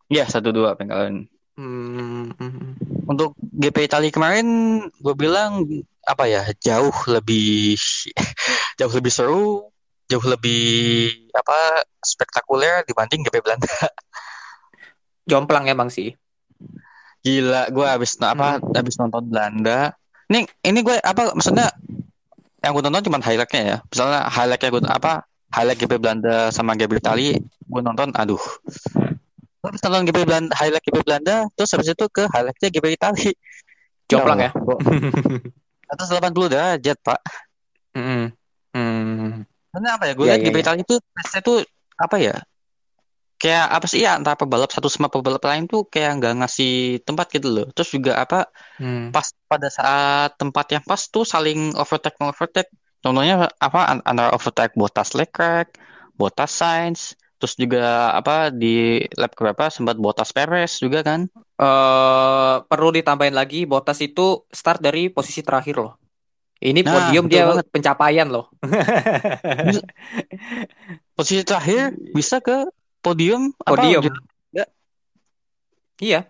Ya 0.08 0.24
satu 0.26 0.56
dua. 0.56 0.74
Hmm, 0.80 1.28
hmm, 1.60 2.32
hmm. 2.40 2.72
Untuk 3.06 3.36
GP 3.44 3.92
Italia 3.92 4.10
kemarin 4.10 4.48
gue 4.88 5.16
bilang 5.20 5.68
apa 6.08 6.26
ya 6.26 6.48
jauh 6.64 6.96
lebih 7.12 7.76
jauh 8.80 8.94
lebih 8.96 9.12
seru, 9.12 9.68
jauh 10.10 10.26
lebih 10.26 11.30
apa 11.38 11.86
spektakuler 12.02 12.82
dibanding 12.90 13.22
GP 13.24 13.46
Belanda. 13.46 13.70
Jomplang 15.30 15.70
emang 15.70 15.94
sih. 15.94 16.18
Gila, 17.22 17.70
gue 17.70 17.86
habis 17.86 18.18
apa 18.20 18.58
habis 18.74 18.98
nonton 18.98 19.30
Belanda. 19.30 19.94
Ini 20.34 20.50
ini 20.66 20.80
gue 20.82 20.98
apa 20.98 21.38
maksudnya 21.38 21.70
yang 22.60 22.74
gue 22.74 22.84
tonton 22.84 23.06
cuma 23.06 23.22
highlightnya 23.22 23.62
ya. 23.62 23.78
Misalnya 23.86 24.26
highlightnya 24.28 24.70
gue 24.74 24.82
apa 24.90 25.12
highlight 25.54 25.78
GP 25.78 25.94
Belanda 26.02 26.50
sama 26.50 26.74
GP 26.74 26.98
Italia 26.98 27.38
gue 27.70 27.82
nonton, 27.86 28.10
aduh. 28.18 28.42
Gue 29.62 29.68
habis 29.70 29.82
nonton 29.86 30.10
GP 30.10 30.26
Belanda, 30.26 30.52
highlight 30.58 30.84
GP 30.84 30.98
Belanda, 31.06 31.36
terus 31.54 31.70
habis 31.78 31.94
itu 31.94 32.06
ke 32.10 32.26
highlightnya 32.26 32.70
GP 32.74 32.86
Italia. 32.98 33.32
Jomplang 34.10 34.40
ya. 34.42 34.52
Atas 35.90 36.10
80 36.10 36.50
derajat, 36.50 36.98
Pak. 37.06 37.20
Hmm. 37.94 38.34
Hmm. 38.74 39.46
Karena 39.74 39.88
apa 39.96 40.04
ya? 40.10 40.14
Gue 40.18 40.26
Iya, 40.26 40.34
lihat 40.34 40.42
iya, 40.42 40.46
GP 40.46 40.56
iya. 40.56 40.64
Italia 40.64 40.84
itu 40.86 40.96
tesnya 41.16 41.40
tuh 41.48 41.58
apa 42.06 42.16
ya? 42.26 42.34
kayak 43.42 43.66
apa 43.76 43.86
sih 43.92 44.00
ya 44.06 44.10
antara 44.20 44.36
pebalap 44.42 44.70
satu 44.76 44.88
sama 44.94 45.08
pebalap 45.14 45.44
lain 45.50 45.64
tuh 45.72 45.82
kayak 45.94 46.10
nggak 46.20 46.34
ngasih 46.40 46.70
tempat 47.08 47.26
gitu 47.36 47.48
loh. 47.56 47.66
Terus 47.76 47.90
juga 47.96 48.12
apa 48.24 48.36
Hmm. 48.80 49.12
pas 49.14 49.28
pada 49.52 49.68
saat 49.78 50.30
tempat 50.42 50.66
yang 50.76 50.84
pas 50.92 51.02
tuh 51.14 51.26
saling 51.34 51.60
overtake 51.82 52.18
overtake. 52.34 52.70
Contohnya 53.04 53.36
apa 53.68 53.80
an- 53.92 54.06
antara 54.10 54.32
overtake 54.38 54.74
Bottas 54.82 55.10
Leclerc, 55.20 55.68
Bottas 56.20 56.52
Sainz, 56.60 57.02
terus 57.40 57.56
juga 57.64 57.80
apa 58.20 58.34
di 58.62 58.68
lap 59.22 59.32
berapa 59.40 59.66
sempat 59.76 59.96
Bottas 60.04 60.32
Perez 60.38 60.72
juga 60.84 61.00
kan. 61.10 61.22
eh 61.60 62.56
perlu 62.70 62.90
ditambahin 62.98 63.36
lagi 63.40 63.58
Bottas 63.72 64.00
itu 64.08 64.48
start 64.60 64.80
dari 64.86 65.12
posisi 65.12 65.42
terakhir 65.48 65.76
loh. 65.84 65.92
Ini 66.60 66.84
Nah, 66.84 66.92
podium 66.92 67.26
dia 67.32 67.48
banget. 67.48 67.66
pencapaian 67.72 68.28
loh. 68.28 68.52
Posisi 71.16 71.44
terakhir 71.44 71.96
bisa 72.12 72.44
ke 72.44 72.68
podium 73.00 73.56
apa 73.64 73.80
Podium. 73.80 74.04
lanjut? 74.04 74.16
Iya. 76.00 76.28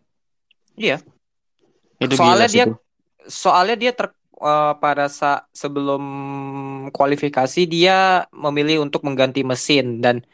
Iya. 0.73 0.97
Itu 1.97 2.13
Soalnya 2.13 2.49
dia 2.49 2.65
tuh. 2.69 2.77
soalnya 3.25 3.77
dia 3.77 3.91
ter 3.93 4.09
eh, 4.37 4.73
pada 4.77 5.05
saat 5.09 5.45
sebelum 5.53 6.01
kualifikasi 6.89 7.61
dia 7.65 8.25
memilih 8.33 8.81
untuk 8.81 9.05
mengganti 9.05 9.45
mesin 9.45 10.01
dan 10.01 10.25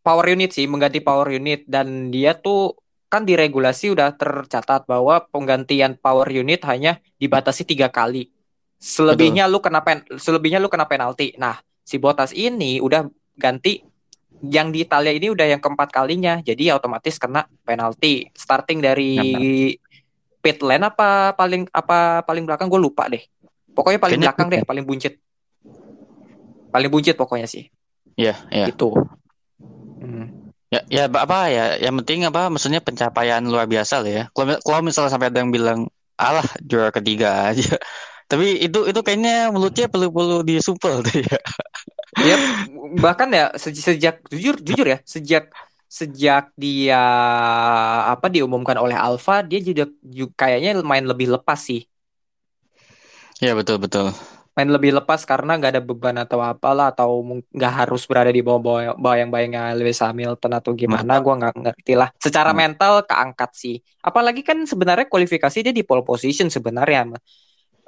power 0.00 0.32
unit 0.32 0.52
sih, 0.52 0.64
mengganti 0.64 1.04
power 1.04 1.28
unit 1.28 1.64
dan 1.68 2.08
dia 2.08 2.32
tuh 2.32 2.76
kan 3.08 3.24
di 3.24 3.36
regulasi 3.36 3.92
udah 3.92 4.16
tercatat 4.16 4.84
bahwa 4.84 5.24
penggantian 5.28 5.96
power 5.96 6.28
unit 6.28 6.60
hanya 6.64 7.00
dibatasi 7.16 7.64
tiga 7.64 7.88
kali. 7.88 8.32
Selebihnya 8.78 9.50
lu 9.50 9.58
kena 9.58 9.82
pen, 9.82 10.06
selebihnya 10.06 10.62
lu 10.62 10.70
kena 10.70 10.86
penalti. 10.86 11.34
Nah, 11.34 11.58
si 11.82 11.98
Bottas 11.98 12.30
ini 12.30 12.78
udah 12.78 13.10
ganti 13.34 13.82
yang 14.46 14.70
di 14.70 14.86
Italia 14.86 15.10
ini 15.10 15.34
udah 15.34 15.46
yang 15.50 15.58
keempat 15.58 15.90
kalinya, 15.90 16.38
jadi 16.46 16.78
otomatis 16.78 17.18
kena 17.18 17.50
penalti. 17.66 18.30
Starting 18.38 18.78
dari 18.78 19.14
pit 20.38 20.62
lane 20.62 20.86
apa 20.86 21.34
paling 21.34 21.66
apa 21.74 22.22
paling 22.22 22.46
belakang 22.46 22.70
gue 22.70 22.78
lupa 22.78 23.10
deh. 23.10 23.22
Pokoknya 23.74 23.98
paling 23.98 24.14
Kayaknya 24.14 24.26
belakang 24.30 24.48
pit 24.48 24.54
deh, 24.54 24.62
paling 24.62 24.84
buncit. 24.86 25.14
Paling 26.70 26.90
buncit 26.92 27.14
pokoknya 27.18 27.50
sih. 27.50 27.66
Iya, 28.14 28.34
iya. 28.54 28.66
Gitu. 28.70 28.94
Hmm. 29.98 30.30
Ya, 30.68 30.84
ya 30.86 31.04
apa- 31.08 31.50
ya? 31.50 31.80
Yang 31.82 31.94
penting 32.04 32.18
apa? 32.28 32.46
Maksudnya 32.52 32.78
pencapaian 32.78 33.42
luar 33.42 33.66
biasa 33.66 34.04
lah 34.04 34.10
ya. 34.10 34.24
Kalau 34.30 34.54
kalau 34.62 34.80
misalnya 34.86 35.10
sampai 35.10 35.34
ada 35.34 35.42
yang 35.42 35.50
bilang, 35.50 35.90
alah 36.14 36.44
juara 36.62 36.94
ketiga 36.94 37.50
aja. 37.50 37.74
Tapi 38.28 38.46
itu 38.66 38.78
itu 38.90 39.00
kayaknya 39.06 39.48
mulutnya 39.54 39.86
perlu 39.92 40.06
perlu 40.12 40.36
disupel 40.44 41.00
tuh 41.06 41.16
ya. 41.24 41.38
Ya 42.18 42.34
bahkan 43.04 43.28
ya 43.38 43.44
se- 43.62 43.70
sejak 43.86 44.14
jujur 44.32 44.54
jujur 44.66 44.86
ya 44.92 44.98
sejak 45.06 45.42
sejak 45.86 46.42
dia 46.62 46.98
apa 48.12 48.26
diumumkan 48.34 48.76
oleh 48.84 48.96
Alfa 49.06 49.32
dia 49.48 49.58
juga, 49.68 49.84
juga 50.02 50.32
kayaknya 50.40 50.70
main 50.90 51.04
lebih 51.10 51.26
lepas 51.34 51.58
sih 51.68 51.80
Ya 53.40 53.54
betul 53.54 53.78
betul. 53.78 54.10
main 54.58 54.66
lebih 54.74 54.90
lepas 54.98 55.22
karena 55.22 55.54
nggak 55.54 55.70
ada 55.78 55.82
beban 55.86 56.16
atau 56.18 56.42
apalah 56.42 56.90
atau 56.90 57.22
nggak 57.54 57.72
harus 57.86 58.02
berada 58.10 58.26
di 58.34 58.42
bawah 58.42 58.98
bayang-bayangnya 58.98 59.70
Lewis 59.78 60.02
Hamilton 60.02 60.52
atau 60.58 60.74
gimana 60.74 61.22
gua 61.22 61.38
nggak 61.38 61.54
ngerti 61.62 61.92
lah 61.94 62.10
secara 62.18 62.50
Hmm. 62.50 62.58
mental 62.60 63.06
keangkat 63.06 63.50
sih 63.54 63.74
apalagi 64.02 64.42
kan 64.42 64.58
sebenarnya 64.66 65.06
kualifikasi 65.06 65.58
dia 65.62 65.70
di 65.70 65.86
pole 65.86 66.02
position 66.02 66.50
sebenarnya 66.50 67.14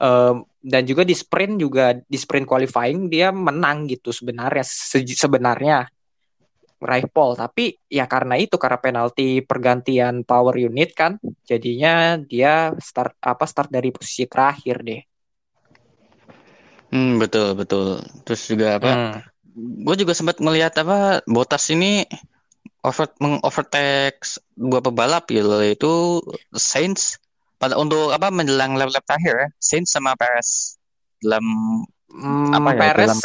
Em, 0.01 0.37
dan 0.65 0.83
juga 0.89 1.03
di 1.05 1.13
sprint 1.13 1.61
juga 1.61 1.93
di 1.93 2.17
sprint 2.17 2.49
qualifying 2.49 3.13
dia 3.13 3.29
menang 3.33 3.85
gitu 3.93 4.11
sebenarnya 4.17 4.65
Se- 4.65 5.05
sebenarnya 5.05 5.85
meraih 6.81 7.05
pole 7.13 7.37
tapi 7.37 7.77
ya 7.93 8.09
karena 8.09 8.35
itu 8.41 8.57
karena 8.57 8.81
penalti 8.81 9.45
pergantian 9.45 10.25
power 10.25 10.57
unit 10.57 10.91
kan 10.97 11.21
jadinya 11.45 12.17
dia 12.17 12.73
start 12.81 13.13
apa 13.21 13.45
start 13.45 13.69
dari 13.69 13.93
posisi 13.93 14.25
terakhir 14.25 14.77
deh 14.89 15.01
Hmm, 16.91 17.23
betul 17.23 17.55
betul. 17.55 18.03
Terus 18.27 18.43
juga 18.51 18.67
apa? 18.79 18.91
Hmm. 18.91 19.23
Gue 19.87 19.95
juga 19.99 20.15
sempat 20.15 20.39
melihat 20.43 20.75
apa 20.83 21.23
Bottas 21.27 21.71
ini 21.71 22.07
over 22.87 23.11
mengovertake 23.21 24.23
dua 24.57 24.81
pebalap 24.81 25.29
gitu 25.31 25.49
yaitu 25.61 25.93
Sainz 26.57 27.19
pada 27.61 27.77
untuk 27.77 28.09
apa 28.09 28.33
menjelang 28.33 28.73
lap-lap 28.75 29.05
terakhir 29.05 29.35
ya. 29.37 29.49
Sainz 29.61 29.92
sama 29.92 30.16
Perez 30.16 30.81
dalam 31.20 31.44
Hmm, 32.11 32.51
Apa 32.51 32.75
ya, 32.75 32.90
Perez, 32.90 33.07
dalam- 33.07 33.23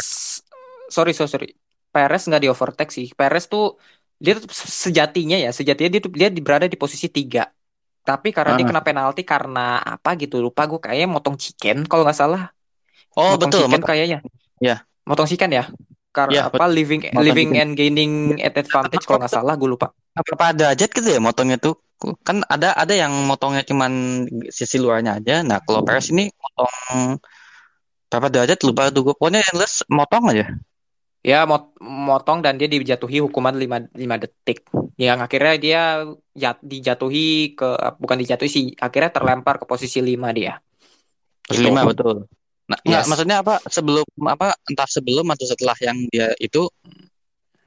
sorry 0.86 1.10
sorry 1.10 1.26
sorry, 1.26 1.48
Perez 1.90 2.22
nggak 2.22 2.38
di 2.38 2.46
overtake 2.46 2.94
sih. 2.94 3.10
Perez 3.10 3.50
tuh 3.50 3.74
dia 4.14 4.38
tuh 4.38 4.46
sejatinya 4.54 5.34
ya, 5.34 5.50
sejatinya 5.50 5.90
dia 5.90 5.98
tuh 5.98 6.12
dia 6.14 6.28
di- 6.30 6.38
berada 6.38 6.70
di 6.70 6.78
posisi 6.78 7.10
tiga. 7.10 7.50
Tapi 8.00 8.30
karena 8.30 8.54
dia 8.54 8.62
Ah. 8.62 8.70
kena 8.70 8.82
penalti 8.86 9.26
karena 9.26 9.82
apa 9.82 10.14
gitu 10.14 10.38
lupa 10.38 10.70
gue 10.70 10.78
kayaknya 10.78 11.10
motong 11.10 11.34
chicken 11.34 11.82
kalau 11.82 12.06
nggak 12.06 12.14
salah. 12.14 12.54
Oh 13.18 13.34
motong 13.34 13.50
betul, 13.50 13.60
chicken 13.66 13.72
motong- 13.74 13.88
kayaknya. 13.90 14.18
Ya. 14.62 14.76
Motong 15.02 15.26
chicken 15.26 15.50
ya. 15.50 15.64
Karena 16.14 16.32
Ya, 16.32 16.42
apa 16.46 16.64
living 16.70 17.02
living 17.18 17.50
chicken. 17.58 17.62
and 17.66 17.70
gaining 17.74 18.12
at 18.38 18.54
advantage 18.54 19.02
kalau 19.02 19.18
nggak 19.18 19.34
salah 19.34 19.58
gue 19.58 19.66
lupa. 19.66 19.90
apa 20.14 20.54
derajat 20.54 20.94
gitu 20.94 21.08
ya 21.10 21.18
motongnya 21.18 21.58
tuh 21.58 21.74
kan 21.96 22.44
ada 22.46 22.76
ada 22.76 22.92
yang 22.92 23.12
motongnya 23.24 23.64
cuman 23.64 23.92
sisi 24.52 24.76
luarnya 24.76 25.16
aja. 25.16 25.40
Nah 25.40 25.64
kalau 25.64 25.80
Perez 25.80 26.12
ini 26.12 26.28
motong 26.28 27.16
berapa 28.06 28.28
derajat 28.32 28.58
lupa 28.64 28.88
tuh 28.88 29.02
gue 29.02 29.14
pokoknya 29.16 29.42
endless 29.52 29.84
motong 29.88 30.32
aja. 30.32 30.46
Ya 31.26 31.42
mot- 31.42 31.74
motong 31.82 32.38
dan 32.38 32.54
dia 32.54 32.70
dijatuhi 32.70 33.18
hukuman 33.18 33.50
5 33.58 33.82
5 33.90 34.16
detik. 34.22 34.62
Yang 34.94 35.18
akhirnya 35.26 35.54
dia 35.58 35.82
jat- 36.38 36.62
dijatuhi 36.62 37.58
ke 37.58 37.68
bukan 37.98 38.16
dijatuhi 38.22 38.46
sih, 38.46 38.64
akhirnya 38.78 39.10
terlempar 39.10 39.58
ke 39.58 39.66
posisi 39.66 39.98
5 39.98 40.30
dia. 40.30 40.62
Posisi 41.42 41.66
Gitu. 41.66 41.74
lima 41.74 41.82
betul. 41.82 42.30
Nah 42.70 42.78
Yes. 42.86 43.10
maksudnya 43.10 43.42
apa? 43.42 43.58
Sebelum 43.66 44.06
apa 44.26 44.54
entah 44.70 44.86
sebelum 44.86 45.26
atau 45.34 45.46
setelah 45.50 45.74
yang 45.82 45.98
dia 46.14 46.30
itu 46.38 46.70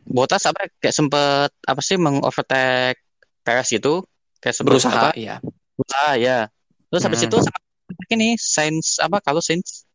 Bottas 0.09 0.41
apa 0.49 0.65
kayak 0.81 0.95
sempet 0.95 1.53
apa 1.69 1.81
sih 1.85 1.93
mengovertake 2.01 2.97
Perez 3.45 3.69
itu 3.69 4.01
kayak 4.39 4.55
berusaha 4.63 5.11
apa 5.11 5.19
ya. 5.19 5.35
berusaha 5.75 6.11
ya 6.19 6.37
terus 6.89 7.03
habis 7.05 7.19
Hmm. 7.21 7.29
itu 7.31 7.37
sama 7.43 7.59
ini 8.15 8.29
Sainz 8.39 8.97
apa 8.99 9.17
kalau 9.21 9.41
Sainz 9.43 9.85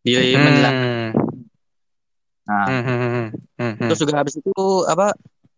di 0.00 0.16
menjelang 0.34 0.74
Hmm. 0.74 1.08
nah 2.48 2.66
Hmm, 2.66 2.82
hmm, 2.82 2.98
hmm, 2.98 3.28
hmm. 3.60 3.88
Terus 3.90 3.98
juga 4.00 4.14
habis 4.18 4.34
itu 4.40 4.54
apa 4.88 5.12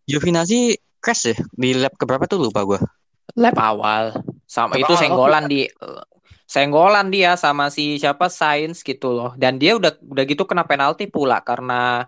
Giovinazzi 0.05 0.77
crash 0.99 1.31
ya 1.31 1.37
di 1.55 1.79
lap 1.79 1.95
keberapa 1.97 2.27
tuh 2.27 2.43
lupa 2.43 2.61
gua. 2.67 2.81
lap 3.39 3.57
awal 3.57 4.13
sama 4.45 4.77
Lap 4.77 4.85
itu 4.85 4.93
awal, 4.93 5.01
senggolan 5.01 5.45
di 5.49 5.61
senggolan 6.45 7.07
dia 7.09 7.33
sama 7.39 7.73
si 7.73 7.97
siapa 7.97 8.29
Sainz 8.29 8.85
gitu 8.85 9.15
loh. 9.15 9.33
Dan 9.39 9.57
dia 9.57 9.79
udah 9.79 9.95
udah 10.05 10.25
gitu 10.29 10.45
kena 10.45 10.67
penalti 10.69 11.09
pula 11.09 11.41
karena 11.41 12.05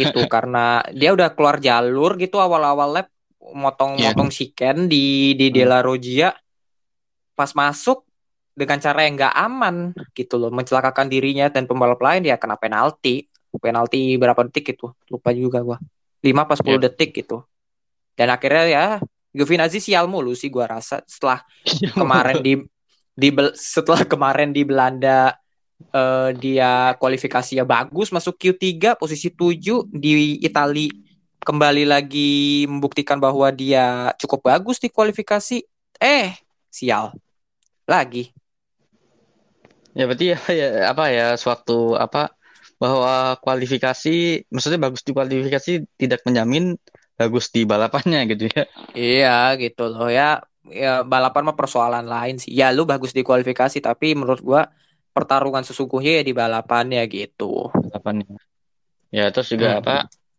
itu 0.00 0.26
karena 0.34 0.82
dia 0.90 1.12
udah 1.14 1.28
keluar 1.36 1.60
jalur 1.62 2.16
gitu 2.18 2.40
awal-awal 2.40 2.88
lap 2.98 3.08
motong-motong 3.52 4.30
chicken 4.30 4.90
di 4.90 5.36
di 5.38 5.50
Hmm. 5.50 5.54
Della 5.54 5.78
Roggia 5.80 6.34
pas 7.36 7.52
masuk 7.52 8.02
dengan 8.56 8.80
cara 8.80 9.04
yang 9.04 9.14
nggak 9.14 9.34
aman 9.36 9.76
gitu 10.16 10.40
loh. 10.40 10.48
Mencelakakan 10.48 11.06
dirinya 11.06 11.52
dan 11.52 11.68
pembalap 11.68 12.00
lain 12.00 12.24
dia 12.24 12.40
kena 12.40 12.56
penalti. 12.56 13.28
Penalti 13.56 14.16
berapa 14.16 14.36
detik 14.48 14.76
itu? 14.76 14.88
Lupa 15.08 15.30
juga 15.32 15.60
gua. 15.60 15.78
5 16.20 16.42
pas 16.44 16.58
10 16.58 16.76
Iya. 16.76 16.90
detik 16.90 17.12
gitu. 17.14 17.44
Dan 18.16 18.32
akhirnya 18.32 18.64
ya 18.66 18.86
Giovinazzi 19.36 19.84
sial 19.84 20.08
mulu 20.08 20.32
sih 20.32 20.48
gua 20.48 20.64
rasa. 20.66 21.04
Setelah 21.04 21.44
kemarin 21.92 22.40
di 22.40 22.52
di 23.12 23.28
Bel- 23.28 23.52
setelah 23.56 24.04
kemarin 24.04 24.48
di 24.52 24.64
Belanda 24.64 25.36
eh, 25.92 26.30
dia 26.32 26.96
kualifikasinya 26.96 27.68
bagus 27.68 28.08
masuk 28.08 28.40
Q3 28.40 28.96
posisi 28.96 29.28
7 29.28 29.84
di 29.92 30.40
Itali 30.40 30.88
kembali 31.46 31.84
lagi 31.86 32.66
membuktikan 32.66 33.18
bahwa 33.22 33.46
dia 33.54 34.10
cukup 34.20 34.40
bagus 34.50 34.82
di 34.82 34.88
kualifikasi 34.90 35.62
eh 36.02 36.34
sial 36.68 37.14
lagi 37.86 38.34
Ya 39.96 40.04
berarti 40.04 40.36
ya, 40.36 40.38
ya 40.52 40.66
apa 40.92 41.04
ya 41.08 41.26
sewaktu 41.40 41.96
apa 41.96 42.36
bahwa 42.76 43.40
kualifikasi 43.40 44.44
maksudnya 44.52 44.80
bagus 44.86 45.00
di 45.06 45.12
kualifikasi 45.16 45.72
tidak 45.96 46.20
menjamin 46.28 46.76
bagus 47.16 47.48
di 47.48 47.64
balapannya 47.64 48.28
gitu 48.28 48.44
ya. 48.52 48.68
Iya 48.92 49.56
gitu 49.62 49.88
loh 49.88 50.08
ya. 50.12 50.44
Ya 50.68 51.00
balapan 51.06 51.42
mah 51.48 51.56
persoalan 51.56 52.04
lain 52.04 52.36
sih. 52.42 52.52
Ya 52.52 52.74
lu 52.76 52.84
bagus 52.84 53.16
di 53.16 53.22
kualifikasi 53.24 53.78
tapi 53.80 54.12
menurut 54.18 54.42
gua 54.44 54.62
pertarungan 55.16 55.64
sesungguhnya 55.64 56.20
ya 56.20 56.22
di 56.28 56.34
balapannya 56.36 57.00
gitu. 57.08 57.72
Balapannya. 57.72 58.26
Ya 59.08 59.32
terus 59.32 59.48
juga 59.48 59.68
Hmm. 59.72 59.80
apa 59.80 59.94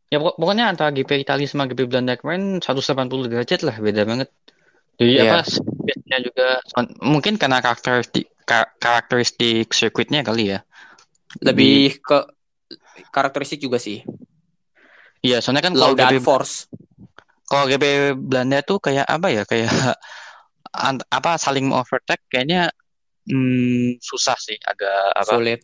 ya 0.08 0.17
pokok- 0.24 0.38
pokoknya 0.39 0.65
antara 0.72 0.89
GP 0.96 1.20
Italia 1.20 1.48
sama 1.48 1.67
GP 1.67 1.88
Belanda 1.88 2.15
kemarin 2.15 2.63
180 2.63 3.28
derajat 3.28 3.62
lah 3.67 3.76
beda 3.80 4.04
banget. 4.08 4.30
Jadi 4.98 5.13
Iya. 5.20 5.30
apa 5.30 5.38
speednya 5.46 6.17
juga 6.24 6.48
mungkin 7.04 7.38
karena 7.38 7.62
karakteristik 7.62 8.26
ka- 8.48 8.72
karakteristik 8.82 9.70
sirkuitnya 9.70 10.26
kali 10.26 10.58
ya. 10.58 10.60
Lebih 11.43 12.02
ke 12.02 12.17
karakteristik 13.13 13.62
juga 13.62 13.78
sih. 13.78 14.02
Iya, 15.22 15.43
soalnya 15.43 15.65
kan 15.65 15.74
kalau 15.76 15.93
GP 15.93 16.17
downforce. 16.17 16.70
kalau 17.48 17.65
GP 17.67 17.86
Belanda 18.17 18.60
tuh 18.65 18.78
kayak 18.82 19.06
apa 19.08 19.28
ya 19.32 19.43
kayak 19.48 19.70
apa 21.17 21.32
saling 21.39 21.72
overtake 21.72 22.22
kayaknya 22.28 22.70
hmm, 23.28 23.98
susah 24.02 24.36
sih 24.38 24.58
agak 24.62 25.00
apa 25.15 25.32
Sulit. 25.36 25.60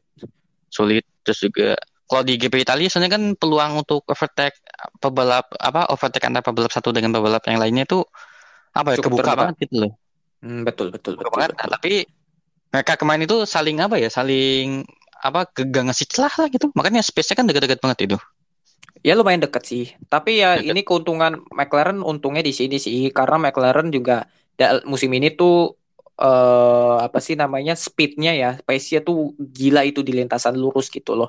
sulit 0.74 1.06
terus 1.22 1.40
juga 1.44 1.78
kalau 2.10 2.24
di 2.28 2.34
GP 2.42 2.56
Italia 2.66 2.88
sebenarnya 2.92 3.14
kan 3.18 3.24
peluang 3.42 3.72
untuk 3.82 4.02
overtake 4.14 4.56
pebalap 5.04 5.46
apa 5.70 5.80
overtake 5.94 6.26
antara 6.30 6.46
pebalap 6.48 6.72
satu 6.76 6.90
dengan 6.96 7.12
pebalap 7.16 7.44
yang 7.50 7.60
lainnya 7.64 7.84
itu 7.90 8.00
apa 8.80 8.90
ya 8.96 8.98
Cukup 8.98 9.12
kebuka 9.12 9.32
terbuka. 9.32 9.40
banget 9.40 9.56
gitu 9.68 9.76
loh 9.88 9.92
Hmm, 10.44 10.60
betul, 10.68 10.88
betul, 10.96 11.14
betul, 11.22 11.44
banget 11.44 11.52
Nah, 11.58 11.68
betul. 11.68 11.74
tapi 11.74 11.92
mereka 12.74 12.94
kemarin 13.02 13.24
itu 13.28 13.38
saling 13.48 13.78
apa 13.86 13.96
ya 14.02 14.10
saling 14.12 14.86
apa 15.28 15.40
gak 15.56 15.84
ngasih 15.92 16.08
celah 16.12 16.34
lah 16.40 16.48
gitu 16.54 16.68
makanya 16.78 17.02
space-nya 17.06 17.36
kan 17.40 17.48
dekat-dekat 17.50 17.80
banget 17.84 18.00
itu 18.12 18.18
Ya 19.08 19.12
lumayan 19.20 19.42
deket 19.46 19.64
sih. 19.72 19.84
Tapi 20.12 20.30
ya 20.42 20.48
Deket. 20.56 20.66
ini 20.70 20.80
keuntungan 20.88 21.34
McLaren 21.58 22.00
untungnya 22.12 22.42
di 22.50 22.54
sini 22.60 22.76
sih 22.86 22.96
karena 23.18 23.36
McLaren 23.44 23.88
juga 23.98 24.14
musim 24.92 25.12
ini 25.18 25.28
tuh 25.40 25.52
eh 26.24 26.96
apa 27.06 27.18
sih 27.26 27.36
namanya 27.42 27.74
speednya 27.86 28.32
ya, 28.42 28.48
pace-nya 28.68 29.00
tuh 29.08 29.16
gila 29.58 29.82
itu 29.90 30.00
di 30.08 30.12
lintasan 30.20 30.56
lurus 30.62 30.86
gitu 30.96 31.12
loh. 31.20 31.28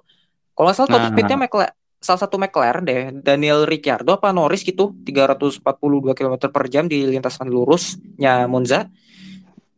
Kalau 0.54 0.64
nggak 0.70 0.76
salah 0.78 0.90
top 0.90 1.00
Nah. 1.02 1.10
speednya 1.10 1.36
McLaren 1.38 1.74
salah 2.04 2.20
satu 2.20 2.36
McLaren 2.36 2.84
deh, 2.84 3.00
Daniel 3.24 3.64
Ricciardo 3.64 4.20
apa 4.20 4.28
Norris 4.28 4.60
gitu, 4.60 4.92
342 5.08 6.12
km 6.12 6.36
per 6.52 6.68
jam 6.68 6.84
di 6.84 7.08
lintasan 7.08 7.48
lurusnya 7.48 8.44
Monza. 8.44 8.92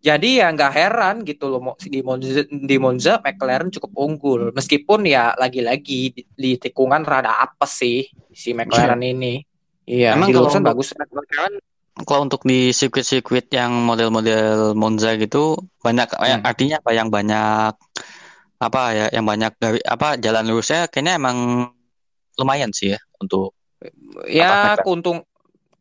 Jadi 0.03 0.39
ya 0.39 0.51
nggak 0.55 0.73
heran 0.75 1.17
gitu 1.27 1.51
loh 1.51 1.75
di 1.83 1.99
Monza, 2.03 2.43
di 2.47 2.77
Monza 2.79 3.19
McLaren 3.23 3.71
cukup 3.75 3.91
unggul 3.95 4.41
meskipun 4.55 5.03
ya 5.03 5.35
lagi-lagi 5.35 6.15
di, 6.15 6.23
di 6.23 6.51
tikungan 6.59 7.03
rada 7.03 7.43
apes 7.43 7.73
sih 7.83 8.07
si 8.31 8.55
McLaren 8.55 9.03
ini. 9.03 9.43
Iya, 9.87 10.15
Emang 10.19 10.31
di 10.31 10.63
bagus. 10.63 10.95
McLaren 10.95 11.59
kalau 12.05 12.29
untuk 12.29 12.45
di 12.45 12.77
sirkuit-sirkuit 12.77 13.49
yang 13.55 13.73
model-model 13.73 14.77
Monza 14.77 15.17
gitu 15.17 15.57
banyak 15.81 16.13
ya, 16.13 16.37
Hmm. 16.39 16.45
artinya 16.45 16.77
apa 16.83 16.91
yang 16.93 17.09
banyak 17.09 17.73
apa 18.57 18.83
ya 18.97 19.07
yang 19.13 19.29
banyak 19.29 19.53
dari 19.61 19.81
apa 19.85 20.17
jalan 20.17 20.49
lurusnya 20.49 20.89
kayaknya 20.89 21.21
emang 21.21 21.69
lumayan 22.41 22.73
sih 22.73 22.97
ya 22.97 23.01
untuk 23.21 23.57
Ya 24.27 24.73
Apa, 24.73 24.83
kuntung 24.83 25.29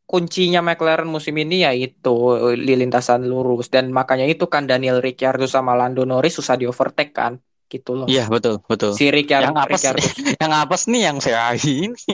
kuncinya 0.05 0.61
McLaren 0.61 1.09
musim 1.09 1.33
ini 1.39 1.65
ya 1.65 1.71
itu 1.73 2.15
di 2.53 2.73
lintasan 2.75 3.25
lurus. 3.25 3.71
Dan 3.71 3.89
makanya 3.95 4.27
itu 4.27 4.45
kan 4.51 4.67
Daniel 4.67 5.01
Ricciardo 5.01 5.47
sama 5.49 5.73
Lando 5.73 6.03
Norris 6.05 6.35
susah 6.37 6.59
di 6.59 6.67
overtake 6.67 7.15
kan 7.15 7.39
gitu 7.65 7.97
loh. 7.97 8.05
iya 8.05 8.29
betul 8.29 8.61
betul. 8.69 8.93
Si 8.93 9.09
Ricciardo, 9.09 9.49
yang 9.49 9.57
apes 9.57 9.81
Ricciardo 9.81 10.05
yang 10.43 10.51
apes 10.53 10.81
nih 10.91 11.01
yang 11.09 11.17
Ferrari 11.23 11.71
ini. 11.89 12.01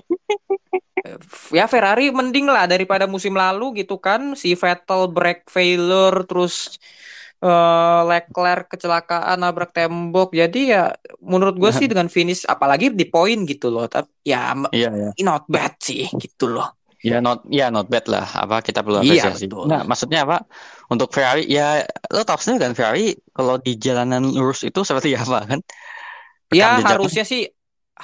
Ya 1.50 1.66
Ferrari 1.66 2.14
mending 2.14 2.46
lah 2.46 2.70
daripada 2.70 3.10
musim 3.10 3.34
lalu 3.34 3.82
gitu 3.82 3.98
kan. 3.98 4.38
Si 4.38 4.54
Vettel 4.54 5.10
brake 5.10 5.50
failure 5.50 6.24
terus 6.30 6.78
eh, 7.46 8.00
Leclerc 8.10 8.66
kecelakaan 8.74 9.38
nabrak 9.44 9.72
tembok. 9.78 10.30
Jadi 10.42 10.60
ya 10.74 10.82
menurut 11.32 11.56
gue 11.62 11.72
sih 11.80 11.88
dengan 11.92 12.08
finish 12.16 12.42
apalagi 12.54 12.86
di 13.00 13.06
poin 13.14 13.38
gitu 13.52 13.68
loh. 13.74 13.86
Tapi 13.94 14.10
ya 14.32 14.54
iya 14.72 14.90
ya 15.02 15.12
not 15.28 15.44
bad 15.54 15.74
sih 15.88 16.06
gitu 16.24 16.46
loh. 16.56 16.68
Ya 17.02 17.18
not 17.26 17.40
ya 17.50 17.74
not 17.74 17.90
bad 17.90 18.06
lah. 18.14 18.26
Apa 18.46 18.62
kita 18.62 18.80
perlu 18.86 19.02
Iya, 19.02 19.02
apresiasi. 19.02 19.50
betul. 19.50 19.66
nah 19.66 19.82
maksudnya 19.90 20.20
apa? 20.26 20.38
Untuk 20.94 21.10
Ferrari 21.16 21.42
ya 21.50 21.82
lo 22.14 22.22
tau 22.28 22.38
sendiri 22.38 22.62
kan 22.70 22.74
Ferrari 22.78 23.02
kalau 23.34 23.56
di 23.66 23.72
jalanan 23.86 24.22
lurus 24.38 24.62
itu 24.70 24.80
seperti 24.86 25.10
apa 25.24 25.38
kan? 25.50 25.60
Ya 26.60 26.66
jejak. 26.78 26.86
harusnya 26.86 27.24
sih 27.32 27.42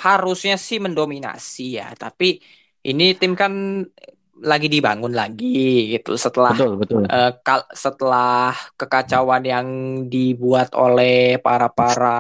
harusnya 0.06 0.56
sih 0.68 0.78
mendominasi 0.86 1.62
ya. 1.80 1.86
Tapi 2.02 2.26
ini 2.90 3.04
tim 3.20 3.32
kan 3.42 3.54
lagi 4.42 4.68
dibangun 4.70 5.14
lagi 5.14 5.98
gitu 5.98 6.14
setelah 6.14 6.54
betul 6.54 6.78
betul 6.78 7.02
eh, 7.06 7.32
kal- 7.42 7.70
setelah 7.74 8.54
kekacauan 8.78 9.44
yang 9.44 9.68
dibuat 10.06 10.74
oleh 10.78 11.42
para 11.42 11.68
para 11.70 12.20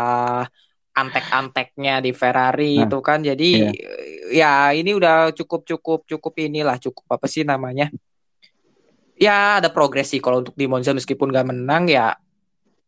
antek-anteknya 0.97 2.01
di 2.01 2.11
Ferrari 2.11 2.81
Nah, 2.81 2.89
itu 2.89 2.97
kan 3.05 3.19
jadi 3.21 3.49
iya. 3.53 3.71
ya 4.33 4.53
ini 4.73 4.97
udah 4.97 5.29
cukup 5.37 5.61
cukup 5.69 5.99
cukup 6.09 6.33
inilah 6.41 6.81
cukup 6.81 7.05
apa 7.05 7.29
sih 7.29 7.45
namanya 7.45 7.93
ya 9.17 9.61
ada 9.61 9.69
progresi 9.69 10.17
kalau 10.17 10.41
untuk 10.41 10.53
di 10.57 10.65
Monza 10.65 10.93
meskipun 10.93 11.29
gak 11.29 11.47
menang 11.49 11.85
ya 11.89 12.13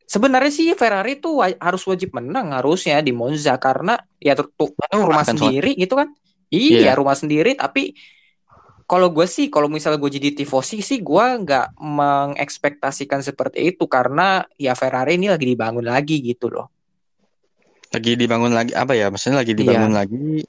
sebenarnya 0.05 0.49
sih 0.49 0.67
Ferrari 0.73 1.21
tuh 1.21 1.41
wa- 1.41 1.59
harus 1.61 1.85
wajib 1.85 2.13
menang 2.17 2.49
harusnya 2.53 3.01
di 3.01 3.13
Monza 3.13 3.57
karena 3.61 3.97
ya 4.17 4.33
tuh 4.33 4.49
rumah 4.93 5.21
sendiri 5.21 5.77
gitu 5.77 5.93
kan 5.93 6.09
iya 6.49 6.89
Iya. 6.89 6.91
rumah 6.97 7.13
sendiri 7.13 7.53
tapi 7.53 7.93
kalau 8.89 9.13
gue 9.13 9.29
sih 9.29 9.53
kalau 9.53 9.69
misalnya 9.69 10.01
gue 10.01 10.09
jadi 10.09 10.33
tifosi 10.33 10.81
sih 10.81 10.97
gue 10.99 11.25
nggak 11.45 11.77
mengekspektasikan 11.77 13.21
seperti 13.21 13.69
itu 13.69 13.85
karena 13.85 14.41
ya 14.57 14.73
Ferrari 14.73 15.21
ini 15.21 15.29
lagi 15.29 15.45
dibangun 15.45 15.85
lagi 15.85 16.17
gitu 16.19 16.49
loh 16.49 16.73
lagi 17.89 18.17
dibangun 18.17 18.53
lagi 18.53 18.73
apa 18.73 18.93
ya 18.93 19.09
maksudnya 19.09 19.41
lagi 19.41 19.53
dibangun 19.53 19.93
lagi 19.93 20.41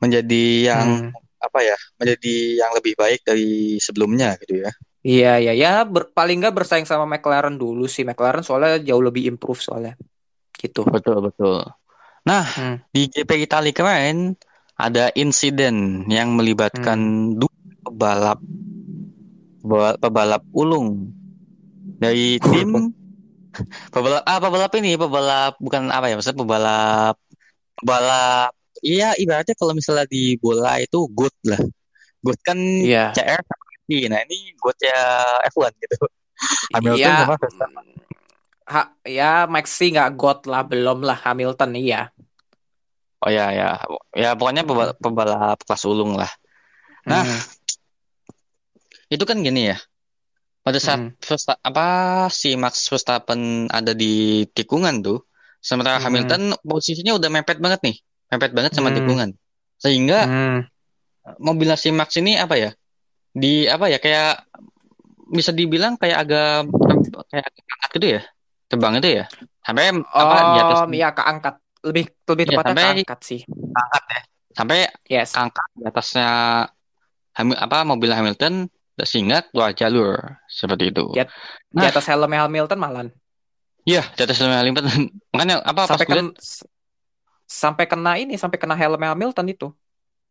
menjadi 0.00 0.44
yang 0.64 0.88
Hmm. 1.12 1.12
apa 1.40 1.58
ya 1.64 1.76
menjadi 1.96 2.34
yang 2.60 2.72
lebih 2.76 2.92
baik 3.00 3.24
dari 3.24 3.80
sebelumnya 3.80 4.36
gitu 4.44 4.60
ya 4.60 4.72
Iya 5.00 5.32
iya 5.40 5.52
ya 5.56 5.72
ber- 5.88 6.12
paling 6.12 6.44
nggak 6.44 6.52
bersaing 6.52 6.84
sama 6.84 7.08
McLaren 7.08 7.56
dulu 7.56 7.88
sih 7.88 8.04
McLaren 8.04 8.44
soalnya 8.44 8.76
jauh 8.84 9.00
lebih 9.00 9.24
improve 9.24 9.56
soalnya 9.56 9.96
gitu. 10.60 10.84
betul 10.84 11.24
betul 11.24 11.64
nah 12.20 12.44
Hmm. 12.44 12.84
di 12.92 13.08
GP 13.08 13.40
Italia 13.40 13.72
kemarin 13.72 14.36
ada 14.76 15.08
insiden 15.16 16.04
yang 16.12 16.36
melibatkan 16.36 17.00
Hmm. 17.00 17.40
Pebalap 17.90 18.38
pebalap, 20.00 20.42
ulung 20.56 21.12
dari 22.00 22.40
tim 22.40 22.94
pebalap 23.94 24.22
ah 24.24 24.38
pebalap 24.40 24.72
ini 24.78 24.96
pebalap 24.96 25.52
bukan 25.60 25.90
apa 25.90 26.08
ya 26.08 26.14
maksudnya 26.16 26.40
pebalap 26.40 27.16
pebalap 27.76 28.52
iya 28.80 29.12
ibaratnya 29.18 29.52
kalau 29.58 29.76
misalnya 29.76 30.06
di 30.08 30.38
bola 30.40 30.80
itu 30.80 31.04
good 31.12 31.34
lah 31.44 31.60
good 32.24 32.40
kan 32.44 32.56
Iya. 32.56 33.12
CR 33.16 33.40
sama 33.42 33.64
F1. 33.88 34.06
Nah 34.12 34.20
ini 34.28 34.54
goatnya 34.60 34.98
F1 35.50 35.72
gitu. 35.80 35.96
Hamilton 36.76 37.00
Iya. 37.00 37.16
sama 37.24 37.36
Verstappen. 37.36 37.84
Ha, 38.70 38.82
ya 39.02 39.32
Max 39.50 39.66
sih 39.74 39.90
nggak 39.90 40.14
got 40.14 40.40
lah 40.46 40.62
belum 40.62 41.02
lah 41.02 41.18
Hamilton 41.18 41.74
iya. 41.74 42.12
Oh 43.20 43.28
ya 43.28 43.52
ya, 43.52 43.76
ya 44.16 44.32
pokoknya 44.32 44.64
pebalap, 44.64 44.96
pebalap 44.96 45.58
kelas 45.66 45.84
ulung 45.84 46.16
lah. 46.16 46.30
Nah, 47.04 47.20
Hmm. 47.26 47.40
Itu 49.10 49.26
kan 49.26 49.42
gini 49.42 49.74
ya. 49.74 49.78
Pada 50.62 50.78
saat 50.78 51.00
Hmm. 51.02 51.12
Versta- 51.18 51.58
apa 51.60 51.86
si 52.30 52.54
Max 52.54 52.86
Verstappen 52.86 53.66
ada 53.66 53.90
di 53.90 54.46
tikungan 54.54 55.02
tuh, 55.02 55.26
sementara 55.58 55.98
Hmm. 55.98 56.06
Hamilton 56.06 56.42
posisinya 56.62 57.18
udah 57.18 57.28
mepet 57.32 57.58
banget 57.58 57.80
nih, 57.82 57.96
mepet 58.30 58.52
banget 58.54 58.72
sama 58.76 58.94
Hmm. 58.94 58.96
tikungan. 59.02 59.30
Sehingga 59.80 60.18
Hmm. 60.28 60.58
mobilnya 61.42 61.74
si 61.74 61.90
Max 61.90 62.14
ini 62.20 62.38
apa 62.38 62.54
ya? 62.54 62.70
Di 63.32 63.66
apa 63.66 63.90
ya 63.90 63.98
kayak 63.98 64.46
bisa 65.30 65.50
dibilang 65.50 65.96
kayak 65.96 66.18
agak 66.28 66.68
kayak 67.30 67.46
angkat 67.50 67.90
gitu 67.98 68.06
ya. 68.18 68.22
Terbang 68.70 68.94
itu 69.02 69.08
ya. 69.10 69.24
Sampai 69.66 69.90
apa 69.90 70.36
di 70.54 70.58
atas 70.62 70.80
Om, 70.86 70.92
ya 70.94 71.08
keangkat 71.10 71.54
lebih 71.80 72.04
lebih 72.28 72.44
Iya, 72.46 72.50
tepatnya 72.52 72.70
sampai- 72.70 72.94
keangkat 73.00 73.20
sih. 73.24 73.40
angkat 73.74 74.02
ya. 74.06 74.20
Sampai 74.50 74.78
Yes. 75.08 75.30
angkat 75.32 75.66
di 75.72 75.82
atasnya 75.88 76.28
Hamil 77.30 77.56
apa 77.56 77.78
mobil 77.86 78.10
Hamilton 78.10 78.66
sehingga 79.06 79.44
keluar 79.48 79.70
jalur 79.76 80.16
seperti 80.48 80.90
itu. 80.92 81.04
Di 81.16 81.24
Nah. 81.76 81.90
atas 81.92 82.06
helmnya 82.10 82.44
Hamilton 82.46 82.78
malan. 82.80 83.06
Iya, 83.88 84.02
di 84.16 84.20
atas 84.24 84.38
Hamilton. 84.40 84.84
Makanya 85.34 85.56
apa 85.64 85.88
pas 85.88 85.88
Sampai 85.88 86.06
liat, 86.06 86.16
kan 86.18 86.26
sampai 87.50 87.84
kena 87.90 88.12
ini 88.22 88.34
sampai 88.38 88.58
kena 88.62 88.74
helmnya 88.78 89.10
Hamilton 89.12 89.46
itu. 89.50 89.66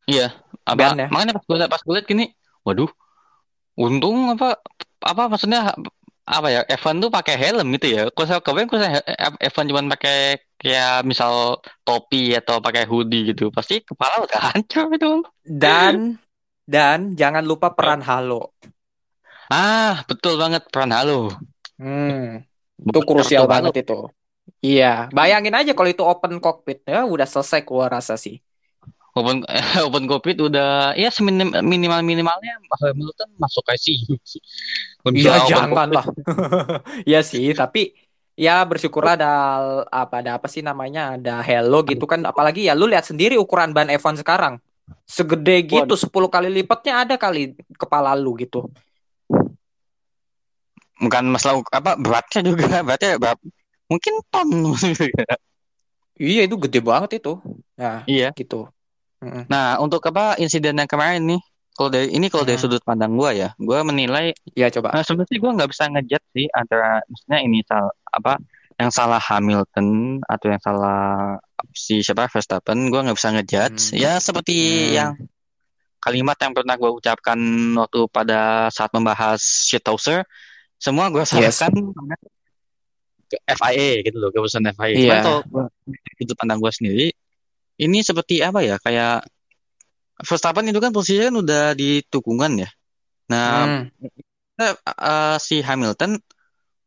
iya, 0.09 0.33
apa 0.65 0.81
ya? 0.97 1.07
makanya 1.13 1.33
pas 1.37 1.45
gue 1.45 1.57
pas 1.69 1.81
gue 1.85 1.93
liat 1.97 2.07
gini, 2.09 2.25
waduh, 2.65 2.89
untung 3.77 4.33
apa 4.33 4.57
apa 5.03 5.23
maksudnya 5.31 5.73
apa 6.29 6.47
ya 6.53 6.61
Evan 6.69 7.01
tuh 7.01 7.09
pakai 7.09 7.35
helm 7.41 7.67
gitu 7.77 7.87
ya. 7.95 8.01
Kalau 8.13 8.27
saya 8.29 8.39
kemarin 8.45 8.67
kalau 8.69 8.81
saya 8.85 9.01
Evan 9.41 9.65
cuma 9.69 9.81
pakai 9.97 10.17
kayak 10.61 11.05
misal 11.09 11.57
topi 11.85 12.37
atau 12.37 12.61
pakai 12.61 12.85
hoodie 12.89 13.33
gitu, 13.33 13.49
pasti 13.49 13.81
kepala 13.81 14.25
udah 14.25 14.39
hancur 14.53 14.85
itu. 14.93 15.09
Dan 15.45 15.93
dan 16.69 17.17
jangan 17.17 17.41
lupa 17.41 17.73
peran 17.73 18.05
halo. 18.05 18.53
Ah, 19.49 20.05
betul 20.05 20.37
banget 20.37 20.69
peran 20.69 20.93
halo. 20.93 21.33
Hmm. 21.81 22.45
Itu 22.77 23.01
krusial 23.01 23.49
tuh, 23.49 23.49
halo. 23.49 23.73
banget 23.73 23.81
itu. 23.81 23.99
Iya, 24.61 25.09
bayangin 25.09 25.57
aja 25.57 25.73
kalau 25.73 25.89
itu 25.89 26.05
open 26.05 26.37
cockpit 26.37 26.85
ya 26.85 27.09
udah 27.09 27.25
selesai 27.25 27.65
gua 27.65 27.89
rasa 27.89 28.13
sih. 28.21 28.37
Open 29.17 29.41
Open 29.89 30.05
Covid 30.05 30.37
udah 30.37 30.93
ya 30.93 31.09
seminim 31.09 31.49
minimal 31.65 32.05
minimalnya 32.05 32.61
Hamilton 32.61 33.29
masuk 33.41 33.65
ICU 33.73 34.13
Iya 35.09 35.49
jangan 35.49 35.89
lah. 35.89 36.05
Iya 37.09 37.25
sih, 37.25 37.49
tapi 37.57 37.97
ya 38.37 38.61
bersyukurlah 38.63 39.17
ada 39.17 39.33
apa 39.89 40.21
ada 40.21 40.37
apa 40.37 40.45
sih 40.45 40.61
namanya 40.61 41.17
ada 41.17 41.41
hello 41.41 41.81
gitu 41.83 42.05
kan 42.05 42.21
apalagi 42.23 42.69
ya 42.69 42.77
lu 42.77 42.85
lihat 42.87 43.03
sendiri 43.03 43.35
ukuran 43.35 43.73
ban 43.75 43.89
F1 43.91 44.21
sekarang 44.21 44.61
segede 45.09 45.65
gitu 45.65 45.93
10 45.97 46.09
kali 46.29 46.47
lipatnya 46.49 47.05
ada 47.05 47.15
kali 47.17 47.57
kepala 47.75 48.13
lu 48.13 48.37
gitu. 48.37 48.69
Bukan 50.99 51.23
masalah 51.31 51.63
apa 51.71 51.95
beratnya 51.95 52.43
juga. 52.43 52.67
Beratnya 52.85 53.15
berat, 53.15 53.39
mungkin 53.87 54.13
ton. 54.27 54.47
Iya 56.19 56.43
itu 56.43 56.55
gede 56.59 56.83
banget 56.83 57.23
itu. 57.23 57.39
Nah 57.79 58.03
iya. 58.03 58.35
gitu. 58.35 58.67
Nah 59.47 59.79
untuk 59.79 60.03
apa 60.11 60.35
insiden 60.35 60.75
yang 60.75 60.91
kemarin 60.91 61.23
nih? 61.23 61.41
Kalau 61.79 61.87
dari 61.87 62.11
ini 62.11 62.27
kalau 62.27 62.43
dari 62.43 62.59
Hmm. 62.59 62.67
sudut 62.67 62.83
pandang 62.83 63.15
gua 63.15 63.31
ya. 63.31 63.55
Gua 63.55 63.87
menilai 63.87 64.35
Iya 64.51 64.67
coba. 64.67 64.91
Nah, 64.91 65.03
sebenarnya 65.07 65.39
gue 65.39 65.51
nggak 65.55 65.69
bisa 65.71 65.83
ngejat 65.87 66.23
sih 66.35 66.45
antara 66.51 66.99
maksudnya 67.07 67.39
ini 67.39 67.63
apa 68.11 68.35
yang 68.79 68.89
salah 68.89 69.19
Hamilton 69.19 69.87
atau 70.23 70.47
yang 70.47 70.61
salah 70.63 71.35
si 71.75 71.99
siapa 71.99 72.25
Verstappen 72.25 72.87
gue 72.87 72.95
nggak 72.97 73.13
bisa 73.13 73.29
ngejat 73.29 73.73
Hmm. 73.75 73.93
ya 73.93 74.11
seperti 74.17 74.55
Hmm. 74.55 74.95
yang 74.95 75.11
kalimat 75.99 76.39
yang 76.39 76.55
pernah 76.55 76.79
gue 76.79 76.87
ucapkan 76.89 77.35
waktu 77.75 77.99
pada 78.07 78.39
saat 78.71 78.87
membahas 78.89 79.43
shithouser 79.67 80.23
semua 80.79 81.11
gue 81.11 81.19
Yes. 81.19 81.59
salahkan 81.59 81.75
ke 83.27 83.35
FIA 83.45 83.99
gitu 84.01 84.17
loh 84.17 84.31
keputusan 84.31 84.63
FIA 84.71 85.21
kalau 85.21 85.43
gua- 85.45 85.71
sudut 86.15 86.35
pandang 86.39 86.57
gue 86.57 86.71
sendiri 86.71 87.07
ini 87.77 87.99
seperti 87.99 88.39
apa 88.39 88.63
ya 88.63 88.79
kayak 88.79 89.27
Verstappen 90.19 90.67
itu 90.67 90.79
kan 90.79 90.91
posisinya 90.91 91.29
kan 91.29 91.35
udah 91.37 91.63
di 91.75 91.99
tukungan 92.07 92.63
ya 92.63 92.69
nah 93.27 93.67
Hmm. 93.67 93.83
Eh, 94.59 95.37
si 95.39 95.59
Hamilton 95.59 96.19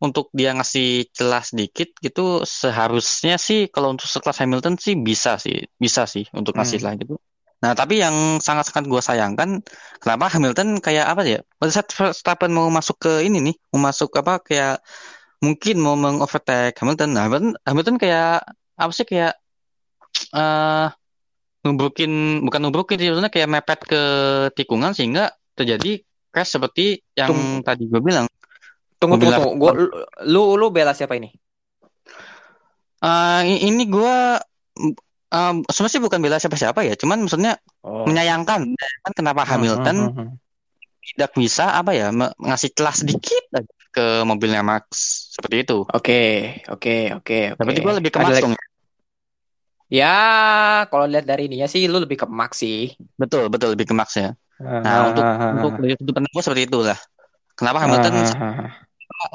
untuk 0.03 0.35
dia 0.35 0.51
ngasih 0.51 1.07
celah 1.15 1.47
sedikit 1.47 1.95
gitu 2.03 2.43
seharusnya 2.43 3.39
sih 3.39 3.71
kalau 3.71 3.95
untuk 3.95 4.11
sekelas 4.11 4.43
Hamilton 4.43 4.75
sih 4.75 4.99
bisa 4.99 5.39
sih 5.39 5.63
bisa 5.79 6.11
sih 6.11 6.27
untuk 6.35 6.59
ngasih 6.59 6.83
Hmm. 6.83 6.83
celah 6.83 6.95
gitu. 6.99 7.15
Nah 7.63 7.79
tapi 7.79 8.03
yang 8.03 8.43
sangat-sangat 8.43 8.91
gue 8.91 8.99
sayangkan 8.99 9.63
kenapa 10.03 10.27
Hamilton 10.35 10.83
kayak 10.83 11.07
apa 11.07 11.23
ya 11.23 11.41
pada 11.55 11.71
saat 11.71 11.95
Verstappen 11.95 12.51
mau 12.51 12.67
masuk 12.67 12.99
ke 12.99 13.13
ini 13.23 13.39
nih 13.39 13.57
mau 13.71 13.87
masuk 13.87 14.11
apa 14.19 14.43
kayak 14.43 14.83
mungkin 15.39 15.79
mau 15.79 15.95
mengovertake 15.95 16.75
Hamilton 16.83 17.09
nah, 17.15 17.31
Hamilton 17.31 17.55
Hamilton 17.63 17.97
kayak 18.03 18.43
apa 18.75 18.91
sih 18.91 19.07
kayak 19.07 19.39
eh 20.35 20.87
nubrukin 21.63 22.43
bukan 22.43 22.61
nubrukin 22.67 22.99
sih 22.99 23.07
maksudnya 23.07 23.31
kayak 23.31 23.47
mepet 23.47 23.81
ke 23.87 24.03
tikungan 24.59 24.91
sehingga 24.99 25.31
terjadi 25.55 26.03
crash 26.35 26.59
seperti 26.59 26.99
yang 27.15 27.31
Tung- 27.31 27.63
tadi 27.63 27.87
gue 27.87 28.03
bilang 28.03 28.27
Tunggu 29.03 29.19
tunggu 29.19 29.35
tunggu. 29.35 29.59
Gua, 29.59 29.73
lu 30.23 30.55
lu 30.55 30.67
bela 30.71 30.95
siapa 30.95 31.19
ini? 31.19 31.35
Eh, 33.03 33.41
i- 33.51 33.63
ini 33.67 33.83
gue 33.85 34.17
sebenarnya 35.67 35.91
sih 35.91 36.03
bukan 36.03 36.21
bela 36.23 36.39
siapa-siapa 36.39 36.87
ya, 36.87 36.95
cuman 36.95 37.27
maksudnya 37.27 37.59
Oh. 37.83 38.07
menyayangkan, 38.07 38.63
menyayangkan 38.63 39.13
kenapa 39.13 39.43
Hamilton 39.43 39.97
Hmm, 39.99 40.07
hmm, 40.07 40.19
hmm, 40.23 40.29
hmm. 40.31 40.39
tidak 41.03 41.31
bisa 41.35 41.65
apa 41.75 41.91
ya 41.91 42.15
ngasih 42.15 42.71
celah 42.71 42.95
sedikit 42.95 43.43
ke 43.91 44.23
mobilnya 44.23 44.63
Max 44.63 44.87
seperti 45.35 45.67
itu. 45.67 45.79
Oke, 45.85 46.23
oke, 46.71 47.19
oke, 47.19 47.39
oke. 47.53 47.59
Berarti 47.59 47.81
gue 47.83 47.95
lebih 47.99 48.11
ke 48.15 48.19
Max 48.23 48.31
lagi- 48.39 48.45
dong. 48.47 48.55
Ya, 49.93 50.17
kalau 50.89 51.05
lihat 51.05 51.29
dari 51.29 51.51
ininya 51.51 51.69
sih 51.69 51.85
lu 51.85 52.01
lebih 52.01 52.17
ke 52.17 52.25
Max 52.25 52.63
sih. 52.65 52.95
Betul, 53.19 53.53
betul 53.53 53.75
lebih 53.77 53.91
ke 53.91 53.95
Max 53.99 54.17
ya. 54.17 54.33
Ah, 54.63 54.81
Nah, 54.81 54.99
untuk 55.11 55.25
untuk 55.59 55.73
dari 55.83 55.95
sudut 55.99 56.13
pandang 56.15 56.33
gue 56.33 56.45
seperti 56.45 56.63
itulah. 56.65 56.99
Kenapa 57.53 57.79
Hamilton 57.85 58.13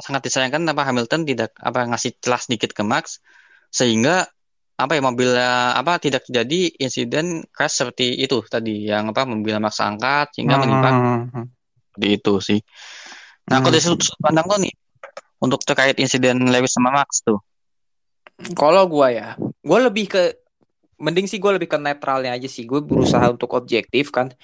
sangat 0.02 0.22
disayangkan 0.28 0.64
kenapa 0.64 0.84
Hamilton 0.88 1.24
tidak 1.24 1.50
apa 1.58 1.88
ngasih 1.88 2.16
celah 2.20 2.40
sedikit 2.40 2.70
ke 2.76 2.82
Max 2.84 3.20
sehingga 3.72 4.28
apa 4.78 4.94
ya 4.94 5.02
mobilnya 5.02 5.74
apa 5.74 5.98
tidak 5.98 6.30
terjadi 6.30 6.70
insiden 6.78 7.42
crash 7.50 7.82
seperti 7.82 8.14
itu 8.14 8.38
tadi 8.46 8.86
yang 8.86 9.10
apa 9.10 9.26
mobilnya 9.26 9.58
Max 9.58 9.82
angkat 9.82 10.38
sehingga 10.38 10.54
menimpa 10.60 10.90
seperti 11.98 12.08
itu 12.14 12.34
sih. 12.38 12.60
Nah, 13.50 13.58
kalau 13.58 13.72
Hmm. 13.72 13.74
dari 13.74 13.82
sudut 13.82 14.08
pandang 14.22 14.46
lo 14.46 14.56
nih, 14.60 14.74
untuk 15.42 15.60
terkait 15.66 15.98
insiden 15.98 16.46
Lewis 16.46 16.70
sama 16.70 16.94
Max 16.94 17.26
tuh, 17.26 17.42
Kalau 18.54 18.86
gua 18.86 19.10
ya, 19.10 19.28
gua 19.66 19.90
lebih 19.90 20.06
ke 20.14 20.22
mending 20.98 21.30
sih 21.30 21.38
gue 21.38 21.50
lebih 21.54 21.70
ke 21.70 21.78
netralnya 21.78 22.34
aja 22.34 22.46
sih. 22.50 22.66
Gue 22.66 22.82
berusaha 22.82 23.30
untuk 23.30 23.54
objektif 23.54 24.10
kan. 24.10 24.34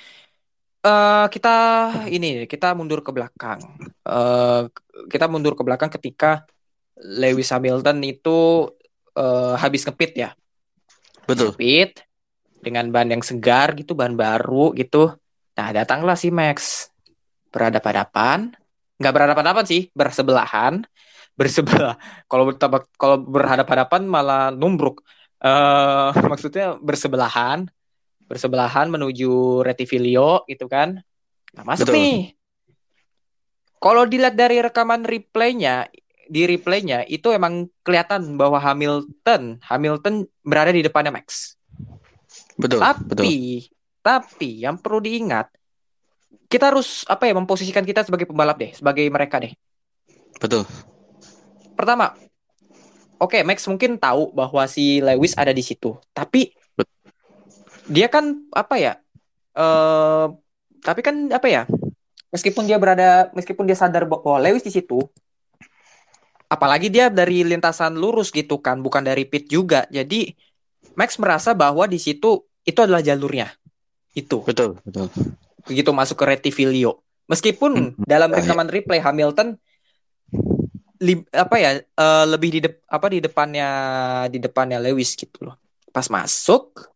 Eh 0.84 1.26
kita 1.32 1.54
ini 2.12 2.44
kita 2.44 2.76
mundur 2.76 3.00
ke 3.00 3.10
belakang. 3.16 3.60
Eh 4.04 4.62
kita 5.12 5.26
mundur 5.32 5.56
ke 5.56 5.62
belakang 5.64 5.90
ketika 5.96 6.44
Lewis 7.00 7.48
Hamilton 7.52 7.98
itu 8.04 8.68
eh, 9.16 9.54
habis 9.62 9.82
ngepit 9.88 10.12
ya. 10.14 10.30
betul, 11.28 11.56
Ngepit 11.56 11.90
dengan 12.64 12.88
ban 12.94 13.08
yang 13.12 13.24
segar 13.24 13.76
gitu, 13.76 13.92
ban 13.96 14.12
baru 14.16 14.72
gitu. 14.76 15.12
Nah, 15.56 15.68
datanglah 15.72 16.16
si 16.16 16.28
Max 16.32 16.88
berhadapan-hadapan. 17.52 18.52
Nggak 19.00 19.12
berhadapan-hadapan 19.14 19.66
sih, 19.66 19.82
bersebelahan. 19.96 20.74
Bersebelah. 21.38 21.96
Kalau 22.30 22.44
kalau 23.00 23.16
berhadapan-hadapan 23.24 24.02
malah 24.06 24.42
numbruk. 24.54 25.02
eh 25.44 26.10
maksudnya 26.30 26.76
bersebelahan, 26.80 27.68
bersebelahan 28.26 28.88
menuju 28.88 29.62
Retivilio 29.64 30.44
gitu 30.48 30.66
kan. 30.66 31.00
Nah, 31.54 31.64
masuk 31.64 31.90
Betul. 31.90 31.96
nih. 31.96 32.18
Kalau 33.78 34.08
dilihat 34.08 34.32
dari 34.32 34.64
rekaman 34.64 35.04
replaynya, 35.04 35.92
di 36.24 36.48
replaynya 36.48 37.04
itu 37.04 37.28
emang 37.36 37.68
kelihatan 37.84 38.40
bahwa 38.40 38.56
Hamilton, 38.56 39.60
Hamilton 39.60 40.24
berada 40.40 40.72
di 40.72 40.80
depannya 40.80 41.12
Max. 41.12 41.56
betul, 42.56 42.80
betul, 43.04 43.28
Tapi, 43.28 43.34
tapi 44.00 44.64
yang 44.64 44.80
perlu 44.80 45.04
diingat, 45.04 45.52
kita 46.48 46.72
harus 46.72 47.04
apa 47.12 47.28
ya 47.28 47.36
memposisikan 47.36 47.84
kita 47.84 48.08
sebagai 48.08 48.24
pembalap 48.24 48.56
deh, 48.56 48.72
sebagai 48.72 49.04
mereka 49.12 49.36
deh. 49.36 49.52
betul, 50.40 50.64
Pertama, 51.74 52.14
oke 53.18 53.42
Max 53.42 53.66
mungkin 53.66 53.98
tahu 53.98 54.30
bahwa 54.32 54.64
si 54.70 55.02
Lewis 55.02 55.34
ada 55.36 55.50
di 55.50 55.60
situ, 55.60 55.98
tapi 56.14 56.54
dia 57.88 58.06
kan 58.08 58.44
apa 58.52 58.74
ya? 58.76 58.92
eh 59.54 60.26
tapi 60.84 61.00
kan 61.00 61.30
apa 61.32 61.46
ya? 61.48 61.62
Meskipun 62.34 62.66
dia 62.66 62.76
berada, 62.82 63.30
meskipun 63.30 63.62
dia 63.62 63.78
sadar 63.78 64.10
bahwa 64.10 64.42
Lewis 64.42 64.66
di 64.66 64.74
situ, 64.74 64.98
apalagi 66.50 66.90
dia 66.90 67.06
dari 67.06 67.46
lintasan 67.46 67.94
lurus 67.94 68.34
gitu 68.34 68.58
kan, 68.58 68.82
bukan 68.82 69.06
dari 69.06 69.22
pit 69.22 69.46
juga. 69.46 69.86
Jadi 69.86 70.34
Max 70.98 71.18
merasa 71.18 71.54
bahwa 71.54 71.86
di 71.86 71.98
situ 71.98 72.42
itu 72.66 72.78
adalah 72.82 73.02
jalurnya. 73.02 73.54
Itu 74.14 74.42
betul, 74.42 74.78
betul, 74.82 75.10
begitu 75.66 75.90
masuk 75.94 76.22
ke 76.22 76.24
Retivilio. 76.26 77.02
Meskipun 77.30 77.72
Hmm. 77.72 77.90
dalam 78.04 78.30
rekaman 78.34 78.68
replay 78.68 78.98
Hamilton 78.98 79.56
li- 81.02 81.26
apa 81.34 81.56
ya 81.58 81.70
eh, 81.80 82.24
lebih 82.28 82.50
di 82.50 82.60
dep- 82.66 82.84
apa 82.86 83.06
di 83.10 83.18
depannya 83.22 83.68
di 84.30 84.38
depannya 84.38 84.78
Lewis 84.78 85.14
gitu 85.14 85.50
loh. 85.50 85.56
Pas 85.90 86.06
masuk 86.10 86.93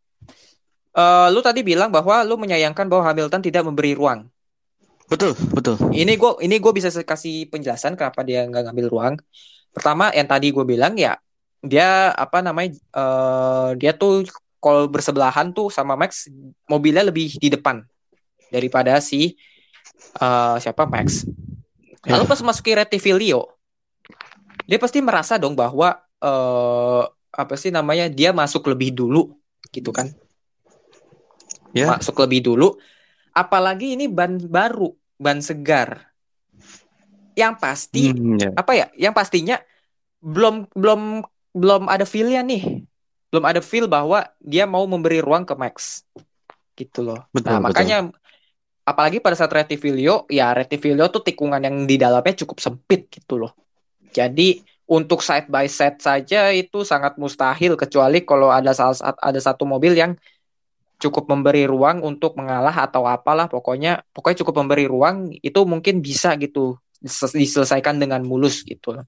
eh, 0.98 1.28
lu 1.30 1.40
tadi 1.40 1.62
bilang 1.62 1.94
bahwa 1.94 2.26
lu 2.26 2.34
menyayangkan 2.34 2.90
bahwa 2.90 3.06
Hamilton 3.06 3.42
tidak 3.42 3.62
memberi 3.62 3.94
ruang. 3.94 4.26
betul, 5.08 5.32
betul, 5.56 5.80
Ini 5.88 6.20
gue 6.20 6.44
ini 6.44 6.60
gue 6.60 6.72
bisa 6.74 6.92
kasih 6.92 7.48
penjelasan 7.48 7.96
kenapa 7.96 8.20
dia 8.26 8.44
nggak 8.44 8.68
ngambil 8.68 8.86
ruang. 8.92 9.14
Pertama 9.72 10.12
yang 10.12 10.28
tadi 10.28 10.52
gue 10.52 10.64
bilang 10.68 10.98
ya 11.00 11.16
dia 11.64 12.12
apa 12.12 12.44
namanya 12.44 12.76
eh, 12.76 13.70
dia 13.80 13.96
tuh 13.96 14.28
kalau 14.58 14.90
bersebelahan 14.90 15.54
tuh 15.54 15.70
sama 15.70 15.94
Max 15.94 16.28
mobilnya 16.68 17.06
lebih 17.06 17.38
di 17.40 17.48
depan 17.48 17.80
daripada 18.52 19.00
si 19.00 19.38
eh, 20.20 20.56
siapa 20.60 20.84
Max. 20.84 21.24
Lalu 22.04 22.24
pas 22.28 22.40
masuki 22.44 22.76
Retivilio 22.76 23.58
dia 24.68 24.76
pasti 24.76 25.00
merasa 25.00 25.40
dong 25.40 25.56
bahwa 25.56 25.96
eh, 26.20 27.02
apa 27.32 27.54
sih 27.56 27.72
namanya 27.72 28.12
dia 28.12 28.36
masuk 28.36 28.68
lebih 28.68 28.92
dulu 28.92 29.32
gitu 29.72 29.88
kan 29.88 30.12
ya, 31.74 31.96
masuk 31.96 32.16
lebih 32.24 32.40
dulu. 32.48 32.76
Apalagi 33.34 33.94
ini 33.94 34.08
ban 34.10 34.36
baru, 34.38 34.92
ban 35.20 35.38
segar. 35.42 36.10
Yang 37.38 37.54
pasti 37.62 38.02
Hmm, 38.10 38.34
ya. 38.38 38.50
apa 38.58 38.72
ya? 38.74 38.86
Yang 38.98 39.14
pastinya 39.14 39.56
belum 40.18 40.66
belum 40.74 41.22
belum 41.54 41.82
ada 41.86 42.02
feel-nya 42.02 42.42
nih. 42.42 42.82
Belum 43.30 43.44
ada 43.44 43.60
feel 43.62 43.86
bahwa 43.86 44.26
dia 44.42 44.64
mau 44.66 44.82
memberi 44.88 45.22
ruang 45.22 45.46
ke 45.46 45.54
Max. 45.54 46.02
Gitu 46.74 47.04
loh. 47.04 47.26
Betul, 47.30 47.58
nah, 47.58 47.58
betul. 47.62 47.66
makanya 47.70 47.96
apalagi 48.88 49.20
pada 49.20 49.36
saat 49.36 49.52
Retivilio, 49.52 50.24
ya 50.32 50.50
Retivilio 50.56 51.06
tuh 51.12 51.22
tikungan 51.22 51.60
yang 51.62 51.84
di 51.86 51.94
dalamnya 52.00 52.34
cukup 52.42 52.58
sempit 52.58 53.06
gitu 53.12 53.38
loh. 53.38 53.52
Jadi 54.10 54.64
untuk 54.88 55.20
side 55.20 55.52
by 55.52 55.68
side 55.68 56.00
saja 56.00 56.48
itu 56.50 56.80
sangat 56.82 57.20
mustahil 57.20 57.76
kecuali 57.76 58.24
kalau 58.24 58.48
ada 58.48 58.72
salah 58.72 59.12
ada 59.20 59.36
satu 59.38 59.68
mobil 59.68 59.92
yang 59.92 60.16
cukup 60.98 61.30
memberi 61.30 61.64
ruang 61.64 62.02
untuk 62.02 62.34
mengalah 62.34 62.74
atau 62.74 63.06
apalah 63.06 63.46
pokoknya 63.46 64.02
pokoknya 64.10 64.42
cukup 64.42 64.66
memberi 64.66 64.90
ruang 64.90 65.30
itu 65.30 65.60
mungkin 65.62 66.02
bisa 66.02 66.34
gitu 66.36 66.74
dis- 66.98 67.34
diselesaikan 67.34 68.02
dengan 68.02 68.26
mulus 68.26 68.66
gitu. 68.66 68.98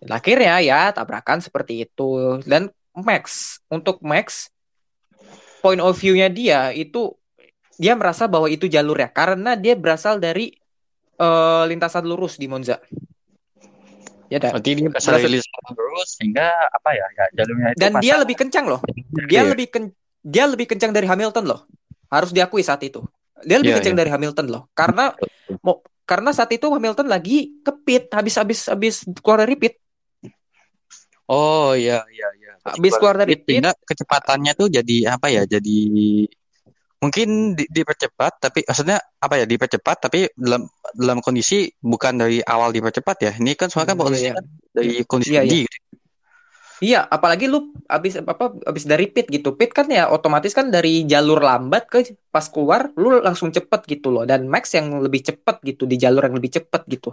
Dan 0.00 0.10
akhirnya 0.10 0.64
ya 0.64 0.88
tabrakan 0.96 1.44
seperti 1.44 1.84
itu 1.84 2.40
dan 2.48 2.72
Max 2.96 3.60
untuk 3.68 4.00
Max 4.00 4.48
point 5.60 5.78
of 5.78 5.92
view-nya 5.92 6.32
dia 6.32 6.72
itu 6.72 7.12
dia 7.76 7.92
merasa 7.96 8.24
bahwa 8.24 8.48
itu 8.48 8.64
jalurnya 8.64 9.12
karena 9.12 9.56
dia 9.56 9.76
berasal 9.76 10.16
dari 10.16 10.56
uh, 11.20 11.64
lintasan 11.68 12.04
lurus 12.08 12.40
di 12.40 12.48
Monza. 12.48 12.80
Ya, 14.32 14.38
dah. 14.38 14.56
Berarti 14.56 14.72
dia 14.76 14.88
berasal 14.88 15.20
dari 15.20 15.36
lintasan 15.36 15.72
lurus 15.76 16.08
sehingga 16.16 16.48
apa 16.48 16.90
ya, 16.96 17.06
ya 17.12 17.24
jalurnya 17.40 17.68
itu 17.72 17.80
Dan 17.80 17.92
dia 18.00 18.14
lebih 18.16 18.36
kencang 18.36 18.64
loh. 18.68 18.80
Dia 19.28 19.42
lebih 19.44 19.68
ken 19.68 19.84
dia 20.20 20.44
lebih 20.46 20.68
kencang 20.68 20.92
dari 20.92 21.08
Hamilton 21.08 21.44
loh. 21.48 21.60
Harus 22.12 22.30
diakui 22.30 22.60
saat 22.60 22.80
itu. 22.84 23.00
Dia 23.40 23.56
lebih 23.56 23.72
yeah, 23.72 23.78
kencang 23.80 23.96
yeah. 23.96 24.02
dari 24.04 24.10
Hamilton 24.12 24.46
loh. 24.52 24.62
Karena 24.76 25.12
mau 25.64 25.80
karena 26.04 26.34
saat 26.34 26.50
itu 26.52 26.66
Hamilton 26.66 27.06
lagi 27.06 27.62
kepit 27.62 28.10
habis 28.10 28.34
habis 28.36 28.60
habis 28.68 28.94
keluar 29.22 29.46
dari 29.46 29.56
pit. 29.56 29.74
Oh 31.30 31.72
iya 31.78 32.02
iya 32.10 32.28
iya. 32.36 32.52
Habis 32.66 32.98
keluar 32.98 33.16
dari 33.22 33.38
pit. 33.38 33.62
kecepatannya 33.62 34.52
tuh 34.58 34.68
jadi 34.68 35.14
apa 35.14 35.30
ya? 35.30 35.46
Jadi 35.46 36.26
mungkin 37.00 37.56
di, 37.56 37.64
dipercepat 37.64 38.32
tapi 38.44 38.60
maksudnya 38.68 39.00
apa 39.00 39.40
ya 39.40 39.48
dipercepat 39.48 39.96
tapi 40.04 40.28
dalam 40.36 40.68
dalam 40.92 41.24
kondisi 41.24 41.72
bukan 41.80 42.20
dari 42.20 42.44
awal 42.44 42.76
dipercepat 42.76 43.16
ya 43.24 43.32
ini 43.40 43.56
kan 43.56 43.72
soalnya 43.72 43.96
kan 43.96 43.96
hmm, 43.96 44.04
kondisi 44.04 44.26
iya. 44.28 44.34
Kan 44.36 44.44
dari 44.76 44.92
kondisi 45.08 45.32
iya, 45.32 45.42
iya. 45.48 45.64
Iya, 46.80 47.04
apalagi 47.04 47.44
lu 47.44 47.76
abis 47.84 48.24
apa 48.24 48.56
abis 48.64 48.84
dari 48.88 49.04
pit 49.12 49.28
gitu. 49.28 49.52
Pit 49.52 49.70
kan 49.76 49.84
ya 49.92 50.08
otomatis 50.08 50.56
kan 50.56 50.72
dari 50.72 51.04
jalur 51.04 51.36
lambat 51.44 51.84
ke 51.92 52.16
pas 52.32 52.48
keluar 52.48 52.88
lu 52.96 53.20
langsung 53.20 53.52
cepet 53.52 53.80
gitu 53.84 54.08
loh. 54.08 54.24
Dan 54.24 54.48
Max 54.48 54.72
yang 54.72 54.88
lebih 55.04 55.20
cepet 55.28 55.56
gitu 55.68 55.84
di 55.84 56.00
jalur 56.00 56.24
yang 56.24 56.36
lebih 56.40 56.56
cepet 56.56 56.82
gitu. 56.88 57.12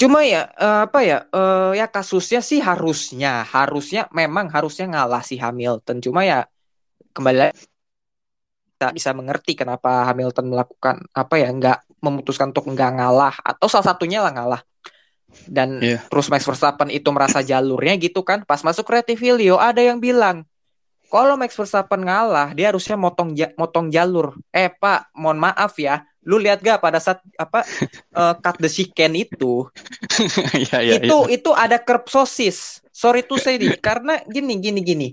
Cuma 0.00 0.24
ya 0.24 0.48
uh, 0.60 0.88
apa 0.88 0.98
ya 1.04 1.18
uh, 1.32 1.72
ya 1.72 1.88
kasusnya 1.88 2.40
sih 2.44 2.60
harusnya 2.60 3.48
harusnya 3.48 4.08
memang 4.12 4.52
harusnya 4.52 4.84
ngalah 4.92 5.24
si 5.24 5.40
Hamilton. 5.40 5.96
Cuma 6.04 6.20
ya 6.24 6.44
kembali 7.16 7.52
kita 8.76 8.96
bisa 8.96 9.10
mengerti 9.12 9.52
kenapa 9.60 10.08
Hamilton 10.08 10.46
melakukan 10.52 10.96
apa 11.12 11.34
ya 11.36 11.48
nggak 11.52 12.00
memutuskan 12.04 12.48
untuk 12.52 12.64
nggak 12.72 12.90
ngalah 12.96 13.34
atau 13.44 13.68
salah 13.68 13.92
satunya 13.92 14.24
lah 14.24 14.32
ngalah 14.32 14.60
dan 15.46 15.78
yeah. 15.78 16.00
terus 16.10 16.26
Max 16.26 16.42
Verstappen 16.42 16.90
itu 16.90 17.08
merasa 17.14 17.40
jalurnya 17.40 17.94
gitu 17.98 18.26
kan 18.26 18.42
pas 18.42 18.60
masuk 18.66 18.86
Creative 18.86 19.18
Video 19.18 19.56
ada 19.56 19.78
yang 19.78 20.02
bilang 20.02 20.46
kalau 21.10 21.34
Max 21.34 21.58
Verstappen 21.58 22.06
ngalah 22.06 22.54
dia 22.54 22.70
harusnya 22.70 22.94
motong 22.94 23.34
ja 23.34 23.50
motong 23.58 23.90
jalur. 23.90 24.38
Eh 24.54 24.70
pak 24.70 25.10
mohon 25.18 25.42
maaf 25.42 25.74
ya 25.74 26.06
lu 26.22 26.38
lihat 26.38 26.62
gak 26.62 26.78
pada 26.78 27.02
saat 27.02 27.18
apa 27.34 27.66
uh, 28.14 28.38
cut 28.44 28.56
the 28.62 28.70
chicken 28.70 29.18
itu? 29.18 29.66
Yeah, 30.70 30.84
yeah, 30.84 31.00
itu 31.02 31.16
yeah. 31.26 31.34
itu 31.34 31.50
ada 31.50 31.82
curb 31.82 32.06
sosis. 32.06 32.78
Sorry 32.94 33.26
to 33.26 33.40
say 33.42 33.58
nih 33.58 33.74
karena 33.86 34.22
gini 34.30 34.62
gini 34.62 34.80
gini. 34.86 35.08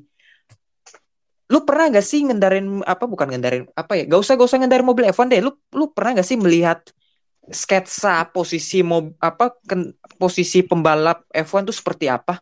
Lu 1.49 1.65
pernah 1.65 1.89
gak 1.89 2.05
sih 2.05 2.21
ngendarin 2.21 2.85
apa 2.85 3.09
bukan 3.09 3.33
ngendarin 3.33 3.65
apa 3.73 3.97
ya 3.97 4.03
gak 4.05 4.21
usah 4.21 4.37
gak 4.37 4.47
usah 4.53 4.59
ngendarin 4.61 4.85
mobil 4.85 5.09
F1 5.09 5.33
deh. 5.33 5.41
Lu 5.41 5.57
lu 5.73 5.89
pernah 5.89 6.21
gak 6.21 6.27
sih 6.29 6.37
melihat 6.37 6.85
sketsa 7.47 8.27
posisi 8.29 8.83
mob 8.85 9.15
apa 9.23 9.55
ken, 9.65 9.96
posisi 10.17 10.65
pembalap 10.65 11.29
F1 11.29 11.69
itu 11.69 11.75
seperti 11.77 12.09
apa? 12.09 12.41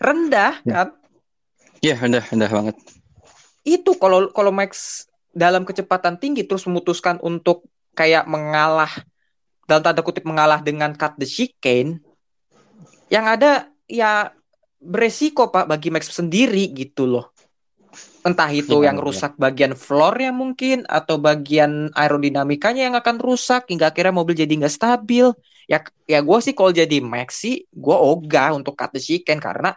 Rendah 0.00 0.64
ya. 0.64 0.72
kan? 0.72 0.88
Iya 1.84 1.94
rendah 2.00 2.24
rendah 2.24 2.50
banget. 2.50 2.76
Itu 3.64 3.96
kalau 4.00 4.32
kalau 4.32 4.50
Max 4.50 5.04
dalam 5.34 5.68
kecepatan 5.68 6.16
tinggi 6.16 6.48
terus 6.48 6.64
memutuskan 6.64 7.20
untuk 7.20 7.68
kayak 7.92 8.24
mengalah 8.24 8.90
dalam 9.68 9.82
tanda 9.82 10.00
kutip 10.00 10.24
mengalah 10.24 10.62
dengan 10.62 10.94
cut 10.94 11.18
the 11.18 11.26
chicane 11.26 12.00
yang 13.10 13.26
ada 13.26 13.68
ya 13.90 14.30
beresiko 14.78 15.50
pak 15.50 15.66
bagi 15.66 15.90
Max 15.90 16.08
sendiri 16.08 16.70
gitu 16.72 17.04
loh 17.10 17.33
entah 18.24 18.48
itu 18.48 18.80
ya, 18.80 18.90
yang 18.90 18.96
ya. 18.98 19.04
rusak 19.04 19.32
bagian 19.36 19.76
floornya 19.76 20.32
mungkin 20.32 20.88
atau 20.88 21.20
bagian 21.20 21.92
aerodinamikanya 21.92 22.88
yang 22.88 22.96
akan 22.96 23.20
rusak 23.20 23.68
hingga 23.68 23.92
akhirnya 23.92 24.16
mobil 24.16 24.34
jadi 24.34 24.50
nggak 24.50 24.72
stabil. 24.72 25.28
Ya 25.68 25.84
ya 26.08 26.20
gue 26.20 26.38
sih 26.40 26.52
kalau 26.56 26.72
jadi 26.72 27.00
Max 27.04 27.44
sih 27.44 27.64
gue 27.68 27.96
ogah 27.96 28.56
untuk 28.56 28.76
cut 28.76 28.96
the 28.96 29.00
chicken 29.00 29.40
karena 29.40 29.76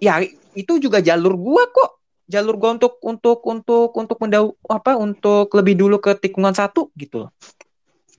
ya 0.00 0.20
itu 0.56 0.80
juga 0.80 1.04
jalur 1.04 1.36
gue 1.36 1.62
kok. 1.70 1.90
Jalur 2.26 2.56
gue 2.56 2.70
untuk 2.80 2.96
untuk 3.04 3.40
untuk 3.44 3.90
untuk 3.92 4.16
mendau 4.24 4.56
apa 4.64 4.96
untuk 4.96 5.52
lebih 5.52 5.76
dulu 5.76 6.00
ke 6.00 6.16
tikungan 6.16 6.56
satu 6.56 6.88
gitu 6.96 7.28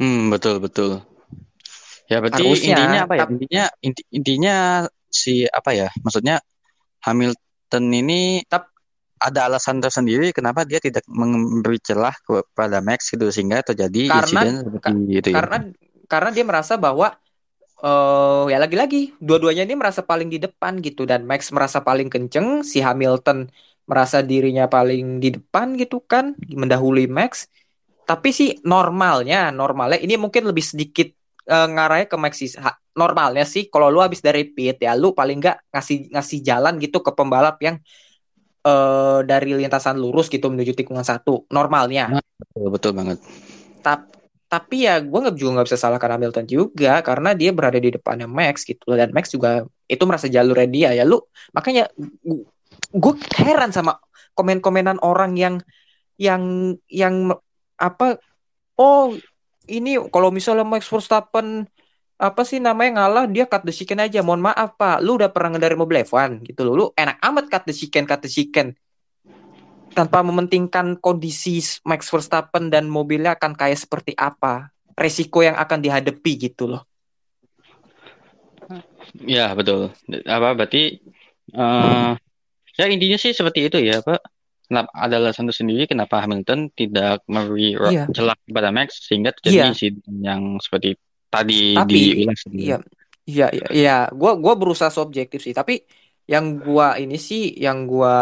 hmm 0.01 0.33
betul 0.33 0.57
betul. 0.59 0.91
Ya 2.11 2.19
berarti 2.19 2.43
Harusnya, 2.43 2.75
intinya 2.75 2.99
apa 3.07 3.13
ya? 3.15 3.25
intinya 3.31 3.63
inti, 3.79 4.01
intinya 4.11 4.55
si 5.07 5.47
apa 5.47 5.71
ya? 5.71 5.87
Maksudnya 6.03 6.43
Hamilton 7.03 7.83
ini 7.95 8.43
tap, 8.51 8.72
ada 9.23 9.47
alasan 9.47 9.79
tersendiri 9.79 10.35
kenapa 10.35 10.67
dia 10.67 10.83
tidak 10.83 11.07
memberi 11.07 11.79
celah 11.79 12.11
kepada 12.27 12.83
Max 12.83 13.07
gitu 13.07 13.31
sehingga 13.31 13.63
terjadi 13.63 14.11
karena, 14.11 14.19
insiden 14.19 14.53
seperti 14.67 14.91
itu 15.07 15.29
ya. 15.31 15.35
Karena 15.39 15.57
karena 16.11 16.29
dia 16.35 16.43
merasa 16.43 16.75
bahwa 16.75 17.15
uh, 17.79 18.45
ya 18.51 18.59
lagi-lagi 18.59 19.15
dua-duanya 19.23 19.63
ini 19.63 19.79
merasa 19.79 20.03
paling 20.03 20.27
di 20.27 20.43
depan 20.43 20.83
gitu 20.83 21.07
dan 21.07 21.23
Max 21.23 21.47
merasa 21.55 21.79
paling 21.79 22.11
kenceng, 22.11 22.67
si 22.67 22.83
Hamilton 22.83 23.47
merasa 23.87 24.19
dirinya 24.19 24.67
paling 24.67 25.23
di 25.23 25.39
depan 25.39 25.79
gitu 25.79 26.03
kan, 26.03 26.35
mendahului 26.51 27.07
Max. 27.07 27.47
Tapi 28.03 28.35
sih 28.35 28.59
normalnya, 28.67 29.55
normalnya 29.55 29.95
ini 30.03 30.19
mungkin 30.19 30.51
lebih 30.51 30.63
sedikit 30.63 31.07
uh, 31.47 31.67
ngarahnya 31.71 32.11
ke 32.11 32.17
Max 32.19 32.33
sih. 32.43 32.51
Normalnya 32.93 33.47
sih 33.47 33.71
kalau 33.71 33.87
lu 33.87 34.03
habis 34.03 34.19
dari 34.19 34.51
pit 34.51 34.77
ya 34.83 34.93
lu 34.93 35.15
paling 35.15 35.39
nggak 35.39 35.71
ngasih 35.71 36.13
ngasih 36.13 36.39
jalan 36.45 36.77
gitu 36.77 36.99
ke 36.99 37.11
pembalap 37.15 37.57
yang 37.63 37.79
uh, 38.65 39.19
dari 39.23 39.55
lintasan 39.55 39.99
lurus 39.99 40.31
gitu 40.31 40.49
menuju 40.49 40.73
tikungan 40.73 41.05
satu 41.05 41.45
normalnya. 41.51 42.19
Betul, 42.39 42.67
betul 42.73 42.91
banget. 42.95 43.17
Tapi 43.83 44.13
tapi 44.53 44.85
ya 44.85 45.01
gue 45.01 45.17
nggak 45.17 45.33
juga 45.33 45.49
nggak 45.57 45.65
bisa 45.65 45.81
salahkan 45.81 46.13
Hamilton 46.13 46.45
juga 46.45 47.01
karena 47.01 47.33
dia 47.33 47.49
berada 47.49 47.81
di 47.81 47.89
depannya 47.89 48.29
Max 48.29 48.61
gitu 48.69 48.85
dan 48.93 49.09
Max 49.09 49.33
juga 49.33 49.65
itu 49.89 50.03
merasa 50.05 50.29
jalurnya 50.29 50.69
dia 50.69 50.89
ya 50.93 51.09
lu 51.09 51.17
makanya 51.57 51.89
gue 52.93 53.13
heran 53.33 53.73
sama 53.73 53.97
komen-komenan 54.37 55.01
orang 55.01 55.33
yang 55.33 55.55
yang 56.21 56.77
yang 56.85 57.33
apa 57.81 58.21
oh 58.77 59.17
ini 59.65 59.97
kalau 60.13 60.29
misalnya 60.29 60.61
Max 60.61 60.85
Verstappen 60.85 61.65
apa 62.23 62.47
sih 62.47 62.63
namanya 62.63 63.03
ngalah 63.03 63.27
dia 63.27 63.43
cut 63.43 63.67
the 63.67 63.75
chicken 63.75 63.99
aja. 63.99 64.23
Mohon 64.23 64.55
maaf 64.55 64.79
pak. 64.79 65.03
Lu 65.03 65.19
udah 65.19 65.27
pernah 65.27 65.51
ngendari 65.51 65.75
mobil 65.75 66.07
F1 66.07 66.39
gitu 66.47 66.63
loh. 66.63 66.73
Lu 66.73 66.85
enak 66.95 67.19
amat 67.19 67.51
cut 67.51 67.63
the 67.67 67.75
chicken 67.75 68.07
cut 68.07 68.23
the 68.23 68.31
chicken. 68.31 68.71
Tanpa 69.91 70.23
mementingkan 70.23 70.97
kondisi 71.03 71.59
Max 71.83 72.07
Verstappen 72.07 72.71
dan 72.71 72.87
mobilnya 72.87 73.35
akan 73.35 73.59
kayak 73.59 73.75
seperti 73.75 74.15
apa. 74.15 74.71
Resiko 74.95 75.43
yang 75.43 75.59
akan 75.59 75.83
dihadapi 75.83 76.31
gitu 76.39 76.71
loh. 76.71 76.87
Ya 79.19 79.51
betul. 79.51 79.91
Apa 80.23 80.55
berarti 80.55 81.03
uh, 81.53 82.15
ya 82.79 82.85
intinya 82.87 83.19
sih 83.19 83.35
seperti 83.35 83.67
itu 83.67 83.83
ya 83.83 83.99
pak. 83.99 84.23
Kenapa 84.63 84.89
ada 84.95 85.19
alasan 85.19 85.51
sendiri 85.51 85.91
kenapa 85.91 86.23
Hamilton 86.23 86.71
tidak 86.71 87.19
memberi 87.27 87.75
iya. 87.75 88.07
celah 88.09 88.39
kepada 88.47 88.71
Max 88.71 89.05
sehingga 89.05 89.35
terjadi 89.35 89.75
iya. 89.75 89.91
yang 90.33 90.57
seperti 90.63 90.95
tadi 91.33 91.73
tapi, 91.73 91.97
diulas 92.21 92.41
iya 92.53 92.77
iya 93.25 93.47
iya 93.49 93.67
iya. 93.73 93.97
Gua 94.13 94.37
gua 94.37 94.53
berusaha 94.53 94.93
subjektif 94.93 95.41
sih. 95.41 95.55
Tapi 95.55 95.81
yang 96.29 96.61
gua 96.61 96.95
ini 97.01 97.17
sih 97.19 97.51
yang 97.57 97.89
gua 97.89 98.15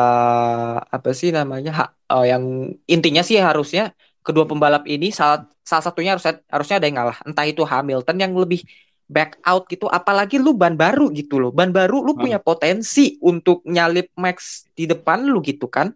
apa 0.87 1.11
sih 1.13 1.29
namanya 1.29 1.71
ha, 1.75 1.85
uh, 2.17 2.25
yang 2.25 2.73
intinya 2.89 3.21
sih 3.21 3.37
harusnya 3.37 3.93
kedua 4.25 4.49
pembalap 4.49 4.89
ini 4.89 5.13
salah 5.13 5.45
salah 5.61 5.83
satunya 5.85 6.17
harus 6.17 6.25
harusnya 6.49 6.79
ada 6.79 6.87
yang 6.87 6.97
ngalah. 6.97 7.17
Entah 7.27 7.45
itu 7.45 7.61
Hamilton 7.67 8.17
yang 8.17 8.33
lebih 8.33 8.63
back 9.11 9.43
out 9.43 9.67
gitu 9.67 9.91
apalagi 9.91 10.39
lu 10.39 10.55
ban 10.55 10.73
baru 10.79 11.11
gitu 11.11 11.37
loh. 11.37 11.51
Ban 11.51 11.69
baru 11.69 11.99
lu 12.01 12.15
hmm. 12.15 12.21
punya 12.21 12.39
potensi 12.39 13.19
untuk 13.19 13.61
nyalip 13.67 14.09
Max 14.15 14.65
di 14.71 14.87
depan 14.87 15.27
lu 15.27 15.43
gitu 15.43 15.67
kan? 15.67 15.91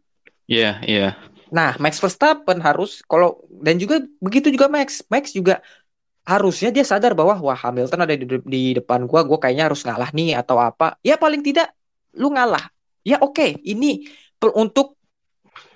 Iya 0.45 0.61
yeah, 0.61 0.75
iya. 0.85 1.01
Yeah. 1.01 1.13
nah 1.45 1.77
Max 1.77 2.01
Verstappen 2.01 2.57
harus 2.59 3.05
kalau 3.05 3.39
dan 3.63 3.79
juga 3.79 4.03
begitu 4.19 4.51
juga 4.51 4.67
Max. 4.67 5.05
Max 5.07 5.31
juga 5.31 5.63
harusnya 6.25 6.73
dia 6.73 6.81
sadar 6.81 7.13
bahwa 7.13 7.37
wah 7.37 7.55
Hamilton 7.55 8.01
ada 8.01 8.17
di, 8.17 8.25
di 8.25 8.63
depan 8.73 9.05
gua, 9.05 9.21
gua 9.21 9.37
kayaknya 9.37 9.69
harus 9.69 9.85
ngalah 9.85 10.09
nih 10.09 10.33
atau 10.35 10.57
apa. 10.57 10.97
Ya 11.05 11.15
paling 11.21 11.45
tidak 11.45 11.71
lu 12.17 12.33
ngalah. 12.33 12.65
Ya 13.05 13.21
oke, 13.21 13.37
okay, 13.37 13.49
ini 13.61 14.09
untuk 14.57 14.97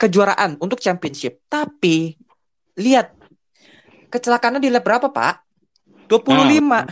kejuaraan, 0.02 0.58
untuk 0.58 0.82
championship. 0.82 1.46
Tapi 1.46 2.18
lihat 2.82 3.14
kecelakaannya 4.10 4.58
di 4.58 4.74
lap 4.74 4.82
berapa, 4.82 5.14
Pak? 5.14 5.36
25. 6.10 6.74
Ah, 6.74 6.86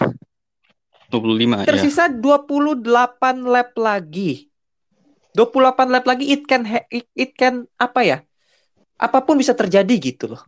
25 1.09 1.65
Tersisa 1.65 2.05
ya. 2.05 2.13
28 2.13 3.49
lap 3.49 3.73
lagi. 3.73 4.45
28 5.33 5.93
lap 5.93 6.05
lagi 6.05 6.25
it 6.33 6.45
can 6.45 6.65
it 6.93 7.33
can 7.33 7.65
apa 7.81 8.01
ya? 8.05 8.17
Apa 9.01 9.25
pun 9.25 9.41
bisa 9.41 9.57
terjadi 9.57 9.93
gitu 9.97 10.37
loh. 10.37 10.41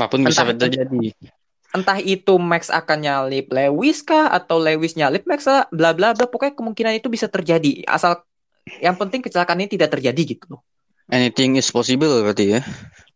Apa 0.00 0.16
pun 0.16 0.24
bisa 0.24 0.48
terjadi. 0.48 1.12
Entah 1.70 2.00
itu 2.00 2.34
Max 2.40 2.72
akan 2.72 2.98
nyalip 3.04 3.52
Lewis 3.52 4.00
kah 4.00 4.32
atau 4.32 4.56
Lewis 4.56 4.96
nyalip 4.96 5.28
Max 5.28 5.44
lah, 5.44 5.68
bla 5.68 5.92
bla 5.92 6.16
bla. 6.16 6.24
Pokoknya 6.24 6.56
kemungkinan 6.56 6.96
itu 6.96 7.12
bisa 7.12 7.28
terjadi. 7.28 7.84
Asal 7.84 8.24
yang 8.80 8.96
penting 8.96 9.20
kecelakaan 9.20 9.60
ini 9.60 9.76
tidak 9.76 9.92
terjadi 9.92 10.22
gitu 10.24 10.56
loh. 10.56 10.60
Anything 11.12 11.60
is 11.60 11.68
possible 11.68 12.10
berarti 12.24 12.58
ya. 12.58 12.60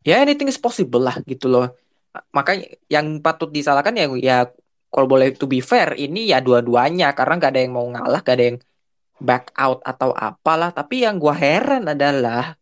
Ya 0.04 0.20
anything 0.20 0.46
is 0.46 0.60
possible 0.60 1.00
lah 1.00 1.16
gitu 1.24 1.48
loh. 1.48 1.72
Makanya 2.30 2.78
yang 2.86 3.18
patut 3.24 3.50
disalahkan 3.50 3.96
ya 3.96 4.06
ya 4.20 4.38
kalau 4.92 5.10
boleh 5.10 5.34
to 5.34 5.50
be 5.50 5.58
fair 5.58 5.90
ini 5.98 6.30
ya 6.30 6.38
dua-duanya 6.38 7.10
karena 7.18 7.34
nggak 7.40 7.52
ada 7.54 7.60
yang 7.64 7.74
mau 7.74 7.86
ngalah, 7.90 8.20
gak 8.22 8.36
ada 8.38 8.44
yang 8.54 8.58
back 9.18 9.50
out 9.58 9.82
atau 9.82 10.14
apalah. 10.14 10.70
Tapi 10.70 11.02
yang 11.02 11.18
gua 11.18 11.34
heran 11.34 11.90
adalah 11.90 12.54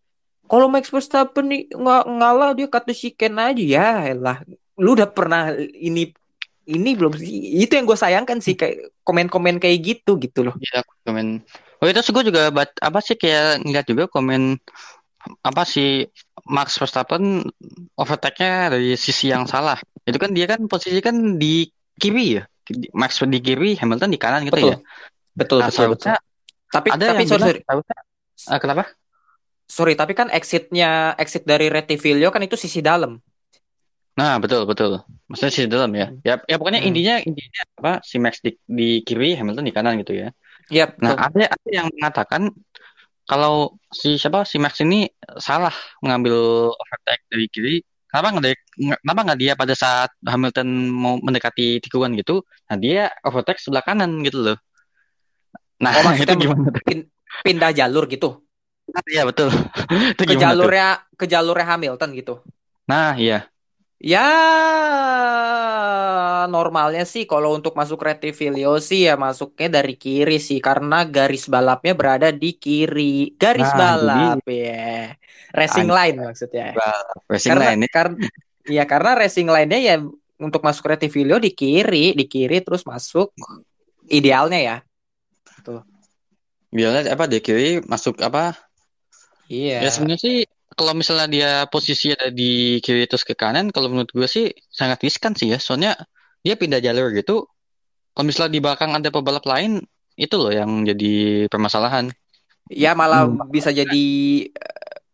kalau 0.53 0.69
Max 0.69 0.93
Verstappen 0.93 1.49
nih 1.49 1.73
nggak 1.73 2.05
ngalah 2.13 2.53
dia 2.53 2.69
kata 2.69 2.93
chicken 2.93 3.41
aja 3.41 3.65
ya 3.65 4.13
lah. 4.13 4.45
Lu 4.77 4.93
udah 4.93 5.09
pernah 5.09 5.57
ini 5.57 6.13
ini 6.69 6.91
belum 6.93 7.17
sih? 7.17 7.57
Itu 7.65 7.81
yang 7.81 7.89
gue 7.89 7.97
sayangkan 7.97 8.45
sih 8.45 8.53
kayak 8.53 8.93
komen-komen 9.01 9.57
kayak 9.57 9.81
gitu 9.81 10.21
gitu 10.21 10.45
loh. 10.45 10.55
Iya, 10.61 10.85
komen. 11.09 11.41
Oh 11.81 11.89
itu 11.89 12.05
gue 12.05 12.25
juga 12.29 12.53
bat, 12.53 12.69
apa 12.85 13.01
sih 13.01 13.17
kayak 13.17 13.65
ngeliat 13.65 13.87
juga 13.89 14.05
komen 14.13 14.61
apa 15.41 15.63
sih 15.65 16.05
Max 16.45 16.77
Verstappen 16.77 17.49
overtake-nya 17.97 18.77
dari 18.77 18.93
sisi 19.01 19.33
yang 19.33 19.49
salah. 19.49 19.81
Itu 20.05 20.21
kan 20.21 20.37
dia 20.37 20.45
kan 20.45 20.61
posisi 20.69 21.01
kan 21.01 21.41
di 21.41 21.65
kiri 21.97 22.37
ya. 22.37 22.45
Max 22.93 23.25
di 23.25 23.41
kiri, 23.41 23.81
Hamilton 23.81 24.13
di 24.13 24.21
kanan 24.21 24.45
gitu 24.45 24.61
Betul. 24.61 24.69
ya. 24.69 24.79
Betul, 25.33 25.59
Nah, 25.65 25.69
betul, 25.73 25.87
betul. 25.97 26.13
Tapi 26.69 26.89
ada 26.93 27.05
tapi 27.09 27.25
yang 27.25 27.29
sorry, 27.29 27.41
bilang 27.41 27.49
sorry. 27.49 27.61
seharusnya 27.65 27.99
Ah, 28.51 28.59
kenapa? 28.59 28.85
Sorry, 29.73 29.97
tapi 29.97 30.13
kan 30.13 30.29
exitnya 30.29 31.17
exit 31.17 31.49
dari 31.49 31.73
Retivilio 31.73 32.29
kan 32.29 32.45
itu 32.45 32.61
sisi 32.61 32.85
dalam. 32.85 33.17
Nah, 34.21 34.37
betul 34.37 34.69
betul. 34.69 35.01
Maksudnya 35.33 35.53
sisi 35.57 35.69
dalam 35.73 35.89
ya. 35.97 36.13
Ya, 36.21 36.35
ya 36.45 36.57
pokoknya 36.61 36.85
Hmm. 36.85 36.89
intinya 36.93 37.15
intinya 37.25 37.63
apa? 37.81 37.93
Si 38.05 38.21
Max 38.21 38.45
di, 38.45 38.53
di 38.69 39.01
kiri, 39.01 39.33
Hamilton 39.33 39.65
di 39.65 39.73
kanan 39.73 39.97
gitu 40.05 40.13
ya. 40.13 40.29
Iya, 40.69 40.93
Nah, 41.01 41.17
betul. 41.17 41.41
ada 41.41 41.45
ada 41.57 41.69
yang 41.73 41.89
mengatakan 41.89 42.43
kalau 43.25 43.81
si 43.89 44.21
siapa 44.21 44.45
si 44.45 44.61
Max 44.61 44.77
ini 44.85 45.09
salah 45.41 45.73
mengambil 46.05 46.37
overtake 46.77 47.25
dari 47.33 47.47
kiri. 47.49 47.77
Kenapa 48.13 48.29
nggak 48.37 48.53
kenapa 49.01 49.21
nggak 49.25 49.41
dia 49.41 49.53
pada 49.57 49.73
saat 49.73 50.13
Hamilton 50.21 50.69
mau 50.93 51.17
mendekati 51.17 51.81
tikungan 51.81 52.13
gitu? 52.21 52.45
Nah, 52.69 52.77
dia 52.77 53.09
overtake 53.25 53.57
sebelah 53.57 53.81
kanan 53.81 54.21
gitu 54.21 54.53
loh. 54.53 54.57
Nah, 55.81 55.97
Oh, 55.97 56.13
itu 56.21 56.33
gimana 56.37 56.69
pindah 57.41 57.73
jalur 57.73 58.05
gitu. 58.13 58.45
Iya, 59.09 59.23
betul. 59.29 59.49
Itu 60.13 60.23
Ke 60.29 60.35
tuh? 60.35 60.41
jalurnya 60.43 60.89
ke 61.17 61.25
jalurnya 61.29 61.67
Hamilton 61.77 62.11
gitu. 62.19 62.35
Nah, 62.91 63.17
iya. 63.17 63.49
Ya 64.03 64.19
normalnya 66.51 67.03
sih 67.07 67.23
kalau 67.31 67.55
untuk 67.55 67.73
masuk 67.79 68.03
Retivilio 68.03 68.77
sih 68.83 69.07
ya 69.09 69.15
masuknya 69.15 69.79
dari 69.79 69.95
kiri 69.95 70.43
sih 70.43 70.59
karena 70.59 71.07
garis 71.07 71.47
balapnya 71.47 71.93
berada 71.95 72.29
di 72.35 72.59
kiri. 72.59 73.35
Garis 73.39 73.71
Nah, 73.71 73.79
balap 73.79 74.43
ya. 74.51 75.15
Racing 75.55 75.89
An- 75.89 75.97
line 75.97 76.17
maksudnya. 76.19 76.67
Racing 77.31 77.51
Karena 77.53 77.65
line 77.71 77.87
karena 77.89 78.17
ya 78.67 78.85
karena 78.87 79.11
racing 79.19 79.49
line-nya 79.49 79.79
ya 79.79 79.95
untuk 80.43 80.61
masuk 80.67 80.85
Retivilio 80.91 81.39
di 81.39 81.51
kiri, 81.55 82.19
di 82.19 82.25
kiri 82.27 82.59
terus 82.67 82.83
masuk 82.83 83.31
idealnya 84.11 84.59
ya. 84.59 84.77
Biarlah 86.73 87.05
apa 87.15 87.25
di 87.29 87.39
kiri 87.45 87.85
masuk 87.85 88.19
apa? 88.25 88.72
Iya. 89.53 89.85
Ya 89.85 89.89
sebenarnya 89.93 90.21
sih 90.25 90.37
kalau 90.73 90.97
misalnya 90.97 91.27
dia 91.29 91.51
posisi 91.69 92.17
ada 92.17 92.33
di 92.33 92.81
kiri 92.81 93.05
terus 93.05 93.29
ke 93.29 93.37
kanan, 93.37 93.69
kalau 93.69 93.93
menurut 93.93 94.09
gue 94.09 94.25
sih 94.25 94.49
sangat 94.73 95.05
riskan 95.05 95.37
sih 95.37 95.53
ya. 95.53 95.59
Soalnya 95.61 95.93
dia 96.41 96.57
pindah 96.57 96.81
jalur 96.81 97.13
gitu. 97.13 97.45
Kalau 98.17 98.25
misalnya 98.25 98.53
di 98.57 98.61
belakang 98.65 98.91
ada 98.97 99.09
pebalap 99.13 99.45
lain, 99.45 99.85
itu 100.17 100.35
loh 100.41 100.53
yang 100.53 100.89
jadi 100.89 101.13
permasalahan. 101.53 102.09
Ya 102.73 102.97
malah 102.97 103.29
Hmm. 103.29 103.45
bisa 103.53 103.69
jadi 103.69 104.05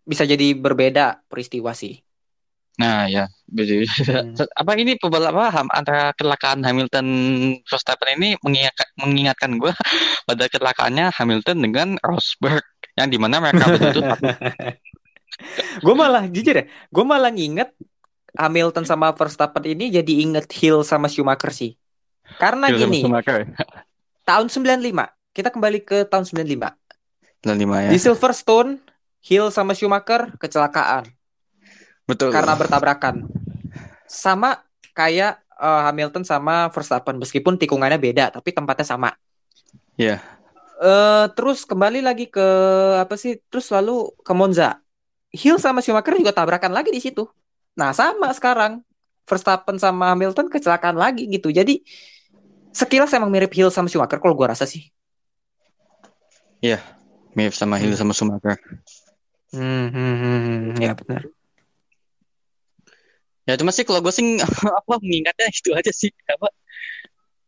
bisa 0.06 0.24
jadi 0.24 0.54
berbeda 0.54 1.26
peristiwa 1.26 1.74
sih. 1.74 1.98
Nah 2.78 3.10
ya, 3.10 3.26
jadi 3.50 3.82
Hmm. 4.06 4.38
apa 4.38 4.72
ini 4.78 4.94
pebalap 5.02 5.34
apa 5.34 5.46
ham- 5.50 5.74
antara 5.74 6.14
kecelakaan 6.14 6.62
Hamilton 6.62 7.06
Verstappen 7.66 8.14
ini 8.22 8.38
mengingatkan, 8.38 8.88
mengingatkan 9.02 9.50
gue 9.58 9.72
pada 10.30 10.46
kecelakaannya 10.46 11.10
Hamilton 11.10 11.58
dengan 11.58 11.88
Rosberg 12.06 12.62
yang 12.98 13.06
di 13.06 13.16
mana 13.16 13.38
mereka 13.38 13.70
betul 13.70 14.02
gue 15.84 15.94
malah 15.94 16.26
jujur 16.26 16.54
ya, 16.58 16.64
gue 16.66 17.04
malah 17.06 17.30
nginget 17.30 17.70
Hamilton 18.36 18.84
sama 18.84 19.14
Verstappen 19.14 19.64
ini 19.64 19.88
jadi 19.88 20.12
inget 20.22 20.50
Hill 20.52 20.84
sama 20.84 21.08
Schumacher 21.08 21.50
sih. 21.54 21.74
Karena 22.36 22.68
gini, 22.68 23.00
tahun 24.28 24.46
95, 24.52 24.84
kita 25.32 25.48
kembali 25.48 25.78
ke 25.80 26.04
tahun 26.04 26.28
95. 26.28 26.76
dan 27.38 27.54
lima 27.54 27.86
ya. 27.86 27.90
Di 27.94 27.98
Silverstone, 28.02 28.82
Hill 29.22 29.48
sama 29.54 29.72
Schumacher 29.72 30.34
kecelakaan 30.36 31.06
Betul. 32.04 32.34
karena 32.34 32.52
bertabrakan. 32.58 33.30
Sama 34.04 34.58
kayak 34.92 35.38
eh, 35.56 35.80
Hamilton 35.88 36.26
sama 36.26 36.68
Verstappen 36.74 37.16
meskipun 37.16 37.56
tikungannya 37.56 37.96
beda 37.96 38.34
tapi 38.34 38.50
tempatnya 38.52 38.86
sama. 38.86 39.10
Iya. 39.94 40.22
Eh 40.78 41.26
terus 41.34 41.66
kembali 41.66 41.98
lagi 42.06 42.30
ke 42.30 42.46
apa 43.02 43.18
sih? 43.18 43.42
Terus 43.50 43.66
lalu 43.74 44.14
ke 44.22 44.32
Monza. 44.34 44.78
Hill 45.34 45.58
sama 45.58 45.82
Schumacher 45.82 46.14
juga 46.14 46.32
tabrakan 46.32 46.72
lagi 46.72 46.94
di 46.94 47.02
situ. 47.02 47.26
Nah, 47.74 47.90
sama 47.90 48.30
sekarang. 48.32 48.82
Verstappen 49.28 49.76
sama 49.76 50.16
Hamilton 50.16 50.48
kecelakaan 50.48 50.96
lagi 50.96 51.28
gitu. 51.28 51.52
Jadi 51.52 51.84
sekilas 52.72 53.12
emang 53.12 53.28
mirip 53.28 53.52
Hill 53.52 53.68
sama 53.68 53.90
Schumacher 53.92 54.16
kalau 54.22 54.32
gua 54.32 54.56
rasa 54.56 54.64
sih. 54.64 54.88
Mirip 57.36 57.52
sama 57.52 57.76
Hill 57.76 57.92
sama 57.98 58.16
Schumacher. 58.16 58.56
Hmm, 59.52 59.92
hmm, 59.92 60.14
hmm, 60.16 60.38
hmm. 60.46 60.80
ya 60.80 60.92
benar. 60.96 61.22
Ya 63.48 63.56
cuma 63.56 63.72
sih 63.72 63.84
kalau 63.84 64.04
gue 64.04 64.12
sih 64.12 64.24
apa 64.80 64.94
mengingatnya 65.00 65.48
itu 65.48 65.72
aja 65.72 65.92
sih 65.92 66.12
apa 66.28 66.52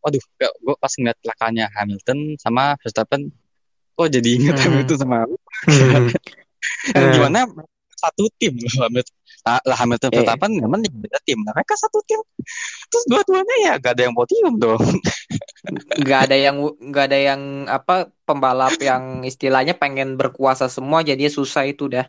waduh 0.01 0.23
gue 0.41 0.75
pas 0.77 0.93
ngeliat 0.93 1.17
kecelakannya 1.21 1.67
Hamilton 1.71 2.19
sama 2.37 2.75
Verstappen 2.81 3.29
kok 3.95 4.09
jadi 4.09 4.29
ingat 4.41 4.57
Hmm. 4.57 4.65
Hamilton 4.81 4.99
sama 4.99 5.17
yang 6.97 7.05
Eh. 7.05 7.13
gimana 7.17 7.49
satu 7.97 8.33
tim 8.41 8.57
loh 8.57 8.89
Hamilton 8.89 9.15
lah, 9.41 9.61
lah 9.65 9.77
Hamilton 9.77 10.09
Eh. 10.09 10.15
Verstappen 10.21 10.51
memang 10.57 10.81
beda 10.85 11.19
tim 11.21 11.39
nah, 11.45 11.53
mereka 11.53 11.77
satu 11.77 12.01
tim 12.09 12.21
terus 12.89 13.05
dua-duanya 13.09 13.57
ya 13.61 13.73
gak 13.77 13.93
ada 13.97 14.03
yang 14.09 14.17
podium 14.17 14.57
dong 14.57 14.81
nggak 16.05 16.21
ada 16.29 16.37
yang 16.37 16.57
nggak 16.81 17.05
ada 17.13 17.19
yang 17.21 17.41
apa 17.69 18.09
pembalap 18.25 18.77
yang 18.81 19.21
istilahnya 19.23 19.77
pengen 19.77 20.17
berkuasa 20.17 20.73
semua 20.73 21.05
jadi 21.05 21.29
susah 21.29 21.69
itu 21.69 21.87
dah. 21.93 22.09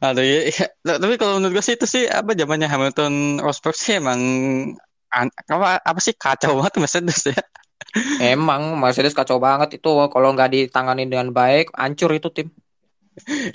Aduh, 0.00 0.24
ya, 0.24 0.48
ya. 0.48 0.66
tapi 0.96 1.20
kalau 1.20 1.36
menurut 1.36 1.60
gue 1.60 1.64
sih 1.64 1.76
itu 1.76 1.84
sih 1.84 2.08
apa 2.08 2.32
zamannya 2.32 2.64
Hamilton 2.64 3.44
Rosberg 3.44 3.76
sih 3.76 4.00
emang 4.00 4.16
an- 4.18 4.76
apa 5.24 5.80
apa 5.80 6.00
sih 6.02 6.12
kacau 6.12 6.60
banget 6.60 6.76
Mercedes 6.76 7.32
ya 7.32 7.38
Emang 8.20 8.76
Mercedes 8.76 9.16
kacau 9.16 9.40
banget 9.40 9.80
itu 9.80 9.88
kalau 10.12 10.28
nggak 10.32 10.50
ditangani 10.52 11.08
dengan 11.08 11.32
baik 11.32 11.72
hancur 11.72 12.12
itu 12.12 12.28
tim. 12.28 12.48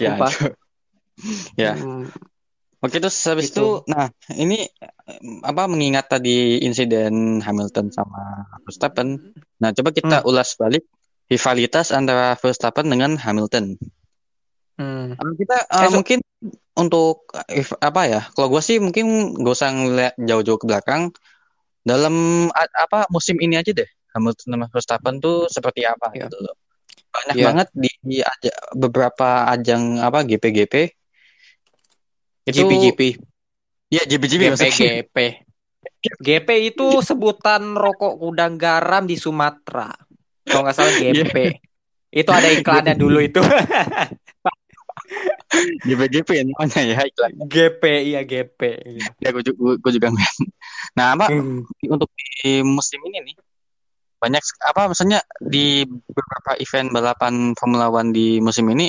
ya 0.02 0.18
ya 1.54 1.78
Hmm, 1.78 2.10
Oke 2.82 2.98
terus 2.98 3.14
habis 3.30 3.54
Gitu. 3.54 3.62
itu, 3.62 3.68
nah 3.86 4.10
ini 4.34 4.66
apa 5.46 5.70
mengingat 5.70 6.10
tadi 6.10 6.58
insiden 6.66 7.38
Hamilton 7.38 7.94
sama 7.94 8.50
Verstappen. 8.66 9.22
Nah 9.62 9.70
coba 9.70 9.94
kita 9.94 10.26
ulas 10.26 10.58
balik 10.58 10.90
rivalitas 11.30 11.94
antara 11.94 12.34
Verstappen 12.34 12.90
dengan 12.90 13.22
Hamilton. 13.22 13.78
hmm. 14.82 15.14
Kita 15.38 15.58
uh, 15.70 15.86
Eh, 15.86 15.90
so- 15.90 15.94
mungkin 15.94 16.20
untuk 16.74 17.30
if- 17.48 17.78
apa 17.78 18.02
ya? 18.10 18.22
Kalau 18.34 18.50
gue 18.50 18.62
sih 18.66 18.82
mungkin 18.82 19.38
gak 19.38 19.54
usah 19.54 19.70
ngeliat 19.70 20.14
jauh-jauh 20.18 20.58
ke 20.58 20.66
belakang. 20.66 21.14
Dalam 21.82 22.48
apa 22.54 23.10
musim 23.10 23.38
ini 23.38 23.58
aja 23.58 23.72
deh 23.72 23.88
Hamilton 24.12 24.48
sama 24.54 24.66
Verstappen 24.70 25.16
tuh 25.18 25.48
seperti 25.48 25.82
apa 25.82 26.12
Iya. 26.12 26.28
gitu 26.28 26.38
loh. 26.40 26.56
Banyak 27.12 27.36
Iya. 27.36 27.46
banget 27.48 27.68
di, 27.74 27.90
di 28.00 28.18
aja- 28.20 28.60
beberapa 28.72 29.50
ajang 29.50 29.98
apa 29.98 30.22
GP-GP 30.22 30.76
itu 32.44 32.58
GP-GP. 32.58 33.02
ya 33.90 34.02
GP-GP 34.02 34.42
maksudnya. 34.50 34.72
GP-GP. 34.72 35.18
GP 36.18 36.50
itu 36.68 37.02
sebutan 37.02 37.74
rokok 37.74 38.18
udang 38.18 38.56
garam 38.56 39.06
di 39.06 39.14
Sumatera. 39.16 39.90
Kalau 40.44 40.62
nggak 40.62 40.76
salah 40.76 40.94
Iya. 40.94 41.12
GP. 41.14 41.38
Itu 42.12 42.30
ada 42.30 42.48
iklannya 42.48 42.94
dulu 42.94 43.20
itu. 43.20 43.40
GP-GP 45.84 46.30
ya 46.32 46.44
namanya 46.48 46.82
ya 46.82 46.98
iklan. 47.04 47.32
GP 47.48 47.84
iya 48.08 48.22
GP. 48.24 48.62
Ya 49.20 49.30
gue 49.36 49.44
juga, 49.44 49.76
gue 49.78 49.92
juga 50.00 50.08
ngeliat. 50.12 50.36
Nah 50.96 51.06
apa 51.16 51.26
Hmm. 51.28 51.64
untuk 51.92 52.10
di 52.16 52.64
musim 52.64 53.04
ini 53.08 53.20
nih 53.32 53.36
banyak 54.22 54.44
apa 54.70 54.92
maksudnya 54.94 55.20
di 55.42 55.84
beberapa 55.88 56.54
event 56.62 56.88
balapan 56.94 57.34
Formula 57.58 57.90
One 57.90 58.14
di 58.14 58.38
musim 58.38 58.70
ini 58.70 58.88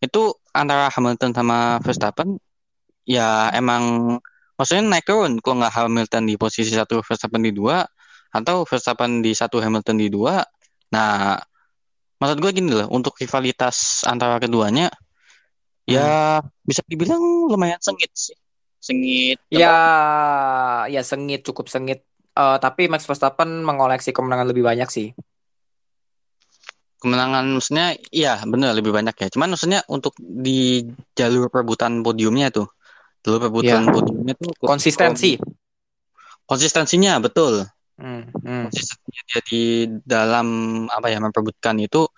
itu 0.00 0.32
antara 0.54 0.88
Hamilton 0.94 1.34
sama 1.34 1.82
Verstappen 1.82 2.38
ya 3.04 3.50
emang 3.52 4.16
maksudnya 4.54 4.86
naik 4.86 5.04
turun 5.10 5.42
kalau 5.42 5.60
nggak 5.60 5.74
Hamilton 5.74 6.22
di 6.30 6.38
posisi 6.38 6.70
satu 6.70 7.02
Verstappen 7.02 7.42
di 7.42 7.50
dua 7.50 7.82
atau 8.30 8.62
Verstappen 8.62 9.20
di 9.20 9.34
satu 9.34 9.58
Hamilton 9.58 9.96
di 9.98 10.06
dua 10.06 10.38
nah 10.94 11.34
maksud 12.20 12.36
gue 12.36 12.50
gini 12.52 12.70
loh, 12.76 12.84
untuk 12.92 13.16
rivalitas 13.16 14.04
antara 14.04 14.36
keduanya, 14.36 14.92
ya 15.90 16.38
bisa 16.62 16.80
dibilang 16.86 17.20
lumayan 17.50 17.82
sengit 17.82 18.10
sih. 18.14 18.36
Sengit. 18.80 19.36
Ya, 19.52 19.76
ya 20.88 21.02
sengit, 21.04 21.44
cukup 21.44 21.68
sengit. 21.68 22.00
Eh, 22.32 22.56
tapi 22.62 22.88
Max 22.88 23.04
Verstappen 23.04 23.60
mengoleksi 23.60 24.14
kemenangan 24.14 24.48
lebih 24.48 24.64
banyak 24.64 24.88
sih. 24.88 25.12
Kemenangan 27.00 27.48
maksudnya, 27.56 27.96
iya 28.12 28.40
bener 28.44 28.76
lebih 28.76 28.92
banyak 28.92 29.16
ya. 29.16 29.28
Cuman 29.32 29.56
maksudnya 29.56 29.80
untuk 29.88 30.12
di 30.20 30.84
jalur 31.16 31.48
perebutan 31.48 32.04
podiumnya 32.04 32.52
tuh, 32.52 32.68
jalur 33.24 33.40
perebutan 33.48 33.88
Iya. 33.88 33.92
podiumnya 33.92 34.34
tuh 34.36 34.52
Konsistensi. 34.60 35.40
konsistensinya 36.44 37.16
betul. 37.22 37.62
Hmm, 37.94 38.26
hmm. 38.32 38.68
konsistensinya 38.68 39.22
dia 39.28 39.40
di 39.44 39.62
dalam 40.02 40.46
apa 40.88 41.12
ya 41.12 41.20
memperebutkan 41.20 41.76
itu 41.78 42.08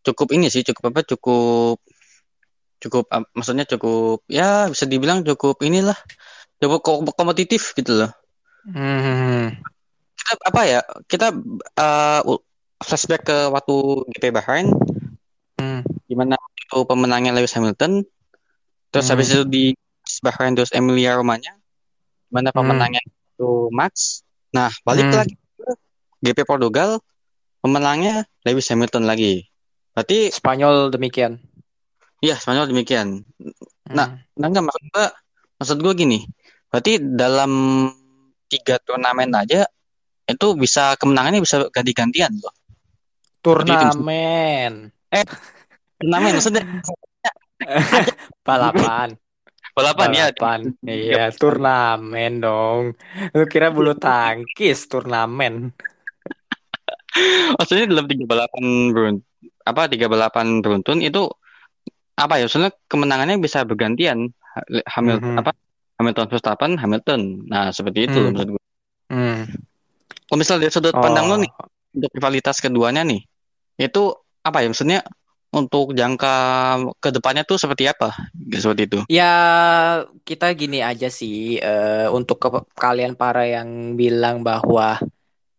cukup 0.00 0.28
ini 0.34 0.48
sih 0.48 0.64
cukup 0.64 0.88
apa 0.88 1.04
cukup 1.04 1.76
cukup 2.78 3.10
maksudnya 3.34 3.66
cukup 3.66 4.22
ya 4.30 4.70
bisa 4.70 4.86
dibilang 4.86 5.26
cukup 5.26 5.58
inilah 5.62 5.98
cukup 6.58 6.80
ko- 6.82 7.14
kompetitif 7.14 7.74
gitu 7.74 8.04
loh 8.04 8.12
Hmm. 8.68 9.54
kita 10.12 10.32
apa 10.44 10.60
ya 10.62 10.80
kita 11.08 11.32
uh, 11.80 12.20
flashback 12.78 13.24
ke 13.24 13.38
waktu 13.48 13.76
GP 14.12 14.24
Bahrain 14.30 14.68
Hmm. 15.58 15.82
gimana 16.06 16.38
itu 16.54 16.78
pemenangnya 16.84 17.34
Lewis 17.34 17.56
Hamilton 17.56 18.04
terus 18.92 19.08
Hmm. 19.08 19.18
habis 19.18 19.32
itu 19.32 19.42
di 19.42 19.64
Bahrain 20.20 20.54
terus 20.54 20.70
Emilia 20.70 21.18
Romagna 21.18 21.56
gimana 22.28 22.52
Hmm. 22.52 22.58
pemenangnya 22.62 23.02
itu 23.02 23.72
Max 23.74 24.22
nah 24.52 24.70
balik 24.84 25.08
Hmm. 25.08 25.18
lagi 25.24 25.34
ke 25.34 25.70
GP 26.22 26.38
Portugal 26.44 27.00
pemenangnya 27.58 28.22
Lewis 28.44 28.68
Hamilton 28.68 29.02
lagi 29.02 29.48
berarti 29.96 30.30
Spanyol 30.30 30.94
demikian. 30.94 31.42
Ya 32.20 32.34
Spanyol 32.36 32.70
demikian 32.70 33.22
Nah, 33.88 34.04
Hmm. 34.12 34.20
nah 34.36 34.46
enggak 34.52 34.64
maksud 34.68 34.84
gua 34.92 35.06
maksud 35.56 35.78
gua 35.80 35.92
gini 35.96 36.20
berarti 36.68 37.00
dalam 37.00 37.52
tiga 38.46 38.76
turnamen 38.84 39.32
aja 39.32 39.64
itu 40.28 40.46
bisa 40.60 40.92
kemenangannya 41.00 41.40
bisa 41.40 41.64
ganti-gantian 41.72 42.28
loh 42.36 42.52
turnamen. 43.40 44.92
turnamen 45.96 46.32
maksudnya 46.36 46.64
Balapan. 48.46 49.16
balapan 49.72 50.08
ya 50.12 50.26
Balapan. 50.36 50.60
Iya, 50.84 51.32
turnamen 51.32 52.38
dong. 52.38 52.82
Lu 53.34 53.44
kira 53.48 53.72
bulu 53.72 53.96
tangkis 53.96 54.84
turnamen. 54.86 55.72
maksudnya 57.58 57.88
dalam 57.90 58.06
tiga 58.06 58.24
balapan 58.28 58.64
beruntun 58.94 59.24
apa 59.64 59.90
tiga 59.90 60.06
balapan 60.06 60.60
beruntun 60.62 61.02
itu 61.02 61.26
apa 62.18 62.34
ya 62.36 62.50
maksudnya 62.50 62.74
kemenangannya 62.90 63.38
bisa 63.38 63.62
bergantian 63.62 64.34
Ha- 64.58 64.84
Hamilton 64.98 65.32
Mhm. 65.32 65.38
apa 65.38 65.50
Hamilton 65.98 66.26
Verstappen 66.26 66.72
Hamilton 66.74 67.20
nah 67.46 67.70
seperti 67.70 68.10
itu 68.10 68.18
Hmm. 68.18 68.34
maksud 68.34 68.48
gua 68.52 68.64
Hmm. 69.08 69.40
kalau 70.26 70.36
misalnya 70.36 70.66
dari 70.66 70.74
sudut 70.74 70.92
Oh. 70.92 71.00
pandang 71.00 71.30
lo 71.30 71.38
nih 71.38 71.52
untuk 71.94 72.10
rivalitas 72.12 72.58
keduanya 72.58 73.06
nih 73.06 73.22
itu 73.78 74.02
apa 74.42 74.60
ya 74.60 74.68
maksudnya 74.68 75.00
untuk 75.48 75.96
jangka 75.96 76.34
ke 77.00 77.08
depannya 77.08 77.40
tuh 77.40 77.56
seperti 77.56 77.88
apa 77.88 78.12
seperti 78.52 78.82
itu 78.84 78.98
Ya, 79.08 79.32
kita 80.28 80.52
gini 80.52 80.84
aja 80.84 81.08
sih, 81.08 81.56
eh, 81.56 82.04
untuk 82.12 82.36
ke- 82.36 82.68
kalian 82.76 83.16
para 83.16 83.48
yang 83.48 83.96
bilang 83.96 84.44
bahwa 84.44 85.00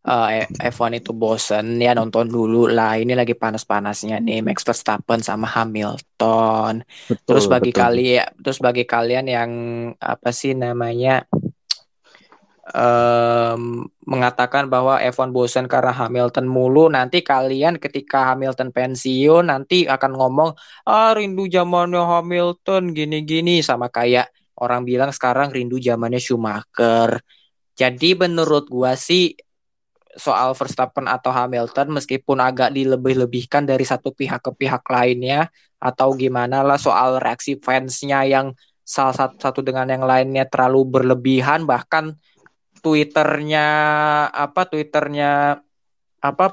eh, 0.10 0.50
F1 0.50 0.98
itu 0.98 1.14
bosen, 1.14 1.78
ya 1.78 1.94
nonton 1.94 2.26
dulu 2.26 2.66
lah. 2.66 2.98
Ini 2.98 3.14
lagi 3.14 3.38
panas-panasnya 3.38 4.18
nih, 4.18 4.42
Max 4.42 4.66
Verstappen 4.66 5.22
sama 5.22 5.46
Hamilton. 5.46 6.82
Terus 7.24 7.46
Betul, 7.46 7.54
bagi 7.54 7.72
betul. 7.72 7.82
kali, 7.86 8.06
terus 8.42 8.58
bagi 8.58 8.84
kalian 8.90 9.26
yang 9.30 9.52
apa 10.02 10.34
sih 10.34 10.58
namanya 10.58 11.30
em, 12.74 13.86
mengatakan 14.06 14.70
bahwa 14.70 14.98
F1 15.02 15.30
bosan 15.30 15.66
karena 15.70 15.94
Hamilton 15.94 16.46
mulu, 16.50 16.90
nanti 16.90 17.22
kalian 17.22 17.78
ketika 17.78 18.34
Hamilton 18.34 18.70
pensiun 18.74 19.50
nanti 19.50 19.86
akan 19.86 20.12
ngomong, 20.18 20.50
ah 20.90 21.14
rindu 21.14 21.46
zamannya 21.50 22.02
Hamilton 22.02 22.94
gini-gini 22.98 23.62
sama 23.62 23.90
kayak 23.94 24.30
orang 24.62 24.84
bilang 24.86 25.14
sekarang 25.14 25.54
rindu 25.54 25.78
zamannya 25.82 26.20
Schumacher. 26.22 27.22
Jadi 27.80 28.12
menurut 28.18 28.68
gua 28.68 29.00
sih 29.00 29.32
soal 30.18 30.58
Verstappen 30.58 31.06
atau 31.06 31.30
Hamilton 31.30 31.94
meskipun 31.94 32.42
agak 32.42 32.74
dilebih-lebihkan 32.74 33.70
dari 33.70 33.86
satu 33.86 34.10
pihak 34.10 34.42
ke 34.42 34.52
pihak 34.66 34.82
lainnya 34.90 35.54
atau 35.78 36.18
gimana 36.18 36.66
lah 36.66 36.82
soal 36.82 37.22
reaksi 37.22 37.56
fansnya 37.62 38.26
yang 38.26 38.58
salah 38.82 39.14
satu, 39.14 39.38
satu 39.38 39.60
dengan 39.62 39.86
yang 39.86 40.02
lainnya 40.02 40.50
terlalu 40.50 40.86
berlebihan 40.90 41.70
bahkan 41.70 42.18
Twitternya 42.80 43.68
apa 44.32 44.66
Twitternya 44.66 45.62
apa 46.24 46.46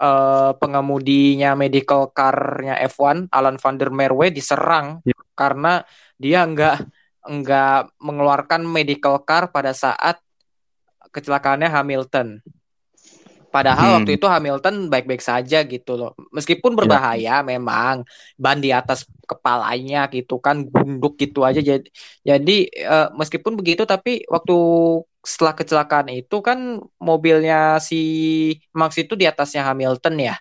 eh, 0.00 0.52
pengemudinya 0.58 1.54
medical 1.54 2.10
car-nya 2.10 2.80
F1 2.88 3.30
Alan 3.30 3.60
van 3.62 3.76
der 3.78 3.94
Merwe 3.94 4.34
diserang 4.34 5.04
Ya. 5.06 5.14
karena 5.38 5.86
dia 6.18 6.42
nggak 6.42 6.76
nggak 7.24 7.78
mengeluarkan 8.00 8.68
medical 8.68 9.22
car 9.24 9.48
pada 9.48 9.72
saat 9.72 10.20
kecelakaannya 11.14 11.70
Hamilton. 11.70 12.42
Padahal 13.54 13.86
Hmm. 13.86 13.96
waktu 14.02 14.18
itu 14.18 14.26
Hamilton 14.26 14.90
baik-baik 14.90 15.22
saja 15.22 15.62
gitu 15.62 15.94
loh. 15.94 16.10
Meskipun 16.34 16.74
berbahaya 16.74 17.46
memang 17.46 18.02
ban 18.34 18.58
di 18.58 18.74
atas 18.74 19.06
kepalanya 19.30 20.10
gitu 20.10 20.42
kan 20.42 20.66
gunduk 20.66 21.14
gitu 21.22 21.46
aja 21.46 21.62
jadi 21.62 21.86
jadi 22.26 22.56
eh, 22.66 23.08
meskipun 23.14 23.54
begitu 23.54 23.86
tapi 23.86 24.26
waktu 24.26 24.56
setelah 25.24 25.54
kecelakaan 25.56 26.10
itu 26.12 26.36
kan 26.44 26.82
mobilnya 27.00 27.78
si 27.78 28.02
Max 28.76 28.98
itu 29.00 29.14
di 29.14 29.24
atasnya 29.24 29.62
Hamilton 29.70 30.14
ya. 30.18 30.36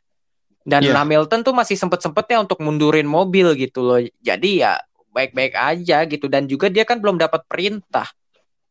Dan 0.63 0.81
Iya. 0.83 0.95
Hamilton 1.03 1.43
tuh 1.43 1.53
masih 1.55 1.75
sempet-sempetnya 1.77 2.41
untuk 2.43 2.59
mundurin 2.65 3.05
mobil 3.07 3.53
gitu 3.59 3.83
loh. 3.83 3.99
Jadi 4.23 4.63
ya 4.63 4.79
baik-baik 5.13 5.53
aja 5.53 6.03
gitu 6.09 6.25
dan 6.25 6.49
juga 6.49 6.73
dia 6.73 6.83
kan 6.89 6.97
belum 6.97 7.21
dapat 7.21 7.45
perintah 7.45 8.09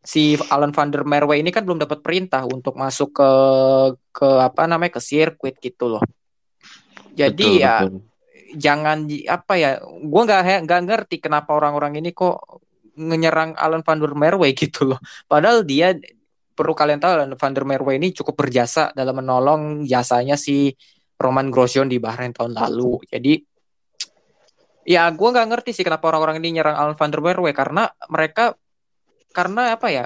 si 0.03 0.35
Alan 0.51 0.75
van 0.75 0.91
der 0.91 1.07
Merwe 1.07 1.39
ini 1.39 1.55
kan 1.55 1.63
belum 1.63 1.79
dapat 1.79 2.03
perintah 2.03 2.43
untuk 2.43 2.75
masuk 2.75 3.15
ke 3.15 3.31
ke 4.11 4.29
apa 4.43 4.67
namanya 4.67 4.99
ke 4.99 5.01
sirkuit 5.01 5.63
gitu 5.63 5.95
loh. 5.95 6.03
Jadi 7.15 7.63
Betul, 7.63 7.63
ya 7.63 7.75
betul. 7.87 8.01
jangan 8.59 8.99
apa 9.31 9.55
ya, 9.55 9.71
gua 10.03 10.23
nggak 10.27 10.67
nggak 10.67 10.83
ngerti 10.91 11.17
kenapa 11.23 11.55
orang-orang 11.55 12.03
ini 12.03 12.11
kok 12.11 12.43
menyerang 12.99 13.55
Alan 13.55 13.87
van 13.87 14.03
der 14.03 14.13
Merwe 14.19 14.51
gitu 14.59 14.91
loh. 14.91 15.01
Padahal 15.31 15.63
dia 15.63 15.95
perlu 16.53 16.75
kalian 16.75 16.99
tahu 16.99 17.13
Alan 17.23 17.39
van 17.39 17.53
der 17.55 17.65
Merwe 17.65 17.95
ini 17.95 18.11
cukup 18.11 18.43
berjasa 18.43 18.91
dalam 18.93 19.23
menolong 19.23 19.87
jasanya 19.87 20.35
si 20.35 20.75
Roman 21.15 21.55
Grosjean 21.55 21.87
di 21.87 22.03
Bahrain 22.03 22.35
tahun 22.35 22.59
lalu. 22.59 23.07
Jadi 23.07 23.39
ya 24.83 25.07
gua 25.15 25.31
nggak 25.31 25.47
ngerti 25.47 25.71
sih 25.71 25.87
kenapa 25.87 26.11
orang-orang 26.11 26.43
ini 26.43 26.59
nyerang 26.59 26.75
Alan 26.75 26.99
van 26.99 27.15
der 27.15 27.23
Merwe 27.23 27.55
karena 27.55 27.87
mereka 28.11 28.59
karena 29.33 29.75
apa 29.75 29.89
ya 29.89 30.05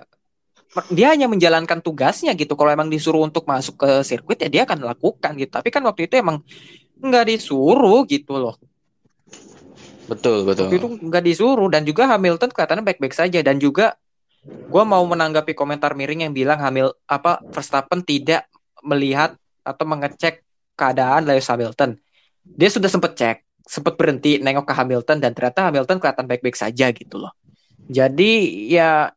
dia 0.93 1.12
hanya 1.14 1.27
menjalankan 1.31 1.81
tugasnya 1.81 2.37
gitu. 2.37 2.53
Kalau 2.59 2.68
emang 2.68 2.93
disuruh 2.93 3.24
untuk 3.24 3.49
masuk 3.49 3.81
ke 3.81 3.91
sirkuit 4.05 4.37
ya 4.41 4.49
dia 4.51 4.62
akan 4.68 4.85
lakukan 4.85 5.33
gitu. 5.39 5.51
Tapi 5.51 5.68
kan 5.72 5.83
waktu 5.87 6.09
itu 6.11 6.20
emang 6.20 6.43
nggak 7.01 7.24
disuruh 7.33 8.05
gitu 8.05 8.37
loh. 8.37 8.57
Betul, 10.07 10.47
betul. 10.47 10.68
waktu 10.68 10.77
itu 10.79 10.89
nggak 11.01 11.24
disuruh. 11.24 11.68
Dan 11.72 11.83
juga 11.89 12.07
Hamilton 12.11 12.51
kelihatannya 12.53 12.85
baik-baik 12.85 13.14
saja. 13.16 13.41
Dan 13.41 13.57
juga 13.57 13.97
gue 14.47 14.85
mau 14.85 15.03
menanggapi 15.03 15.57
komentar 15.57 15.97
miring 15.97 16.29
yang 16.29 16.35
bilang 16.37 16.61
Hamil 16.61 16.93
apa 17.09 17.43
Verstappen 17.51 18.05
tidak 18.05 18.47
melihat 18.85 19.35
atau 19.66 19.85
mengecek 19.89 20.45
keadaan 20.77 21.27
Lewis 21.27 21.49
Hamilton. 21.49 21.99
Dia 22.47 22.70
sudah 22.70 22.87
sempat 22.87 23.18
cek 23.18 23.47
sempat 23.66 23.99
berhenti 23.99 24.39
nengok 24.39 24.62
ke 24.62 24.74
Hamilton 24.79 25.18
dan 25.18 25.35
ternyata 25.35 25.66
Hamilton 25.66 25.99
kelihatan 25.99 26.27
baik-baik 26.31 26.55
saja 26.55 26.95
gitu 26.95 27.18
loh. 27.18 27.35
Jadi 27.91 28.62
ya 28.70 29.11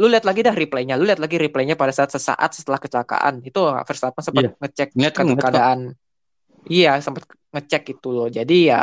lu 0.00 0.06
lihat 0.10 0.24
lagi 0.26 0.40
dah 0.42 0.54
replaynya 0.54 0.98
lu 0.98 1.06
lihat 1.06 1.22
lagi 1.22 1.36
replaynya 1.38 1.78
pada 1.78 1.94
saat 1.94 2.10
sesaat 2.10 2.50
setelah 2.54 2.82
kecelakaan 2.82 3.42
itu 3.46 3.60
Verstappen 3.86 4.22
sempat 4.22 4.42
Iya. 4.42 4.50
ngecek 4.58 4.88
Ngeliat 4.94 5.14
kan, 5.14 5.26
keadaan 5.38 5.78
iya 6.66 6.92
sempat 6.98 7.28
ngecek 7.54 7.82
gitu 7.94 8.08
loh 8.10 8.28
jadi 8.32 8.58
ya 8.64 8.80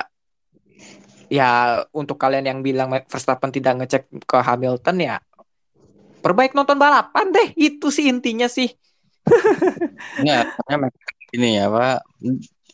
ya 1.31 1.49
untuk 1.95 2.15
kalian 2.19 2.47
yang 2.47 2.59
bilang 2.63 2.91
Verstappen 3.07 3.51
tidak 3.51 3.83
ngecek 3.83 4.03
ke 4.23 4.37
Hamilton 4.39 4.97
ya 4.99 5.15
perbaik 6.21 6.55
nonton 6.55 6.77
balapan 6.79 7.33
deh 7.33 7.49
itu 7.59 7.91
sih 7.91 8.07
intinya 8.07 8.47
sih 8.47 8.71
Ya, 10.25 10.49
ini 11.31 11.61
ya, 11.61 11.69
Pak. 11.69 11.99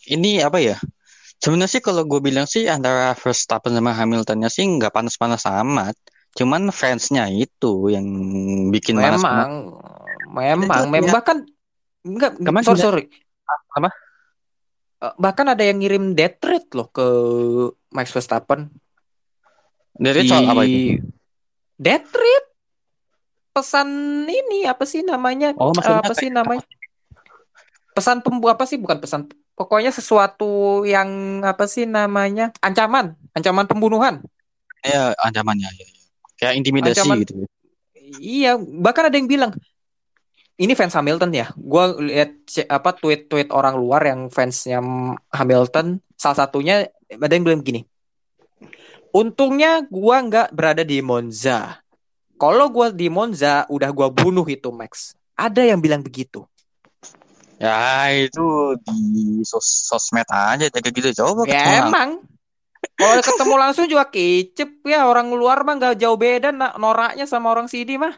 Ini 0.07 0.47
apa 0.47 0.57
ya? 0.63 0.79
Sebenarnya 1.37 1.69
sih 1.77 1.83
kalau 1.83 2.07
gue 2.07 2.23
bilang 2.23 2.47
sih 2.49 2.65
antara 2.65 3.13
Verstappen 3.13 3.75
sama 3.75 3.93
Hamiltonnya 3.93 4.49
sih 4.49 4.65
nggak 4.65 4.89
panas-panas 4.95 5.43
amat. 5.45 5.93
Cuman 6.35 6.69
fansnya 6.73 7.31
itu 7.31 7.93
yang 7.93 8.05
bikin 8.73 8.99
memang 8.99 9.77
memang 10.33 10.91
memang 10.91 11.09
ya. 11.09 11.13
bahkan 11.15 11.37
enggak 12.03 12.35
Kemarin 12.41 12.65
sorry 12.65 12.81
sorry. 12.81 13.03
Apa? 13.73 13.89
Eh, 14.97 15.13
bahkan 15.21 15.45
ada 15.45 15.61
yang 15.61 15.77
ngirim 15.77 16.17
death 16.17 16.41
threat 16.41 16.65
loh 16.73 16.89
ke 16.89 17.07
Max 17.93 18.09
Verstappen. 18.09 18.73
Dari 19.97 20.25
di 20.25 20.29
soal 20.29 20.45
apa 20.45 20.61
itu? 20.65 21.01
death 21.77 22.05
threat? 22.09 22.45
Pesan 23.53 23.89
ini 24.29 24.69
apa 24.69 24.85
sih 24.85 25.01
namanya? 25.01 25.53
Oh, 25.57 25.73
maksudnya 25.73 26.05
apa 26.05 26.13
sih 26.13 26.29
kayak 26.29 26.37
namanya? 26.37 26.65
Pesan 27.97 28.21
pembu 28.21 28.45
apa 28.49 28.69
sih? 28.69 28.77
Bukan 28.77 29.01
pesan 29.01 29.25
pokoknya 29.57 29.89
sesuatu 29.89 30.85
yang 30.85 31.41
apa 31.41 31.65
sih 31.65 31.89
namanya? 31.89 32.53
Ancaman 32.61 33.17
ancaman 33.33 33.65
pembunuhan. 33.65 34.21
Ya 34.85 35.17
ancamannya 35.17 35.65
ya, 35.73 35.85
ya. 35.85 35.96
Kayak 36.37 36.53
intimidasi 36.61 37.01
Ancaman- 37.01 37.21
gitu. 37.25 37.33
iya 38.23 38.55
bahkan 38.55 39.11
ada 39.11 39.19
yang 39.19 39.27
bilang 39.27 39.51
ini 40.57 40.73
fans 40.73 40.95
Hamilton 40.97 41.31
ya. 41.33 41.51
Gue 41.53 41.83
lihat 42.07 42.33
apa 42.71 42.95
tweet-tweet 42.97 43.53
orang 43.53 43.77
luar 43.77 44.01
yang 44.09 44.31
fansnya 44.33 44.81
Hamilton 45.29 46.01
salah 46.17 46.47
satunya 46.47 46.89
ada 47.13 47.33
yang 47.33 47.45
bilang 47.45 47.61
gini 47.61 47.85
untungnya 49.17 49.81
gua 49.87 50.21
nggak 50.23 50.49
berada 50.53 50.83
di 50.85 50.99
Monza. 51.01 51.81
Kalau 52.37 52.69
gua 52.69 52.93
di 52.93 53.09
Monza 53.09 53.65
udah 53.69 53.89
gua 53.89 54.13
bunuh 54.13 54.45
itu 54.45 54.69
Max. 54.69 55.17
Ada 55.37 55.65
yang 55.65 55.81
bilang 55.81 56.05
begitu. 56.05 56.45
Ya 57.57 58.13
itu 58.13 58.77
di 58.85 59.41
sos 59.41 59.89
sosmed 59.89 60.29
aja 60.29 60.69
kayak 60.69 60.93
gitu. 60.93 61.09
Coba 61.17 61.49
Ya 61.49 61.89
emang. 61.89 62.21
Kalau 62.95 63.21
ketemu 63.21 63.53
langsung 63.59 63.85
juga 63.91 64.05
kicep 64.07 64.69
ya 64.87 65.09
orang 65.09 65.27
luar 65.35 65.67
mah 65.67 65.75
nggak 65.75 65.95
jauh 65.99 66.15
beda 66.15 66.55
nak 66.55 66.79
noraknya 66.79 67.25
sama 67.27 67.51
orang 67.51 67.67
sini 67.67 67.99
mah. 67.99 68.13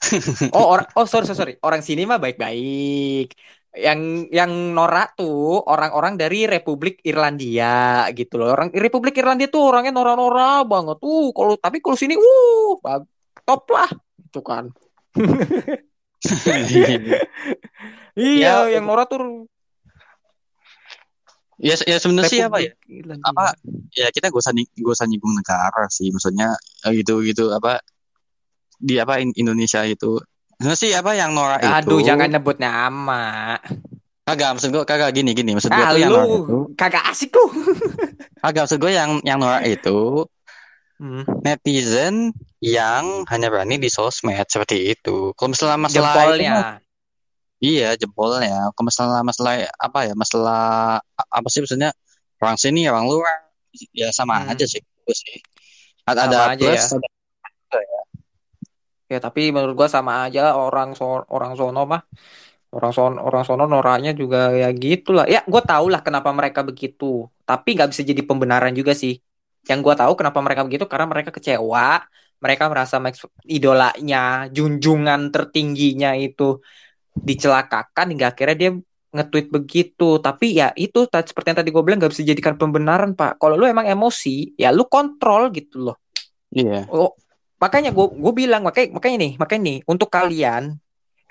Oh 0.56 0.64
orang 0.74 0.88
oh 0.96 1.06
sorry 1.06 1.24
sorry, 1.28 1.54
orang 1.62 1.82
sini 1.84 2.02
mah 2.08 2.18
baik-baik. 2.18 3.36
Yang 3.74 4.00
yang 4.30 4.52
norak 4.70 5.18
tuh 5.18 5.58
orang-orang 5.66 6.14
dari 6.14 6.46
Republik 6.46 7.02
Irlandia 7.02 8.06
gitu 8.14 8.38
loh. 8.38 8.54
Orang 8.54 8.70
Republik 8.70 9.18
Irlandia 9.18 9.50
tuh 9.50 9.62
orangnya 9.70 9.92
norak-norak 9.94 10.62
banget 10.70 10.96
tuh. 11.02 11.34
Kalau 11.34 11.54
tapi 11.58 11.82
kalau 11.82 11.96
sini 11.98 12.14
uh 12.14 12.72
top 13.44 13.62
lah 13.70 13.90
itu 14.24 14.40
kan. 14.40 14.64
Iya, 18.14 18.70
Ya, 18.70 18.78
yang 18.78 18.86
norak 18.86 19.10
tuh 19.10 19.50
ya 21.60 21.74
ya 21.86 21.96
sebenarnya 21.98 22.30
sih 22.30 22.40
apa 22.42 22.58
ya? 22.58 22.70
Apa 23.24 23.54
ya 23.94 24.10
kita 24.10 24.28
gak 24.28 24.40
usah 24.42 24.52
gak 24.54 24.94
usah 24.94 25.06
nyinggung 25.06 25.34
negara 25.34 25.86
sih 25.88 26.10
maksudnya 26.10 26.54
eh, 26.84 26.92
gitu 26.98 27.22
gitu 27.22 27.50
apa 27.50 27.78
di 28.76 28.98
apa 28.98 29.22
In- 29.22 29.36
Indonesia 29.36 29.82
itu 29.86 30.18
Sebenarnya 30.54 30.78
sih 30.78 30.90
apa 30.94 31.10
yang 31.18 31.34
norak 31.34 31.60
itu 31.60 31.74
Aduh, 31.82 31.98
jangan 32.00 32.28
nyebut 32.30 32.56
nama. 32.62 33.58
kagak 34.24 34.56
maksud 34.56 34.70
gue 34.72 34.84
kagak 34.86 35.10
gini 35.12 35.36
gini 35.36 35.52
maksud 35.52 35.68
gue 35.68 35.84
Ah, 35.84 35.92
yang 35.92 36.08
norak 36.08 36.30
itu 36.30 36.40
lu 36.48 36.60
kagak 36.78 37.04
asik 37.12 37.30
lu. 37.34 37.44
kagak 38.40 38.62
maksud 38.64 38.78
gue 38.80 38.92
yang 38.94 39.20
yang 39.22 39.38
norak 39.38 39.62
itu 39.66 40.24
Hmm. 40.94 41.26
netizen 41.42 42.30
yang 42.62 43.26
hanya 43.26 43.50
berani 43.50 43.82
di 43.82 43.90
sosmed 43.90 44.46
seperti 44.46 44.94
itu 44.94 45.34
kalau 45.34 45.50
misalnya 45.50 45.74
masalah 45.76 46.14
itu 46.14 46.46
Jempolnya. 46.46 46.54
Iya 47.64 47.86
jempolnya 48.00 48.50
kalau 48.74 48.86
misalnya 48.90 49.20
masalah 49.30 49.52
apa 49.86 49.98
ya 50.08 50.12
masalah 50.22 50.58
apa 51.38 51.46
sih 51.52 51.60
maksudnya 51.62 51.90
orang 52.42 52.58
sini 52.64 52.80
orang 52.92 53.06
luar 53.12 53.34
ya 54.00 54.06
sama 54.18 54.34
Hmm. 54.34 54.50
aja 54.52 54.64
sih 54.72 54.80
gue 55.04 55.16
sih 55.22 55.36
ada, 56.10 56.20
Sama 56.22 56.34
ada 56.34 56.40
aja 56.52 56.60
plus 56.60 56.76
ya. 56.78 56.86
ada 56.94 57.08
Ya, 59.12 59.18
tapi 59.26 59.40
menurut 59.54 59.74
gua 59.80 59.88
sama 59.96 60.12
aja 60.24 60.40
orang 60.56 60.88
so 60.98 61.04
orang 61.36 61.52
sono 61.58 61.80
mah. 61.92 62.02
Orang 62.76 62.92
sono 62.96 63.16
orang 63.28 63.44
sono 63.48 63.64
noraknya 63.72 64.10
juga 64.20 64.38
ya 64.60 64.66
gitulah. 64.84 65.24
Ya, 65.34 65.40
gua 65.52 65.62
tahu 65.70 65.86
lah 65.92 66.00
kenapa 66.06 66.30
mereka 66.38 66.60
begitu. 66.68 67.04
Tapi 67.48 67.68
nggak 67.76 67.88
bisa 67.92 68.02
jadi 68.10 68.22
pembenaran 68.28 68.72
juga 68.80 68.92
sih. 69.02 69.14
Yang 69.70 69.78
gua 69.86 69.94
tahu 70.00 70.12
kenapa 70.20 70.38
mereka 70.46 70.62
begitu 70.66 70.84
karena 70.92 71.06
mereka 71.12 71.30
kecewa. 71.36 71.82
Mereka 72.44 72.64
merasa 72.72 72.96
idolanya, 73.56 74.18
junjungan 74.56 75.20
tertingginya 75.34 76.10
itu 76.24 76.60
dicelakakan 77.14 78.10
hingga 78.10 78.34
akhirnya 78.34 78.56
dia 78.58 78.70
nge-tweet 79.14 79.46
begitu. 79.54 80.18
Tapi 80.18 80.58
ya 80.58 80.74
itu 80.74 81.06
seperti 81.06 81.54
yang 81.54 81.58
tadi 81.62 81.70
gue 81.70 81.82
bilang 81.86 81.98
nggak 82.02 82.12
bisa 82.12 82.22
dijadikan 82.26 82.58
pembenaran, 82.58 83.14
Pak. 83.14 83.38
Kalau 83.38 83.54
lu 83.54 83.64
emang 83.70 83.86
emosi, 83.86 84.58
ya 84.58 84.74
lu 84.74 84.84
kontrol 84.90 85.54
gitu 85.54 85.90
loh. 85.90 85.96
iya 86.54 86.86
Oh, 86.90 87.14
makanya 87.58 87.94
gue 87.94 88.06
gue 88.12 88.32
bilang 88.34 88.60
makanya 88.66 88.98
makanya 88.98 89.16
nih 89.24 89.32
makanya 89.40 89.62
nih 89.64 89.78
untuk 89.88 90.12
kalian 90.12 90.76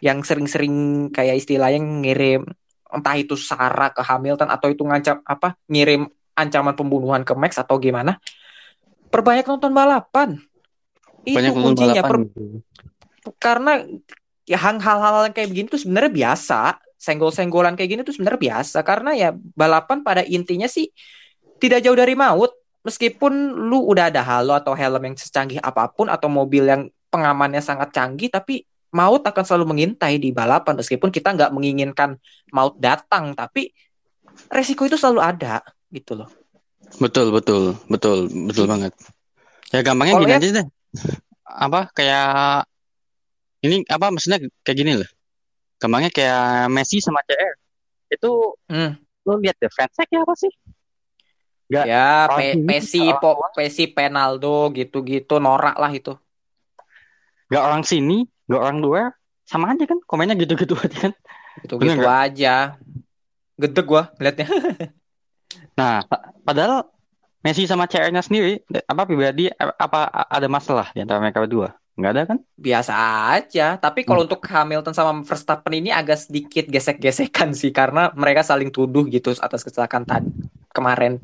yang 0.01 0.19
sering-sering 0.25 1.07
kayak 1.13 1.39
istilahnya 1.39 1.79
ngirim 1.79 2.47
entah 2.89 3.15
itu 3.17 3.37
sara 3.37 3.93
ke 3.93 4.01
Hamilton 4.01 4.49
atau 4.49 4.67
itu 4.73 4.81
ngancam 4.81 5.21
apa 5.21 5.53
ngirim 5.69 6.09
ancaman 6.33 6.73
pembunuhan 6.73 7.21
ke 7.21 7.33
Max 7.37 7.61
atau 7.61 7.77
gimana 7.77 8.17
perbanyak 9.13 9.45
nonton 9.45 9.71
balapan 9.71 10.41
itu 11.23 11.37
banyak 11.37 11.53
nonton 11.53 11.65
kuncinya 11.69 12.01
balapan 12.01 12.09
Per- 12.09 12.25
gitu. 12.25 12.43
karena 13.37 13.71
ya 14.43 14.57
hal- 14.59 14.81
hal-hal 14.81 15.31
kayak 15.31 15.49
begini 15.51 15.67
tuh 15.69 15.81
sebenarnya 15.81 16.11
biasa. 16.11 16.77
Senggol-senggolan 17.03 17.75
kayak 17.75 17.89
gini 17.91 18.01
tuh 18.07 18.15
sebenarnya 18.15 18.39
biasa. 18.39 18.79
Karena 18.87 19.11
ya 19.11 19.29
balapan 19.35 20.03
pada 20.07 20.23
intinya 20.23 20.71
sih 20.71 20.87
tidak 21.59 21.83
jauh 21.83 21.95
dari 21.95 22.15
maut. 22.15 22.55
Meskipun 22.83 23.31
lu 23.71 23.87
udah 23.87 24.11
ada 24.11 24.19
halo 24.23 24.51
atau 24.55 24.75
helm 24.75 24.99
yang 25.03 25.15
secanggih 25.15 25.59
apa 25.59 25.87
pun 25.91 26.11
atau 26.11 26.27
mobil 26.27 26.67
yang 26.67 26.87
pengamannya 27.07 27.63
sangat 27.63 27.95
canggih 27.95 28.27
tapi 28.27 28.67
maut 28.91 29.23
akan 29.23 29.43
selalu 29.43 29.71
mengintai 29.75 30.19
di 30.19 30.31
balapan. 30.35 30.75
Meskipun 30.79 31.11
kita 31.11 31.31
nggak 31.31 31.51
menginginkan 31.55 32.19
maut 32.51 32.75
datang 32.79 33.35
tapi 33.35 33.71
resiko 34.51 34.83
itu 34.87 34.95
selalu 34.99 35.19
ada 35.23 35.63
gitu 35.91 36.19
loh. 36.19 36.27
Betul 36.99 37.31
betul. 37.31 37.79
Betul 37.87 38.27
betul 38.47 38.67
banget. 38.67 38.91
Ya 39.71 39.79
gampangnya 39.83 40.13
Kalau 40.19 40.23
gini 40.27 40.33
ya- 40.35 40.39
aja 40.39 40.49
deh. 40.59 40.67
Apa 41.43 41.79
kayak 41.91 42.67
ini 43.63 43.87
apa 43.87 44.11
maksudnya 44.11 44.43
kayak 44.61 44.77
gini 44.77 44.91
loh. 44.99 45.09
Gampangnya 45.79 46.11
kayak 46.11 46.67
Messi 46.71 46.99
sama 46.99 47.23
CR 47.23 47.55
itu 48.11 48.31
Hmm. 48.69 48.99
lu 49.23 49.39
lihat 49.39 49.55
deh 49.57 49.71
fansnya 49.71 50.03
kayak 50.05 50.23
apa 50.27 50.35
sih? 50.35 50.53
Nggak, 51.71 51.85
ya 51.87 52.07
Pe- 52.27 52.59
orang 52.59 53.17
po 53.17 53.29
Pesi 53.55 53.87
Penaldo 53.89 54.69
gitu-gitu 54.75 55.39
norak 55.39 55.79
lah 55.79 55.89
itu. 55.95 56.13
Gak 57.49 57.63
orang 57.63 57.83
sini 57.87 58.27
gak 58.51 58.61
orang 58.61 58.77
luar 58.83 59.05
sama 59.47 59.71
aja 59.71 59.87
kan 59.87 59.99
komennya 60.03 60.35
gitu-gitu 60.37 60.75
aja 60.83 61.09
kan. 61.09 61.13
Gitu-gitu 61.63 62.03
Bener 62.03 62.07
aja. 62.07 62.55
Gedeg 63.57 63.85
gua 63.87 64.11
ngeliatnya. 64.19 64.47
Nah 65.73 66.05
pa- 66.05 66.33
padahal 66.45 66.85
Messi 67.41 67.65
sama 67.65 67.89
CR-nya 67.89 68.21
sendiri 68.21 68.61
apa 68.85 69.03
pribadi 69.09 69.49
apa 69.57 70.05
ada 70.29 70.47
masalah 70.47 70.93
di 70.93 71.01
antara 71.01 71.17
mereka 71.17 71.41
berdua 71.43 71.73
nggak 71.93 72.11
ada 72.13 72.23
kan 72.25 72.37
biasa 72.57 72.93
aja. 73.37 73.77
Tapi 73.77 74.01
kalau 74.01 74.25
untuk 74.25 74.41
Hamilton 74.41 74.93
sama 74.97 75.11
Verstappen 75.21 75.73
ini 75.77 75.93
agak 75.93 76.25
sedikit 76.25 76.65
gesek-gesekan 76.65 77.53
sih 77.53 77.69
karena 77.69 78.09
mereka 78.17 78.41
saling 78.41 78.73
tuduh 78.73 79.05
gitu 79.09 79.33
atas 79.37 79.61
kecelakaan 79.61 80.05
tadi 80.05 80.29
kemarin. 80.73 81.21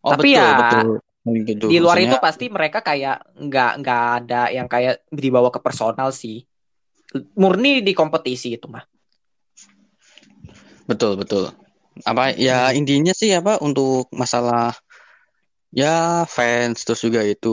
oh 0.00 0.16
Tapi 0.16 0.32
betul 0.32 0.40
ya, 0.40 0.50
betul 0.58 0.88
Gitu. 1.22 1.70
Di 1.70 1.78
luar 1.78 2.02
itu 2.02 2.18
Maksudnya, 2.18 2.18
pasti 2.18 2.50
mereka 2.50 2.82
kayak 2.82 3.38
nggak 3.38 3.72
nggak 3.78 4.02
ada 4.18 4.50
yang 4.50 4.66
kayak 4.66 5.06
dibawa 5.06 5.54
ke 5.54 5.62
personal 5.62 6.10
sih. 6.10 6.42
Murni 7.38 7.78
di 7.78 7.94
kompetisi 7.94 8.58
itu 8.58 8.66
mah. 8.66 8.82
betul 10.86 11.14
betul 11.14 11.44
apa 12.02 12.32
ya 12.34 12.72
intinya 12.72 13.12
sih 13.12 13.30
apa 13.36 13.60
untuk 13.62 14.08
masalah 14.12 14.74
ya 15.72 16.28
fans 16.28 16.84
terus 16.84 17.00
juga 17.00 17.24
itu 17.24 17.48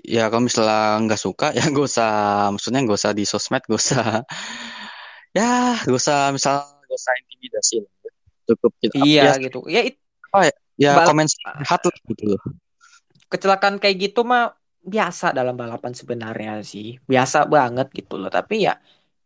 ya 0.00 0.32
kalau 0.32 0.48
misalnya 0.48 0.96
nggak 1.04 1.20
suka 1.20 1.46
ya 1.56 1.62
gak 1.68 1.84
usah 1.90 2.10
maksudnya 2.56 2.80
gak 2.88 2.98
usah 3.00 3.12
di 3.12 3.24
sosmed 3.28 3.62
gak 3.68 3.80
usah 3.84 4.04
ya 5.36 5.76
gak 5.84 5.96
usah 6.00 6.32
misal 6.32 6.54
gak 6.88 6.96
usah 6.96 7.12
intimidasi 7.20 7.74
ya. 7.84 7.88
cukup 8.48 8.72
kita 8.80 8.96
Iya 8.96 9.22
ya, 9.28 9.32
gitu. 9.44 9.58
Ya 9.68 9.80
it- 9.88 10.00
ya 10.80 10.90
Bal- 10.98 11.08
komen 11.12 11.28
hat 11.68 11.82
gitu 12.10 12.24
loh 12.34 12.40
kecelakaan 13.32 13.76
kayak 13.82 13.96
gitu 14.10 14.20
mah 14.30 14.42
biasa 14.84 15.32
dalam 15.38 15.54
balapan 15.56 15.92
sebenarnya 15.96 16.60
sih. 16.72 16.86
Biasa 17.12 17.38
banget 17.54 17.86
gitu 17.98 18.14
loh. 18.20 18.28
Tapi 18.28 18.54
ya 18.68 18.72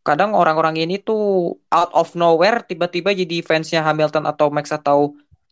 kadang 0.07 0.31
orang-orang 0.41 0.77
ini 0.83 0.95
tuh 1.03 1.21
out 1.75 1.91
of 1.93 2.09
nowhere 2.16 2.64
tiba-tiba 2.71 3.11
jadi 3.12 3.37
fansnya 3.49 3.81
Hamilton 3.87 4.25
atau 4.31 4.47
Max 4.57 4.66
atau 4.73 4.99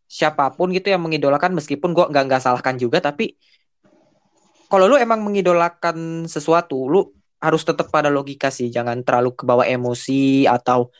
siapa 0.07 0.55
pun 0.55 0.71
gitu 0.71 0.89
yang 0.91 1.03
mengidolakan 1.03 1.55
meskipun 1.55 1.91
gua 1.91 2.07
nggak 2.07 2.25
nggak 2.31 2.43
salahkan 2.43 2.79
juga 2.79 3.03
tapi 3.03 3.35
kalau 4.67 4.91
lu 4.91 4.97
emang 4.99 5.23
mengidolakan 5.23 6.27
sesuatu 6.27 6.91
lu 6.91 7.01
harus 7.39 7.63
tetap 7.63 7.93
pada 7.93 8.11
logika 8.11 8.51
sih. 8.51 8.67
Jangan 8.73 9.07
terlalu 9.07 9.37
kebawa 9.39 9.65
emosi 9.69 10.49
atau 10.49 10.91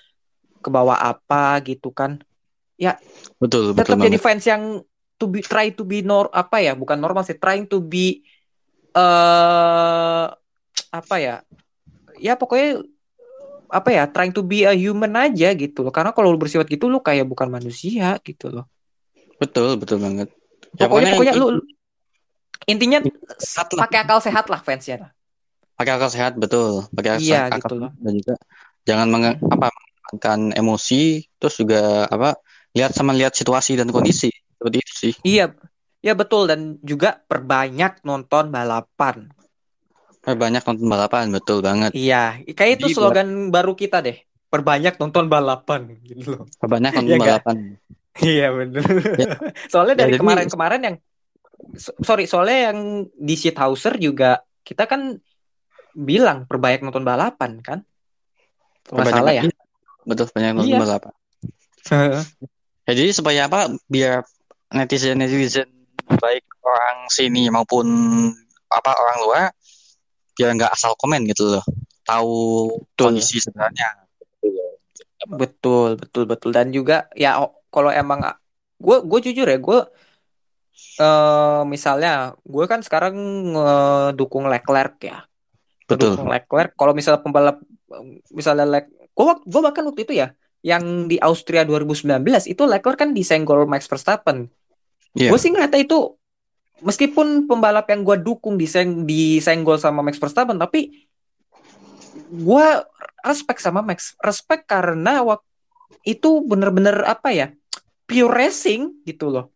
kebawa 0.63 1.03
apa 1.03 1.59
gitu 1.67 1.91
kan. 1.91 2.23
Betul 3.43 3.75
betul 3.75 3.97
tetap 3.97 3.99
jadi 3.99 4.19
banget. 4.19 4.25
fans 4.25 4.45
yang 4.47 4.63
to 5.17 5.27
be 5.27 5.41
try 5.43 5.73
to 5.73 5.83
be 5.83 6.05
nor 6.05 6.29
apa 6.31 6.61
ya 6.61 6.77
bukan 6.77 7.01
normal 7.01 7.25
sih 7.25 7.41
trying 7.41 7.65
to 7.67 7.81
be 7.81 8.21
eh 8.93 10.27
apa 10.93 11.17
ya 11.19 11.43
ya 12.21 12.37
pokoknya 12.37 12.85
apa 13.67 13.91
ya 13.91 14.05
trying 14.07 14.31
to 14.31 14.47
be 14.47 14.63
a 14.63 14.77
human 14.77 15.11
aja 15.19 15.51
gitu 15.59 15.83
loh. 15.83 15.91
Karena 15.91 16.15
kalau 16.15 16.31
lu 16.31 16.39
bersifat 16.39 16.71
gitu 16.71 16.87
lu 16.87 17.03
kayak 17.03 17.27
bukan 17.27 17.51
manusia 17.51 18.15
gitu 18.23 18.55
loh 18.55 18.71
Betul, 19.41 19.77
betul 19.81 19.99
banget. 20.01 20.29
Ya, 20.77 20.85
pokoknya 20.89 21.11
pokoknya 21.13 21.35
i- 21.37 21.41
lu 21.41 21.47
intinya 22.67 22.99
pakai 23.81 23.99
akal 24.05 24.19
sehat 24.27 24.45
lah 24.53 24.61
fansnya 24.67 25.13
pakai 25.77 25.93
akal 25.97 26.11
sehat 26.15 26.33
betul, 26.43 26.89
pakai 26.97 27.11
akal, 27.21 27.21
Iya, 27.23 27.37
akal 27.53 27.71
gitu 27.71 27.75
dan 28.05 28.13
juga 28.21 28.35
jangan 28.89 29.07
menge- 29.13 29.39
apa 29.55 29.67
mengeluarkan 29.75 30.41
emosi, 30.61 30.97
terus 31.39 31.55
juga 31.61 31.81
apa 32.15 32.29
lihat 32.77 32.93
sama 32.97 33.13
lihat 33.17 33.33
situasi 33.37 33.73
dan 33.81 33.89
kondisi. 33.93 34.29
Seperti 34.57 34.77
itu 34.81 34.93
sih. 35.05 35.15
iya 35.29 35.43
ya 36.07 36.13
betul. 36.21 36.43
Dan 36.51 36.61
juga 36.91 37.09
perbanyak 37.31 37.91
nonton 38.09 38.45
balapan. 38.55 39.17
Banyak 40.27 40.63
nonton 40.67 40.89
balapan, 40.91 41.25
betul 41.31 41.59
banget. 41.63 41.93
iya 41.99 42.17
kayak 42.59 42.73
itu 42.77 42.87
Jadi 42.87 42.95
slogan 42.97 43.29
baru 43.55 43.73
kita 43.83 43.97
deh. 44.07 44.17
Perbanyak 44.53 44.93
nonton 45.03 45.25
balapan 45.35 45.81
gitu 46.09 46.25
loh. 46.33 46.43
Banyak 46.73 46.93
nonton 46.97 47.11
Iya 47.11 47.19
balapan. 47.23 47.57
Iya 48.17 48.49
bener. 48.49 48.83
Ya. 49.21 49.35
Soalnya 49.69 49.95
Ya, 49.95 50.01
dari 50.05 50.13
jadi- 50.17 50.21
kemarin-kemarin 50.23 50.81
yang 50.83 50.97
so- 51.77 51.97
sorry 52.01 52.25
soalnya 52.25 52.73
yang 52.73 52.79
di 53.13 53.35
Shithouser 53.35 53.97
juga 53.97 54.41
kita 54.63 54.89
kan 54.89 55.21
bilang 55.93 56.45
perbanyak 56.45 56.81
nonton 56.81 57.03
balapan 57.03 57.61
kan? 57.61 57.85
Kalau 58.85 59.01
nggak 59.01 59.09
Banyak 59.09 59.21
salah 59.21 59.35
ya. 59.35 59.43
Betul, 60.07 60.27
banyak 60.31 60.51
nonton 60.55 60.71
Iya. 60.71 60.79
balapan. 60.81 61.13
Ya, 62.87 62.93
jadi 62.95 63.11
supaya 63.11 63.41
apa? 63.51 63.69
Biar 63.87 64.23
netizen-netizen 64.71 65.67
baik 66.07 66.47
orang 66.63 67.11
sini 67.11 67.51
maupun 67.51 67.87
apa 68.67 68.91
orang 68.93 69.17
luar 69.23 69.45
biar 70.33 70.55
nggak 70.55 70.71
asal 70.71 70.95
komen 70.95 71.27
gitu 71.27 71.49
loh. 71.51 71.65
Tahu 72.03 72.35
Betul. 72.95 73.19
kondisi 73.19 73.39
sebenarnya. 73.39 74.07
betul 75.27 75.99
betul 75.99 76.23
betul 76.23 76.55
dan 76.55 76.71
juga 76.71 77.11
ya 77.11 77.43
kalau 77.77 77.93
emang 77.93 78.25
gue 78.81 78.97
gue 79.05 79.19
jujur 79.29 79.45
ya 79.45 79.61
gue 79.61 79.79
eh 80.97 81.63
misalnya 81.69 82.33
gue 82.41 82.65
kan 82.65 82.81
sekarang 82.81 83.17
ngedukung 83.53 84.49
Leclerc 84.49 84.97
ya. 85.05 85.29
Betul. 85.85 86.17
Ngedukung 86.17 86.33
Leclerc 86.33 86.73
kalau 86.73 86.93
misalnya 86.97 87.21
pembalap 87.21 87.61
misalnya 88.33 88.65
Lec 88.65 88.89
gue 88.89 89.33
gue 89.45 89.61
bahkan 89.61 89.85
waktu 89.85 90.09
itu 90.09 90.17
ya 90.17 90.33
yang 90.65 91.07
di 91.07 91.21
Austria 91.21 91.69
2019 91.69 92.17
itu 92.49 92.63
Leclerc 92.65 92.97
kan 92.97 93.13
disenggol 93.13 93.69
Max 93.69 93.85
Verstappen. 93.85 94.49
Iya. 95.13 95.33
Gue 95.33 95.39
sih 95.41 95.53
ngeliatnya 95.53 95.85
itu 95.85 96.17
meskipun 96.85 97.49
pembalap 97.49 97.89
yang 97.89 98.05
gue 98.05 98.17
dukung 98.21 98.61
diseng 98.61 99.09
disenggol 99.09 99.81
sama 99.81 100.05
Max 100.05 100.21
Verstappen, 100.21 100.61
tapi 100.61 101.09
gue 102.29 102.67
respect 103.25 103.61
sama 103.65 103.81
Max. 103.81 104.13
Respect 104.21 104.69
karena 104.69 105.25
wak- 105.25 105.45
itu 106.03 106.43
bener-bener 106.43 107.03
apa 107.07 107.31
ya 107.31 107.47
pure 108.07 108.33
racing 108.33 109.03
gitu 109.05 109.29
loh. 109.29 109.53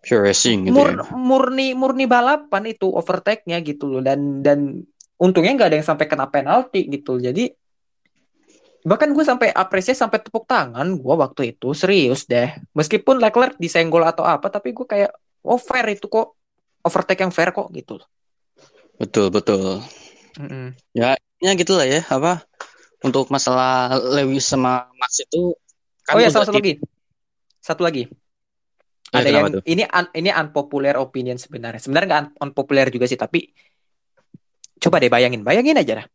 Pure 0.00 0.32
racing 0.32 0.66
gitu 0.68 0.74
Mur- 0.74 0.96
ya. 0.96 1.04
murni 1.12 1.76
murni 1.76 2.04
balapan 2.08 2.72
itu 2.72 2.88
overtake-nya 2.88 3.60
gitu 3.60 3.86
loh 3.86 4.00
dan 4.00 4.40
dan 4.40 4.80
untungnya 5.20 5.52
nggak 5.54 5.68
ada 5.68 5.76
yang 5.78 5.88
sampai 5.88 6.06
kena 6.08 6.26
penalti 6.32 6.88
gitu. 6.88 7.20
Jadi 7.20 7.52
bahkan 8.80 9.12
gue 9.12 9.20
sampai 9.20 9.52
apresiasi 9.52 10.00
sampai 10.00 10.24
tepuk 10.24 10.48
tangan 10.48 10.96
gue 10.96 11.14
waktu 11.20 11.52
itu 11.52 11.76
serius 11.76 12.24
deh. 12.24 12.48
Meskipun 12.72 13.20
Leclerc 13.20 13.60
disenggol 13.60 14.08
atau 14.08 14.24
apa, 14.24 14.48
tapi 14.48 14.72
gue 14.72 14.88
kayak 14.88 15.12
oh 15.44 15.60
fair 15.60 15.84
itu 15.92 16.08
kok 16.08 16.32
overtake 16.80 17.20
yang 17.20 17.32
fair 17.32 17.52
kok 17.52 17.68
gitu. 17.76 18.00
loh. 18.00 18.08
Betul, 18.96 19.28
betul. 19.28 19.84
Mm-mm. 20.40 20.76
Ya 20.92 21.16
gitu 21.56 21.76
lah 21.76 21.88
ya, 21.88 22.00
apa? 22.08 22.44
Untuk 23.00 23.32
masalah 23.32 23.96
Lewis 23.96 24.44
sama 24.44 24.88
Max 25.00 25.24
itu 25.24 25.56
kan 26.04 26.16
oh 26.16 26.20
ya 26.20 26.28
udah 26.28 26.44
satu 26.44 26.60
lagi, 26.60 26.76
satu 27.60 27.84
lagi. 27.84 28.08
Ya, 29.10 29.20
Ada 29.20 29.28
yang 29.30 29.46
tuh? 29.58 29.62
ini 29.66 29.82
un- 29.84 30.12
ini 30.14 30.30
unpopular 30.30 30.94
opinion 30.96 31.36
sebenarnya. 31.36 31.82
Sebenarnya 31.82 32.08
nggak 32.08 32.22
un- 32.22 32.34
unpopular 32.50 32.86
juga 32.88 33.04
sih, 33.10 33.18
tapi 33.18 33.52
coba 34.80 34.96
deh 34.96 35.10
bayangin, 35.12 35.44
bayangin 35.44 35.76
aja 35.76 36.02
dah. 36.02 36.06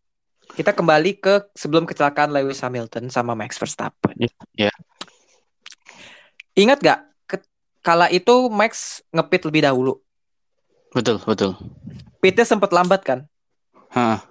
Kita 0.55 0.71
kembali 0.71 1.19
ke 1.19 1.51
sebelum 1.53 1.83
kecelakaan 1.83 2.31
Lewis 2.31 2.63
Hamilton 2.63 3.11
sama 3.11 3.35
Max 3.35 3.59
Verstappen. 3.59 4.15
Ya. 4.55 4.71
Ingat 6.55 6.79
gak 6.79 6.99
ke- 7.27 7.49
kala 7.83 8.07
itu 8.07 8.47
Max 8.47 9.03
ngepit 9.11 9.43
lebih 9.43 9.67
dahulu. 9.67 9.99
Betul, 10.95 11.19
betul. 11.27 11.59
Pitnya 12.23 12.47
sempat 12.47 12.71
lambat 12.71 13.03
kan? 13.03 13.19
Hah, 13.91 14.23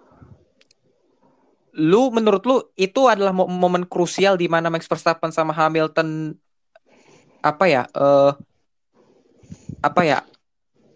Lu 1.75 2.15
menurut 2.15 2.47
lu 2.47 2.62
itu 2.79 3.11
adalah 3.11 3.35
mo- 3.35 3.51
momen 3.51 3.83
krusial 3.83 4.39
di 4.39 4.47
mana 4.47 4.71
Max 4.71 4.87
Verstappen 4.87 5.35
sama 5.35 5.51
Hamilton 5.51 6.39
apa 7.45 7.65
ya? 7.69 7.83
eh 7.93 8.33
apa 9.85 10.01
ya? 10.03 10.19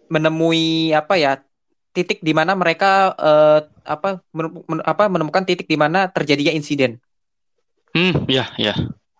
menemui 0.09 0.89
apa 0.97 1.15
ya? 1.21 1.31
titik 1.89 2.21
di 2.21 2.33
mana 2.37 2.53
mereka 2.53 3.17
eh, 3.17 3.59
apa 3.85 4.21
men- 4.33 4.61
men- 4.69 4.85
apa 4.85 5.09
menemukan 5.09 5.41
titik 5.45 5.65
di 5.65 5.77
mana 5.77 6.05
terjadinya 6.09 6.53
insiden. 6.53 7.01
Hmm, 7.93 8.29
ya, 8.29 8.45
ya. 8.61 8.77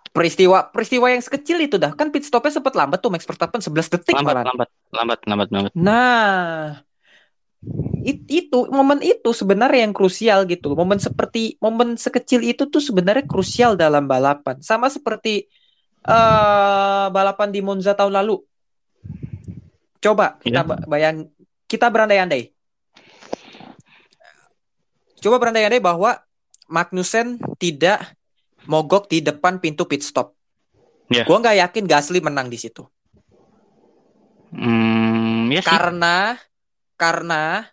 Peristiwa 0.09 0.69
peristiwa 0.73 1.09
yang 1.09 1.21
sekecil 1.21 1.57
itu 1.65 1.77
dah 1.77 1.93
kan 1.93 2.09
pit 2.13 2.25
stopnya 2.25 2.53
sempat 2.53 2.73
lambat 2.77 3.01
tuh 3.01 3.13
Max 3.13 3.25
Verstappen 3.25 3.61
11 3.61 3.89
detik 3.89 4.13
Lambat, 4.17 4.33
malah. 4.33 4.43
lambat, 4.49 4.69
lambat, 4.93 5.19
lambat, 5.25 5.47
lambat. 5.53 5.71
Nah, 5.77 6.81
it- 8.05 8.25
itu 8.29 8.59
momen 8.73 9.01
itu 9.05 9.29
sebenarnya 9.33 9.85
yang 9.85 9.93
krusial 9.93 10.45
gitu. 10.49 10.73
Momen 10.73 10.97
seperti 11.01 11.57
momen 11.61 11.97
sekecil 11.97 12.41
itu 12.45 12.69
tuh 12.69 12.81
sebenarnya 12.81 13.25
krusial 13.25 13.77
dalam 13.77 14.05
balapan. 14.05 14.61
Sama 14.61 14.89
seperti 14.89 15.45
eh 16.03 17.05
balapan 17.09 17.49
di 17.49 17.59
Monza 17.59 17.93
tahun 17.93 18.15
lalu. 18.15 18.39
Coba 19.99 20.39
kita 20.39 20.63
Iya. 20.63 20.67
ba- 20.67 20.83
bayang 20.87 21.27
kita 21.67 21.91
berandai-andai. 21.91 22.55
Coba 25.19 25.35
berandai-andai 25.37 25.83
bahwa 25.83 26.15
Magnussen 26.69 27.41
tidak 27.57 28.15
mogok 28.63 29.09
di 29.09 29.19
depan 29.19 29.57
pintu 29.57 29.83
pit 29.83 29.99
stop. 29.99 30.37
Iya. 31.09 31.25
Gua 31.25 31.41
nggak 31.41 31.57
yakin 31.67 31.85
Gasly 31.89 32.21
menang 32.21 32.47
di 32.47 32.55
situ. 32.55 32.85
Hmm, 34.49 35.49
ya 35.53 35.61
sih. 35.61 35.69
karena 35.69 36.37
karena 36.95 37.69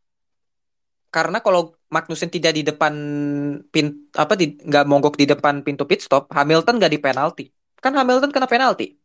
karena 1.09 1.39
kalau 1.41 1.72
Magnussen 1.89 2.29
tidak 2.29 2.53
di 2.53 2.66
depan 2.66 2.93
pin 3.70 4.11
apa 4.12 4.37
di 4.37 4.59
nggak 4.59 4.85
mogok 4.85 5.16
di 5.16 5.24
depan 5.24 5.62
pintu 5.62 5.87
pit 5.89 6.03
stop 6.03 6.29
Hamilton 6.29 6.77
nggak 6.77 6.93
di 6.93 7.01
penalti 7.01 7.45
kan 7.81 7.93
Hamilton 7.95 8.33
kena 8.33 8.49
penalti 8.49 8.97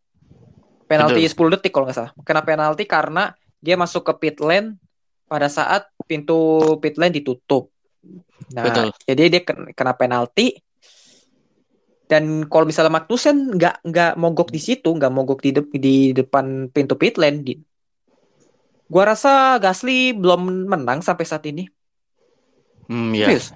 penalti 0.87 1.23
10 1.23 1.51
detik 1.55 1.71
kalau 1.71 1.87
nggak 1.87 1.97
salah 1.97 2.11
kena 2.27 2.41
penalti 2.43 2.83
karena 2.83 3.31
dia 3.61 3.75
masuk 3.79 4.03
ke 4.03 4.13
pit 4.19 4.37
lane 4.43 4.75
pada 5.29 5.47
saat 5.47 5.87
pintu 6.09 6.59
pit 6.83 6.99
lane 6.99 7.15
ditutup 7.15 7.71
nah 8.51 8.65
Betul. 8.67 8.87
jadi 9.07 9.21
dia 9.31 9.41
ken- 9.45 9.71
kena 9.71 9.93
penalti 9.95 10.59
dan 12.11 12.43
kalau 12.51 12.67
misalnya 12.67 12.91
Magnussen 12.91 13.55
nggak 13.55 13.87
nggak 13.87 14.11
mogok 14.19 14.51
di 14.51 14.59
situ 14.59 14.91
nggak 14.91 15.13
mogok 15.15 15.39
di 15.39 15.55
de- 15.55 15.79
di 15.79 15.95
depan 16.11 16.67
pintu 16.67 16.99
pit 16.99 17.15
lane 17.15 17.39
di 17.39 17.53
Gua 18.91 19.15
rasa 19.15 19.55
Gasly 19.55 20.11
belum 20.11 20.67
menang 20.67 20.99
sampai 20.99 21.23
saat 21.23 21.47
ini. 21.47 21.63
Hmm, 22.91 23.15
ya. 23.15 23.31
Serius? 23.31 23.55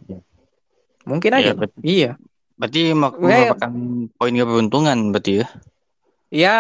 Mungkin 1.03 1.35
Ya, 1.35 1.39
aja. 1.43 1.51
bet- 1.59 1.75
Iya. 1.83 2.15
Berarti 2.55 2.81
mak- 2.95 3.19
merupakan 3.19 3.71
poin 4.15 4.33
keberuntungan 4.33 4.97
berarti 5.11 5.31
ya. 5.43 5.47
Ya, 6.31 6.57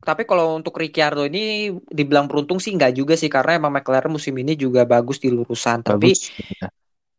tapi 0.00 0.24
kalau 0.24 0.56
untuk 0.56 0.76
Ricciardo 0.76 1.28
ini 1.28 1.72
dibilang 1.88 2.24
beruntung 2.24 2.56
sih 2.56 2.72
nggak 2.72 2.92
juga 2.96 3.14
sih 3.16 3.28
karena 3.28 3.60
emang 3.60 3.72
McLaren 3.72 4.12
musim 4.12 4.32
ini 4.40 4.56
juga 4.56 4.84
bagus 4.88 5.20
di 5.20 5.28
lurusan. 5.28 5.84
Tapi 5.84 6.12
Bagus. 6.12 6.32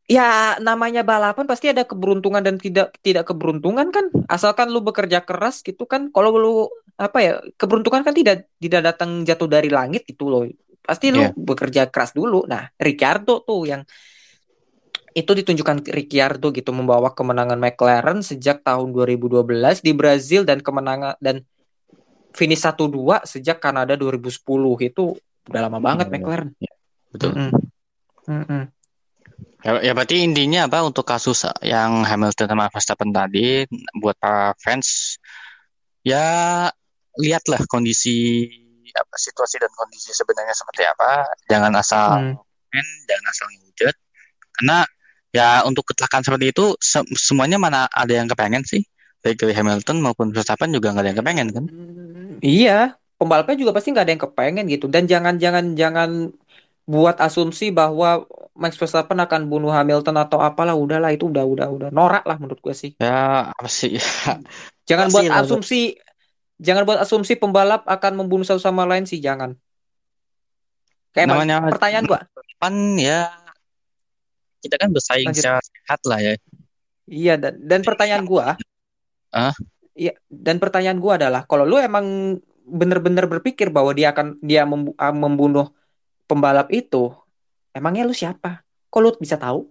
ya 0.10 0.60
namanya 0.60 1.06
balapan 1.08 1.47
pasti 1.47 1.72
ada 1.72 1.88
keberuntungan 1.88 2.43
dan 2.43 2.58
tidak 2.58 2.93
tidak 3.06 3.30
keberuntungan 3.30 3.88
kan. 3.93 4.10
Asalkan 4.28 4.74
lu 4.74 4.82
bekerja 4.82 5.22
keras 5.22 5.62
gitu 5.62 5.86
kan. 5.86 6.10
Kalau 6.10 6.34
lu 6.36 6.54
apa 6.97 7.18
ya 7.22 7.34
keberuntungan 7.58 8.02
kan 8.06 8.14
tidak 8.14 8.49
tidak 8.62 8.82
datang 8.93 9.24
jatuh 9.26 9.49
dari 9.49 9.70
langit 9.72 10.06
gitu 10.06 10.28
loh. 10.30 10.43
Pasti 10.82 11.14
lu 11.14 11.22
Iya. 11.22 11.30
bekerja 11.38 11.82
keras 11.93 12.12
dulu. 12.18 12.49
Nah, 12.49 12.66
Ricciardo 12.82 13.45
tuh 13.45 13.70
yang 13.70 13.82
itu 15.12 15.32
ditunjukkan 15.32 15.84
Ricciardo 15.91 16.55
gitu 16.55 16.72
membawa 16.72 17.12
kemenangan 17.12 17.59
McLaren 17.59 18.24
sejak 18.24 18.64
tahun 18.64 18.95
2012 18.95 19.84
di 19.84 19.91
Brazil 19.91 20.47
dan 20.47 20.64
kemenangan 20.64 21.20
dan 21.20 21.43
finish 22.32 22.64
1-2 22.64 23.24
sejak 23.28 23.59
Kanada 23.59 23.99
2010 23.99 24.39
itu 24.80 25.20
udah 25.51 25.62
lama 25.68 25.80
banget 25.84 26.07
Iya, 26.07 26.16
iya. 26.16 26.20
McLaren. 26.24 26.49
Betul. 27.12 27.32
Mm-mm. 27.36 27.49
Mm-mm. 28.32 28.64
Ya, 29.62 29.72
ya 29.84 29.91
berarti 29.93 30.26
intinya 30.26 30.66
apa 30.66 30.82
untuk 30.82 31.05
kasus 31.05 31.45
yang 31.62 32.01
Hamilton 32.01 32.49
sama 32.49 32.66
Verstappen 32.72 33.14
tadi 33.14 33.68
buat 33.99 34.18
para 34.18 34.57
fans 34.57 35.20
ya 36.01 36.66
lihatlah 37.20 37.62
kondisi 37.70 38.49
apa 38.91 39.16
situasi 39.16 39.62
dan 39.62 39.72
kondisi 39.76 40.12
sebenarnya 40.16 40.55
seperti 40.55 40.84
apa. 40.88 41.28
Jangan 41.47 41.74
asal 41.78 42.07
Hmm. 42.16 42.36
main, 42.72 42.88
jangan 43.07 43.26
asal 43.30 43.45
ngehujat. 43.51 43.95
Karena 44.55 44.78
ya 45.32 45.63
untuk 45.69 45.84
kecelakaan 45.89 46.23
seperti 46.27 46.45
itu 46.51 46.63
se- 46.79 47.07
semuanya 47.15 47.57
mana 47.61 47.88
ada 47.91 48.13
yang 48.19 48.27
kepengen 48.32 48.63
sih 48.67 48.82
baik 49.23 49.38
dari 49.41 49.53
Hamilton 49.55 49.97
maupun 50.03 50.27
Verstappen 50.36 50.69
juga 50.75 50.91
nggak 50.91 51.03
ada 51.03 51.09
yang 51.11 51.19
kepengen 51.21 51.47
kan 51.55 51.65
Iya, 52.47 52.71
pembalapnya 53.19 53.55
juga 53.61 53.71
pasti 53.75 53.88
nggak 53.93 54.03
ada 54.05 54.13
yang 54.15 54.23
kepengen 54.25 54.65
gitu. 54.73 54.86
Dan 54.93 55.03
jangan 55.11 55.34
jangan 55.43 55.65
jangan 55.82 56.09
buat 56.93 57.15
asumsi 57.25 57.65
bahwa 57.79 58.07
Max 58.61 58.73
Verstappen 58.82 59.19
akan 59.25 59.41
bunuh 59.51 59.71
Hamilton 59.77 60.15
atau 60.23 60.39
apalah. 60.47 60.75
Udahlah 60.84 61.09
itu 61.15 61.25
udah 61.32 61.45
udah 61.53 61.67
udah 61.75 61.89
norak 61.97 62.23
lah 62.29 62.36
menurut 62.41 62.59
gue 62.65 62.75
sih. 62.84 62.91
ya 63.01 63.49
apa 63.57 63.69
sih 63.69 63.91
Jangan 64.89 65.07
Pasti 65.07 65.13
buat 65.15 65.27
lah, 65.29 65.39
asumsi, 65.45 65.79
jangan 66.67 66.84
buat 66.88 66.99
asumsi 67.05 67.34
pembalap 67.41 67.82
akan 67.88 68.13
membunuh 68.19 68.45
satu 68.47 68.61
sama 68.61 68.84
lain 68.89 69.05
sih, 69.07 69.19
jangan. 69.23 69.55
Kayak 71.11 71.27
namanya 71.32 71.55
pertanyaan 71.71 72.05
gua, 72.07 72.19
kan 72.61 72.73
ya 72.95 73.27
kita 74.62 74.78
kan 74.78 74.93
bersaing 74.93 75.28
Lanjut. 75.28 75.41
secara 75.41 75.59
sehat 75.59 76.01
lah 76.05 76.20
ya 76.22 76.34
iya 77.09 77.34
dan 77.36 77.59
dan 77.59 77.82
pertanyaan 77.82 78.24
gua, 78.24 78.55
Ah? 79.34 79.51
iya 79.91 80.16
dan 80.30 80.62
pertanyaan 80.62 81.01
gua 81.01 81.20
adalah 81.20 81.43
kalau 81.43 81.68
lu 81.68 81.76
emang 81.76 82.38
bener-bener 82.64 83.28
berpikir 83.28 83.68
bahwa 83.68 83.91
dia 83.91 84.14
akan 84.16 84.39
dia 84.39 84.64
ah, 84.64 85.12
membunuh 85.12 85.74
pembalap 86.24 86.72
itu, 86.72 87.12
emangnya 87.76 88.07
lu 88.07 88.16
siapa? 88.16 88.64
Kok 88.88 88.99
lu 89.03 89.09
bisa 89.20 89.36
tahu? 89.36 89.68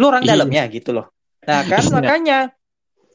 Lu 0.00 0.04
orang 0.08 0.24
Iya. 0.24 0.32
dalamnya 0.32 0.64
gitu 0.72 0.96
loh. 0.96 1.12
Nah 1.44 1.60
kan 1.68 1.84
Iya. 1.84 1.92
makanya 1.92 2.38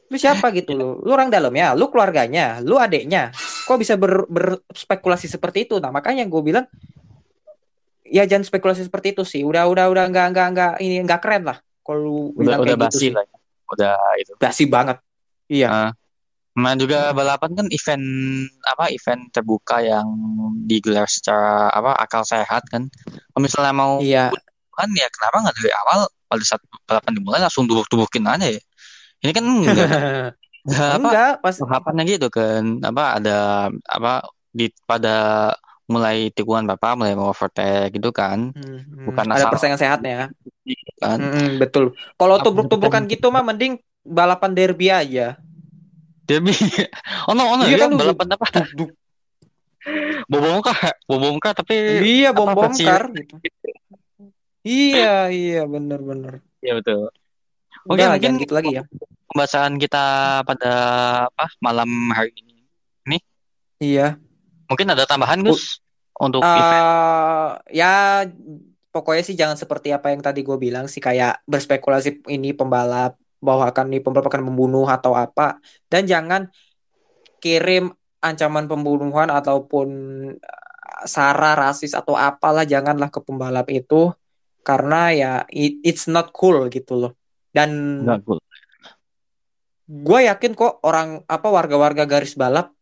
lu 0.06 0.16
siapa 0.22 0.54
gitu 0.54 0.78
loh? 0.78 1.02
Lu 1.02 1.10
orang 1.10 1.34
dalamnya, 1.34 1.74
lu 1.74 1.90
keluarganya, 1.90 2.62
lu 2.62 2.78
adeknya. 2.78 3.34
Kok 3.66 3.78
bisa 3.82 3.98
ber- 3.98 4.30
berspekulasi 4.30 5.26
seperti 5.26 5.66
itu? 5.66 5.82
Nah 5.82 5.90
makanya 5.90 6.22
gue 6.30 6.42
bilang 6.46 6.62
ya 8.10 8.22
jangan 8.24 8.44
spekulasi 8.46 8.86
seperti 8.86 9.16
itu 9.16 9.22
sih. 9.26 9.42
Udah 9.42 9.66
udah 9.70 9.90
udah 9.90 10.04
nggak 10.10 10.26
nggak 10.32 10.46
nggak 10.54 10.72
ini 10.82 11.02
nggak 11.04 11.20
keren 11.22 11.42
lah. 11.46 11.58
Kalau 11.82 12.34
udah 12.34 12.56
udah 12.62 12.74
gitu 12.74 12.82
basi 12.82 12.98
sih. 12.98 13.10
lah 13.14 13.24
ya. 13.24 13.36
udah 13.66 13.96
itu 14.18 14.32
Basi 14.38 14.64
banget. 14.66 14.96
Iya. 15.46 15.68
Ah. 15.70 15.90
Nah 16.56 16.72
juga 16.74 17.12
balapan 17.12 17.52
kan 17.52 17.66
event 17.68 18.06
apa 18.64 18.88
event 18.88 19.28
terbuka 19.28 19.84
yang 19.84 20.08
digelar 20.64 21.04
secara 21.06 21.68
apa 21.70 21.92
akal 22.00 22.24
sehat 22.24 22.64
kan. 22.72 22.88
Kalau 23.32 23.40
misalnya 23.42 23.72
mau 23.76 24.00
Iya. 24.00 24.32
kan 24.76 24.88
ya 24.92 25.08
kenapa 25.08 25.36
nggak 25.46 25.56
dari 25.56 25.72
awal 25.72 25.98
pada 26.28 26.44
saat 26.44 26.60
balapan 26.84 27.12
dimulai 27.16 27.40
langsung 27.40 27.68
tubuk-tubukin 27.68 28.24
aja 28.28 28.48
ya. 28.48 28.60
Ini 29.24 29.32
kan 29.32 29.44
nggak 29.44 29.76
nggak 30.66 30.88
apa 30.98 31.06
Enggak, 31.06 31.32
pas 31.46 31.54
tahapannya 31.54 32.02
gitu 32.10 32.26
kan 32.26 32.82
apa 32.82 33.22
ada 33.22 33.38
apa 33.86 34.26
di 34.50 34.66
pada 34.82 35.52
mulai 35.86 36.34
tikungan 36.34 36.66
bapak 36.66 36.98
mulai 36.98 37.14
mau 37.14 37.30
overtake 37.30 37.94
gitu 37.94 38.10
kan 38.10 38.50
Hmm, 38.52 38.78
hmm. 38.82 39.06
bukan 39.06 39.26
ada 39.30 39.46
asal 39.46 39.50
persaingan 39.54 39.78
sehatnya. 39.78 40.18
gitu 40.66 40.92
kan. 40.98 41.18
Hmm, 41.22 41.30
hmm, 41.30 41.50
betul. 41.62 41.84
Kalau 42.18 42.42
tubruk-tubrukan 42.42 43.06
gitu 43.06 43.30
mah 43.30 43.46
mending 43.46 43.78
balapan 44.02 44.50
derby 44.50 44.90
aja. 44.90 45.38
Derby. 46.26 46.50
Oh 47.30 47.34
no, 47.38 47.46
oh 47.46 47.56
no, 47.58 47.70
Iya 47.70 47.78
ya, 47.78 47.82
kan, 47.86 47.94
balapan 47.94 48.26
apa? 48.34 48.46
Bobongkar, 50.26 50.98
bobongkar 51.06 51.52
tapi 51.54 51.74
Iya, 52.02 52.34
bom 52.34 52.50
apa, 52.50 52.66
bongkar 52.66 53.02
gitu. 53.14 53.38
Iya, 54.66 55.30
iya, 55.30 55.62
bener-bener. 55.62 56.42
ya 56.58 56.74
betul. 56.74 57.14
Udah 57.86 57.94
Oke, 57.94 58.02
lah, 58.02 58.10
mungkin 58.18 58.32
gitu 58.42 58.52
lagi 58.58 58.70
ya. 58.74 58.82
pembahasan 59.30 59.78
kita 59.78 60.04
pada 60.42 60.72
apa 61.30 61.46
malam 61.62 61.86
hari 62.10 62.34
ini. 62.34 63.22
Iya. 63.78 64.18
Mungkin 64.66 64.88
ada 64.92 65.04
tambahan 65.06 65.40
Gus 65.42 65.78
untuk 66.16 66.42
Eh, 66.42 66.52
event. 66.52 66.84
ya 67.70 68.22
pokoknya 68.92 69.22
sih 69.24 69.36
jangan 69.36 69.56
seperti 69.60 69.92
apa 69.92 70.12
yang 70.12 70.24
tadi 70.24 70.40
gue 70.40 70.56
bilang 70.56 70.88
sih 70.88 71.00
kayak 71.00 71.44
berspekulasi 71.44 72.24
ini 72.32 72.56
pembalap 72.56 73.16
bahwa 73.40 73.68
akan 73.68 73.92
nih 73.92 74.00
pembalap 74.00 74.32
akan 74.32 74.48
membunuh 74.48 74.88
atau 74.88 75.12
apa 75.12 75.60
dan 75.92 76.08
jangan 76.08 76.48
kirim 77.38 77.92
ancaman 78.24 78.64
pembunuhan 78.64 79.28
ataupun 79.28 79.88
eh, 80.36 81.04
sara 81.04 81.52
rasis 81.52 81.92
atau 81.92 82.16
apalah 82.16 82.64
janganlah 82.64 83.12
ke 83.12 83.20
pembalap 83.20 83.68
itu 83.68 84.10
karena 84.64 85.12
ya 85.12 85.32
it- 85.52 85.78
it's 85.84 86.08
not 86.08 86.32
cool 86.32 86.66
gitu 86.72 86.96
loh 86.96 87.12
dan 87.52 87.70
cool. 88.24 88.40
gue 89.86 90.20
yakin 90.26 90.52
kok 90.52 90.82
orang 90.82 91.22
apa 91.30 91.46
warga-warga 91.46 92.04
garis 92.04 92.34
balap 92.34 92.75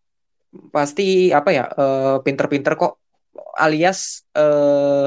pasti 0.70 1.30
apa 1.34 1.50
ya 1.50 1.64
eh, 1.66 2.16
pinter-pinter 2.24 2.74
kok 2.78 2.92
alias 3.58 4.26
eh 4.34 5.06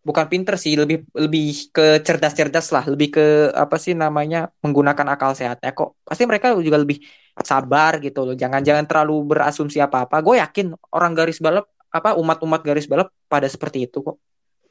bukan 0.00 0.26
pinter 0.32 0.56
sih 0.56 0.80
lebih 0.80 1.04
lebih 1.12 1.72
ke 1.76 2.00
cerdas-cerdas 2.00 2.72
lah 2.72 2.84
lebih 2.88 3.08
ke 3.20 3.26
apa 3.52 3.76
sih 3.76 3.92
namanya 3.92 4.48
menggunakan 4.64 5.06
akal 5.12 5.36
sehatnya 5.36 5.76
kok. 5.76 6.00
Pasti 6.04 6.24
mereka 6.24 6.56
juga 6.56 6.80
lebih 6.80 7.04
sabar 7.40 8.00
gitu 8.00 8.24
loh 8.24 8.36
jangan-jangan 8.36 8.88
terlalu 8.88 9.36
berasumsi 9.36 9.76
apa-apa. 9.80 10.24
Gue 10.24 10.40
yakin 10.40 10.72
orang 10.96 11.12
garis 11.12 11.38
balap 11.40 11.68
apa 11.92 12.16
umat-umat 12.16 12.60
garis 12.64 12.88
balap 12.88 13.12
pada 13.28 13.44
seperti 13.44 13.84
itu 13.90 14.00
kok. 14.00 14.16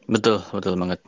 Betul, 0.10 0.42
betul 0.50 0.74
banget. 0.80 1.00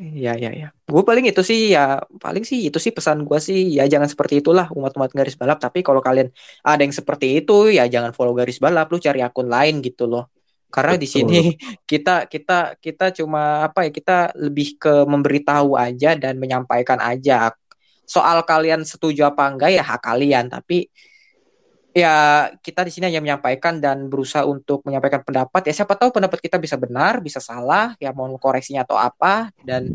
Iya, 0.00 0.32
iya, 0.40 0.50
iya. 0.56 0.68
Gue 0.88 1.02
paling 1.04 1.28
itu 1.28 1.42
sih 1.44 1.76
ya, 1.76 2.00
paling 2.24 2.40
sih 2.40 2.58
itu 2.72 2.78
sih 2.80 2.88
pesan 2.96 3.18
gue 3.28 3.36
sih 3.36 3.76
ya 3.76 3.84
jangan 3.84 4.08
seperti 4.08 4.40
itulah 4.40 4.66
umat-umat 4.72 5.12
garis 5.12 5.36
balap. 5.36 5.60
Tapi 5.60 5.84
kalau 5.84 6.00
kalian 6.00 6.32
ada 6.64 6.80
yang 6.80 6.94
seperti 6.96 7.44
itu 7.44 7.68
ya 7.68 7.84
jangan 7.84 8.16
follow 8.16 8.32
garis 8.32 8.56
balap, 8.64 8.88
lu 8.88 8.96
cari 8.96 9.20
akun 9.20 9.52
lain 9.52 9.84
gitu 9.84 10.08
loh. 10.08 10.32
Karena 10.72 10.96
di 10.96 11.04
Betul. 11.04 11.14
sini 11.20 11.38
kita 11.90 12.24
kita 12.32 12.80
kita 12.80 13.06
cuma 13.12 13.68
apa 13.68 13.84
ya 13.84 13.90
kita 13.92 14.16
lebih 14.40 14.80
ke 14.80 15.04
memberitahu 15.04 15.76
aja 15.76 16.16
dan 16.16 16.40
menyampaikan 16.40 16.96
aja. 17.04 17.52
Soal 18.08 18.40
kalian 18.48 18.80
setuju 18.88 19.28
apa 19.28 19.52
enggak 19.52 19.70
ya 19.76 19.84
hak 19.84 20.00
kalian, 20.00 20.48
tapi 20.48 20.88
ya 21.90 22.48
kita 22.62 22.86
di 22.86 22.92
sini 22.94 23.10
hanya 23.10 23.18
menyampaikan 23.18 23.82
dan 23.82 24.06
berusaha 24.06 24.46
untuk 24.46 24.86
menyampaikan 24.86 25.26
pendapat 25.26 25.70
ya 25.70 25.82
siapa 25.82 25.98
tahu 25.98 26.14
pendapat 26.14 26.38
kita 26.38 26.56
bisa 26.62 26.78
benar 26.78 27.18
bisa 27.18 27.42
salah 27.42 27.98
ya 27.98 28.14
mau 28.14 28.30
koreksinya 28.38 28.86
atau 28.86 28.94
apa 28.94 29.50
dan 29.66 29.90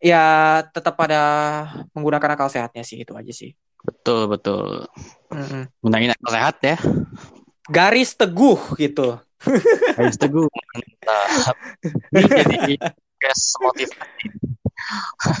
ya 0.00 0.60
tetap 0.68 0.94
pada 1.00 1.20
menggunakan 1.96 2.36
akal 2.36 2.52
sehatnya 2.52 2.84
sih 2.84 3.00
itu 3.00 3.16
aja 3.16 3.32
sih 3.32 3.52
Betul, 3.86 4.26
betul. 4.26 4.82
Gunain 5.78 6.10
akal 6.10 6.30
sehat 6.34 6.56
ya. 6.58 6.74
garis 7.70 8.18
teguh 8.18 8.58
gitu 8.82 9.14
Harus 9.94 10.16
teguh. 10.18 10.48
Mantap. 10.74 11.56
Jadi 12.10 12.74
guys 13.16 13.42
motivasi. 13.62 14.26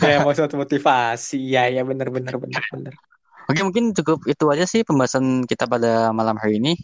ya 0.02 0.18
motivasi 0.24 1.38
ya 1.38 1.68
ya 1.68 1.82
benar 1.84 2.08
benar 2.08 2.34
benar 2.40 2.62
benar 2.72 2.94
Oke, 3.46 3.60
mungkin 3.62 3.94
cukup 3.94 4.26
itu 4.26 4.44
aja 4.50 4.66
sih 4.66 4.82
pembahasan 4.82 5.46
kita 5.46 5.70
pada 5.70 6.10
malam 6.10 6.34
hari 6.34 6.58
ini. 6.58 6.74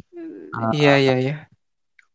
Ah, 0.54 0.70
iya 0.76 0.94
iya 1.00 1.14
iya 1.18 1.34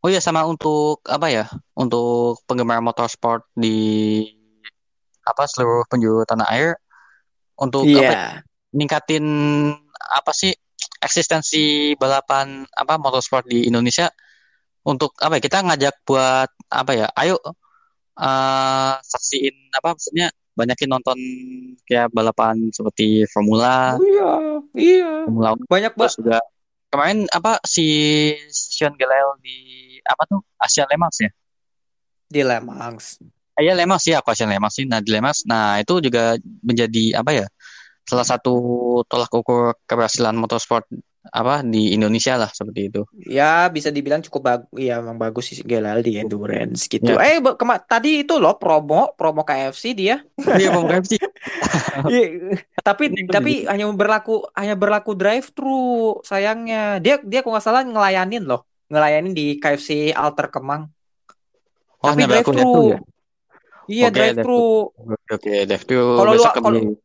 Oh 0.06 0.08
ya, 0.14 0.22
sama 0.24 0.46
untuk 0.48 1.04
apa 1.04 1.28
ya? 1.28 1.44
Untuk 1.76 2.40
penggemar 2.48 2.80
motorsport 2.80 3.44
di 3.58 4.24
apa 5.28 5.44
seluruh 5.52 5.84
penjuru 5.92 6.24
tanah 6.24 6.48
air 6.56 6.80
untuk 7.60 7.84
apa 7.92 8.14
ya, 8.16 8.22
ningkatin 8.72 9.26
apa 10.00 10.32
sih 10.32 10.56
eksistensi 11.04 11.92
balapan 12.00 12.64
apa 12.72 12.96
motorsport 12.96 13.44
di 13.52 13.68
Indonesia 13.68 14.08
untuk 14.88 15.12
apa 15.20 15.38
ya? 15.38 15.42
Kita 15.44 15.58
ngajak 15.68 15.96
buat 16.08 16.50
apa 16.72 16.92
ya? 16.96 17.08
Ayo 17.20 17.36
eh 18.18 18.94
saksiin 19.02 19.56
apa 19.78 19.94
maksudnya 19.94 20.28
banyakin 20.58 20.90
nonton 20.90 21.18
kayak 21.86 22.10
balapan 22.10 22.74
seperti 22.74 23.30
Formula, 23.30 23.94
iya 24.02 24.34
iya 24.74 25.12
Formula 25.30 25.54
banyak 25.70 25.94
banget 25.94 26.18
juga 26.18 26.38
kemarin 26.90 27.30
apa 27.30 27.62
si 27.62 27.86
Sean 28.50 28.98
Gelael 28.98 29.38
di 29.46 29.58
apa 30.02 30.26
tuh 30.26 30.42
Asia 30.58 30.90
Le 30.90 30.98
Mans 30.98 31.18
ya? 31.22 31.30
di 32.28 32.42
Le 32.44 32.58
Mans 32.60 33.22
Eh, 33.58 33.66
Iya 33.66 33.74
Le 33.74 33.90
Mans 33.90 34.06
ya, 34.06 34.22
aku 34.22 34.30
Asia 34.38 34.46
Le 34.46 34.62
Mans 34.62 34.70
sih. 34.78 34.86
Nah 34.86 35.02
di 35.02 35.10
Le 35.10 35.18
Mans, 35.18 35.42
nah 35.50 35.82
itu 35.82 35.98
juga 35.98 36.38
menjadi 36.62 37.18
apa 37.18 37.34
ya? 37.34 37.46
Salah 38.06 38.22
satu 38.22 38.54
tolak 39.10 39.34
ukur 39.34 39.74
keberhasilan 39.90 40.38
motorsport 40.38 40.86
apa 41.30 41.62
di 41.64 41.94
Indonesia 41.94 42.36
lah 42.40 42.50
seperti 42.52 42.82
itu. 42.92 43.02
Ya 43.28 43.68
bisa 43.72 43.90
dibilang 43.92 44.24
cukup 44.26 44.42
bagus, 44.44 44.70
ya 44.78 45.00
emang 45.00 45.18
bagus 45.20 45.52
sih 45.52 45.64
Gelal 45.64 46.02
di 46.02 46.18
endurance 46.20 46.88
gitu. 46.88 47.16
Ya. 47.16 47.22
Eh 47.22 47.38
kema- 47.44 47.84
tadi 47.84 48.24
itu 48.26 48.40
loh 48.40 48.56
promo 48.56 49.14
promo 49.16 49.44
KFC 49.44 49.94
dia. 49.94 50.24
Iya 50.38 50.70
pemegang 50.74 51.06
sih. 51.12 51.20
Iya, 52.08 52.28
tapi 52.84 53.12
Ini 53.12 53.28
tapi 53.28 53.52
hanya 53.68 53.86
berlaku 53.92 54.48
hanya 54.56 54.76
berlaku 54.78 55.12
drive 55.14 55.52
thru 55.52 56.20
sayangnya. 56.24 57.00
Dia 57.04 57.20
dia 57.22 57.40
kok 57.44 57.52
nggak 57.52 57.66
salah 57.66 57.84
ngelayanin 57.84 58.44
loh, 58.44 58.64
ngelayanin 58.88 59.34
di 59.36 59.58
KFC 59.60 60.12
Alter 60.14 60.48
Kemang. 60.54 60.88
Oh, 62.04 62.14
tapi 62.14 62.30
drive 62.30 62.46
thru. 62.46 62.94
ya? 62.94 63.00
Iya 63.88 64.08
drive 64.12 64.36
drive 64.36 64.46
thru. 64.46 64.92
Oke, 65.32 65.54
Dev 65.66 65.82
tuh 65.88 66.04
Kalau 66.20 66.34
lu- 66.36 66.54
kalau-. 66.54 66.96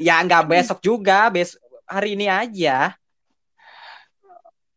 Ya 0.00 0.16
nggak 0.24 0.48
besok 0.48 0.78
juga, 0.80 1.28
bes 1.28 1.58
hari 1.84 2.16
ini 2.16 2.24
aja. 2.28 2.96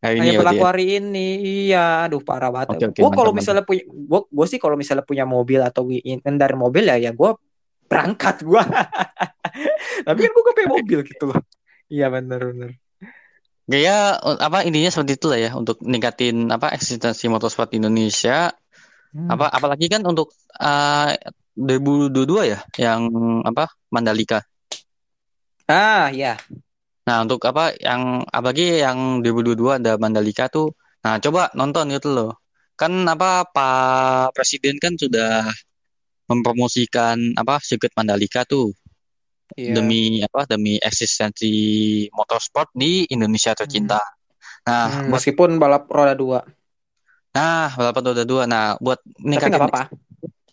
Hari 0.01 0.17
ini 0.17 0.21
hanya 0.25 0.33
ya, 0.33 0.39
berarti 0.41 0.41
berlaku 0.41 0.65
ya? 0.65 0.69
hari 0.73 0.85
ini. 0.97 1.27
Iya, 1.69 1.85
aduh 2.09 2.21
parah 2.25 2.49
banget. 2.49 2.67
Oke, 2.73 2.85
oke, 2.89 2.99
Gua 3.05 3.11
kalau 3.13 3.31
misalnya 3.37 3.61
punya 3.61 3.83
gua, 3.85 4.25
gua 4.25 4.45
sih 4.49 4.57
kalau 4.57 4.73
misalnya 4.73 5.05
punya 5.05 5.29
mobil 5.29 5.61
atau 5.61 5.85
ngendar 5.85 6.57
mobil 6.57 6.89
ya 6.89 6.97
ya 6.97 7.11
gua 7.13 7.37
berangkat 7.85 8.41
gua. 8.41 8.65
Tapi 10.09 10.19
kan 10.25 10.29
gua 10.33 10.43
gak 10.49 10.55
punya 10.57 10.69
mobil 10.73 10.99
gitu 11.05 11.23
loh. 11.29 11.41
Iya 11.85 12.09
bener 12.09 12.41
bener. 12.49 12.69
Gaya 13.69 14.17
apa 14.17 14.65
intinya 14.65 14.89
seperti 14.89 15.21
itulah 15.21 15.37
ya 15.37 15.53
untuk 15.53 15.77
ningkatin 15.85 16.49
apa 16.49 16.73
eksistensi 16.73 17.29
motorsport 17.29 17.69
di 17.69 17.77
Indonesia. 17.77 18.49
Hmm. 19.13 19.29
Apa 19.29 19.53
apalagi 19.53 19.85
kan 19.85 20.01
untuk 20.01 20.33
uh, 20.57 21.13
2022 21.53 22.51
ya 22.57 22.59
yang 22.81 23.05
apa 23.45 23.69
Mandalika. 23.93 24.41
Ah 25.69 26.09
ya. 26.09 26.41
Nah, 27.01 27.17
untuk 27.25 27.41
apa 27.49 27.73
yang 27.81 28.21
apalagi 28.29 28.81
yang 28.85 29.25
2022 29.25 29.81
ada 29.81 29.97
Mandalika 29.97 30.45
tuh. 30.47 30.69
Nah, 31.01 31.17
coba 31.17 31.49
nonton 31.57 31.89
gitu 31.89 32.13
loh. 32.13 32.31
Kan 32.77 32.93
apa 33.09 33.45
Pak 33.49 34.37
Presiden 34.37 34.77
kan 34.77 34.93
sudah 34.97 35.49
mempromosikan 36.29 37.35
apa 37.35 37.59
sirkuit 37.59 37.91
Mandalika 37.97 38.45
tuh 38.45 38.71
Iya. 39.59 39.75
demi 39.75 40.23
apa 40.23 40.47
demi 40.47 40.79
eksistensi 40.79 41.51
motorsport 42.15 42.71
di 42.71 43.03
Indonesia 43.11 43.51
tercinta. 43.51 43.99
Nah, 44.63 44.87
Hmm, 44.87 45.11
buat 45.11 45.19
meskipun 45.19 45.59
balap 45.59 45.91
roda 45.91 46.15
dua. 46.15 46.39
nah 47.35 47.71
balapan 47.75 48.03
roda 48.15 48.23
dua. 48.23 48.43
Nah, 48.47 48.79
buat 48.79 48.99
nggak 49.19 49.51
apa-apa. 49.51 49.91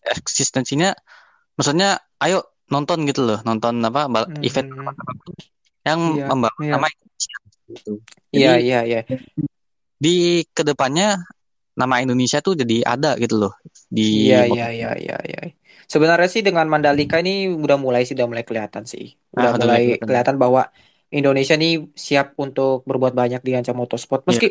eksistensinya, 0.09 0.97
maksudnya 1.55 2.01
ayo 2.25 2.41
nonton 2.73 3.05
gitu 3.05 3.29
loh, 3.29 3.39
nonton 3.45 3.79
apa 3.85 4.09
bal- 4.09 4.31
Hmm. 4.33 4.41
event 4.43 4.69
yang 5.87 6.01
Iya, 6.17 6.27
membawa 6.29 6.55
iya. 6.59 6.73
nama 6.75 6.87
Indonesia 6.87 7.37
gitu. 7.69 7.93
Iya 8.29 8.53
Jadi 8.55 8.65
iya 8.65 8.81
iya. 8.85 9.01
di 9.99 10.15
ke 10.47 10.63
depannya 10.63 11.19
nama 11.75 12.03
Indonesia 12.03 12.39
tuh 12.39 12.55
jadi 12.55 12.83
ada 12.83 13.15
gitu 13.17 13.39
loh 13.39 13.55
di 13.87 14.31
Iya 14.31 14.47
iya 14.47 14.67
iya 14.71 14.91
iya 14.99 15.19
iya. 15.23 15.41
Sebenarnya 15.89 16.29
sih 16.29 16.45
dengan 16.45 16.69
Mandalika 16.69 17.17
ini 17.19 17.49
udah 17.49 17.81
mulai 17.81 18.05
sih 18.05 18.13
udah 18.13 18.29
mulai 18.29 18.45
kelihatan 18.45 18.85
sih. 18.85 19.17
Nah, 19.33 19.33
Udah 19.33 19.51
udah 19.57 19.65
mulai 19.65 19.83
kelihatan. 19.97 20.05
kelihatan 20.05 20.37
bahwa 20.37 20.63
Indonesia 21.09 21.57
nih 21.57 21.89
siap 21.97 22.37
untuk 22.37 22.85
berbuat 22.85 23.17
banyak 23.17 23.41
di 23.41 23.57
ajang 23.57 23.73
motorsport. 23.73 24.21
Iya. 24.23 24.29
Meski 24.29 24.49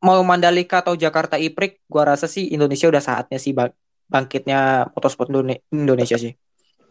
mau 0.00 0.16
Mandalika 0.24 0.80
atau 0.80 0.96
Jakarta 0.96 1.36
IPRIK, 1.36 1.84
gua 1.84 2.16
rasa 2.16 2.24
sih 2.24 2.48
Indonesia 2.48 2.88
udah 2.88 3.04
saatnya 3.04 3.36
sih 3.36 3.52
bang- 3.52 3.76
bangkitnya 4.08 4.88
motorsport 4.88 5.28
Indone- 5.28 5.60
Indonesia 5.68 6.16
sih. 6.16 6.32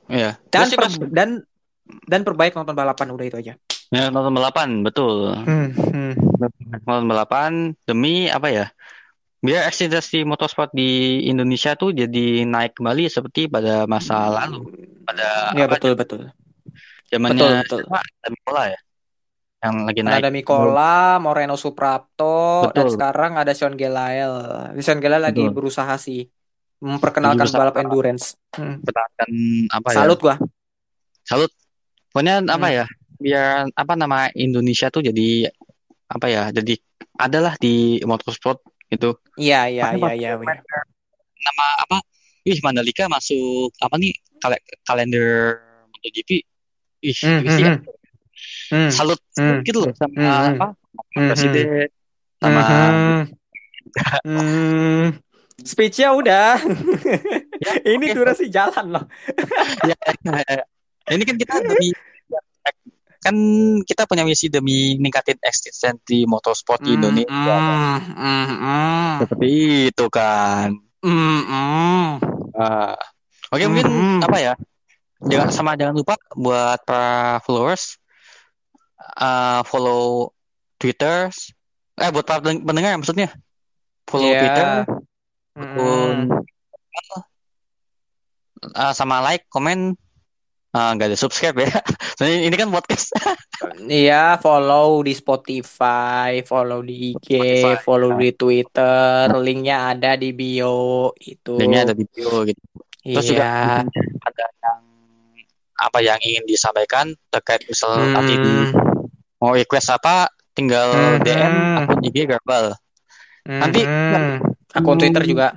Iya. 0.05 0.37
Dan 0.53 0.69
Terus 0.69 0.71
per- 0.77 1.09
dan 1.09 1.29
dan 2.05 2.21
perbaik 2.21 2.53
nonton 2.53 2.77
balapan 2.77 3.09
udah 3.09 3.25
itu 3.25 3.37
aja. 3.41 3.53
Ya, 3.93 4.11
nonton 4.11 4.33
balapan, 4.35 4.69
betul. 4.83 5.35
Hmm, 5.43 5.71
hmm. 5.73 6.11
Nonton 6.85 7.05
balapan 7.07 7.51
demi 7.87 8.27
apa 8.27 8.47
ya? 8.51 8.65
Biar 9.37 9.69
eksistensi 9.69 10.25
motorsport 10.25 10.73
di 10.73 11.21
Indonesia 11.29 11.77
tuh 11.77 11.93
jadi 11.93 12.41
naik 12.43 12.81
kembali 12.81 13.05
seperti 13.05 13.45
pada 13.45 13.85
masa 13.85 14.33
lalu, 14.33 14.65
pada 15.05 15.53
Iya 15.53 15.69
apa 15.69 15.77
betul 15.77 15.93
betul. 15.93 16.21
zamannya 17.07 17.37
Betul, 17.37 17.51
betul. 17.61 17.81
siapa? 17.85 17.99
Damicola 18.25 18.63
ya, 18.67 18.79
yang 19.63 19.75
lagi 19.87 20.01
naik. 20.03 20.19
ada 20.19 20.29
Mikola, 20.33 20.97
Moreno 21.21 21.55
Suprapto, 21.55 22.67
dan 22.73 22.89
Betul, 22.89 22.97
sekarang 22.97 23.31
ada 23.39 23.51
Sean 23.53 23.75
Gelael. 23.77 24.33
Sean 24.83 24.99
Gelael 24.99 25.23
lagi 25.23 25.45
betul. 25.45 25.55
berusaha 25.55 25.95
sih 26.01 26.27
memperkenalkan 26.81 27.45
berusaha 27.45 27.61
balap 27.61 27.75
endurance. 27.79 28.35
Hmm. 28.57 28.81
pertahankan 28.81 29.29
apa 29.69 29.87
ya? 29.93 29.97
Salut 30.01 30.19
gua. 30.19 30.35
Salut. 31.23 31.51
Pokoknya 32.09 32.41
apa 32.41 32.67
Hmm. 32.67 32.77
ya? 32.83 32.85
Biar 33.17 33.69
apa 33.73 33.93
nama 33.97 34.29
Indonesia 34.37 34.87
tuh 34.93 35.01
jadi 35.01 35.49
apa 36.07 36.25
ya? 36.29 36.43
Jadi 36.53 36.77
adalah 37.17 37.57
di 37.57 37.97
motorsport 38.05 38.61
gitu. 38.93 39.17
Iya, 39.37 39.67
iya, 39.69 39.85
iya, 39.97 40.11
iya. 40.13 40.33
nama 41.37 41.65
apa? 41.81 41.97
Ih, 42.47 42.57
Mandalika 42.63 43.09
masuk 43.11 43.73
apa 43.81 43.95
nih? 43.99 44.13
Kale- 44.37 44.63
kalender 44.85 45.59
MotoGP. 45.91 46.31
Ih, 46.97 47.17
Hmm, 47.21 47.41
isi 47.45 47.61
hmm, 47.61 47.77
hmm. 48.73 48.89
salut 48.89 49.21
Hmm, 49.37 49.61
gitu 49.61 49.85
loh 49.85 49.93
sama 49.93 50.17
hmm. 50.17 50.57
apa? 50.57 50.67
presiden 51.13 51.65
hmm. 51.65 52.41
sama 52.41 52.61
Hmm, 52.65 53.23
hmm. 54.25 55.05
Speech-nya 55.57 56.13
udah. 56.13 56.61
ya 57.57 57.73
Ini 57.97 58.05
durasi 58.13 58.45
jalan 58.53 58.93
loh. 58.93 59.05
ya, 59.89 59.97
ini 61.09 61.23
kan 61.25 61.35
kita 61.37 61.53
demi 61.65 61.89
kan 63.27 63.35
kita 63.83 64.07
punya 64.07 64.23
misi 64.23 64.47
demi 64.47 64.95
ningkatin 64.95 65.37
eksistensi 65.39 66.23
motorsport 66.23 66.79
di 66.79 66.95
Hmm, 66.95 66.97
Indonesia 66.97 67.57
hmm, 67.59 67.99
hmm, 68.15 68.45
hmm. 68.47 69.11
seperti 69.21 69.51
itu 69.91 70.05
kan 70.07 70.69
Hmm, 70.97 71.41
hmm. 71.45 72.05
Ah, 72.53 72.97
oke 73.49 73.61
Hmm, 73.61 73.69
mungkin 73.69 73.87
hmm. 73.87 74.19
apa 74.23 74.37
ya 74.39 74.53
jangan 75.23 75.49
sama 75.51 75.71
jangan 75.75 75.93
lupa 75.93 76.15
buat 76.33 76.79
para 76.83 77.37
followers 77.41 77.99
ah, 79.17 79.61
follow 79.63 80.31
Twitter 80.77 81.29
eh 81.97 82.09
buat 82.09 82.23
para 82.23 82.39
pen- 82.39 82.61
pendengar 82.61 82.97
maksudnya 82.97 83.29
follow 84.05 84.29
Twitter 84.31 84.65
Iya. 84.65 84.85
akun 85.57 86.17
Hmm. 86.29 86.41
ah, 88.73 88.93
sama 88.93 89.21
like 89.21 89.45
komen 89.49 89.97
Ah, 90.75 90.91
nggak 90.93 91.13
ada 91.13 91.17
subscribe 91.17 91.57
ya. 91.63 91.71
Soalnya 92.19 92.37
ini 92.47 92.55
kan 92.55 92.69
podcast. 92.69 93.11
Iya, 93.87 94.37
follow 94.37 95.01
di 95.01 95.13
Spotify, 95.15 96.43
follow 96.45 96.83
di 96.85 97.15
IG, 97.15 97.27
Spotify 97.63 97.75
follow 97.81 98.11
Nah, 98.13 98.19
di 98.21 98.29
Twitter, 98.35 99.25
linknya 99.39 99.95
ada 99.95 100.13
di 100.13 100.29
bio 100.35 101.11
itu. 101.17 101.57
linknya 101.57 101.89
ada 101.89 101.93
di 101.97 102.05
bio 102.05 102.45
gitu. 102.45 102.63
Terus 103.01 103.25
juga 103.25 103.47
Iya. 103.47 103.55
mungkin 103.87 104.03
ada 104.21 104.45
yang 104.61 104.79
apa 105.77 105.99
yang 106.03 106.19
ingin 106.21 106.43
disampaikan 106.45 107.05
terkait 107.29 107.63
misal 107.65 107.95
nanti 108.11 108.33
di 108.35 108.53
Hmm, 108.73 108.73
mau 109.39 109.53
request 109.53 109.93
apa 109.93 110.27
tinggal 110.51 111.21
DM 111.21 111.53
mhm, 111.53 111.79
akun 111.85 111.99
IG 112.03 112.17
Garbal. 112.27 112.65
Nanti 113.45 113.81
mhm. 113.85 114.41
Akun 114.73 114.97
Twitter 114.99 115.23
hmm, 115.23 115.31
juga. 115.31 115.47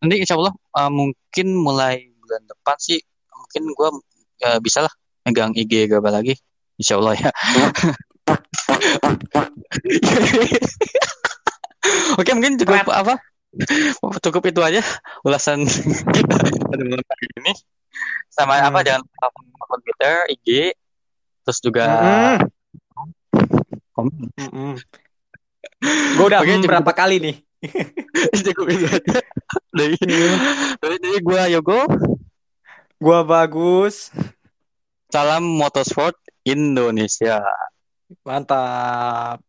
nanti 0.00 0.16
insya 0.16 0.34
Allah 0.40 0.54
uh, 0.80 0.88
mungkin 0.88 1.46
mulai 1.60 2.08
bulan 2.24 2.40
depan 2.48 2.76
sih 2.80 2.96
mungkin 3.28 3.62
gue 3.68 3.88
bisa 4.58 4.84
lah 4.84 4.92
megang 5.22 5.52
IG 5.52 5.86
Garbal 5.86 6.16
lagi? 6.16 6.34
Insya 6.76 6.96
Allah 6.96 7.14
ya. 7.14 7.30
Oke 12.20 12.30
mungkin 12.36 12.56
cukup 12.60 12.88
apa? 12.88 13.16
Cukup 14.22 14.42
itu 14.46 14.60
aja 14.62 14.80
ulasan 15.20 15.66
kita 15.66 16.34
pada 16.64 16.82
malam 16.86 17.02
hari 17.04 17.26
ini. 17.40 17.52
Sama 18.30 18.62
apa 18.62 18.80
Hmm. 18.80 18.86
jangan 18.86 19.00
lupa 19.02 19.26
akun 19.60 19.80
Twitter 19.82 20.14
IG 20.30 20.48
terus 21.42 21.58
juga 21.60 21.84
Mhm, 21.90 22.36
komen. 23.90 24.28
Mhm. 24.38 24.72
Gue 26.14 26.24
udah 26.28 26.40
oke 26.40 26.48
hmm, 26.48 26.60
cukup. 26.62 26.70
berapa 26.76 26.92
kali 26.92 27.16
nih? 27.18 27.36
cukup 28.46 28.66
itu 28.70 28.86
aja. 28.86 29.18
Dari 29.74 29.96
dari, 29.98 30.96
dari 31.02 31.18
gue 31.18 31.40
Yogo 31.50 31.80
Gua 33.00 33.24
bagus. 33.24 34.12
salam 35.08 35.40
motorsport 35.42 36.12
Indonesia 36.44 37.40
Mantap. 38.28 39.40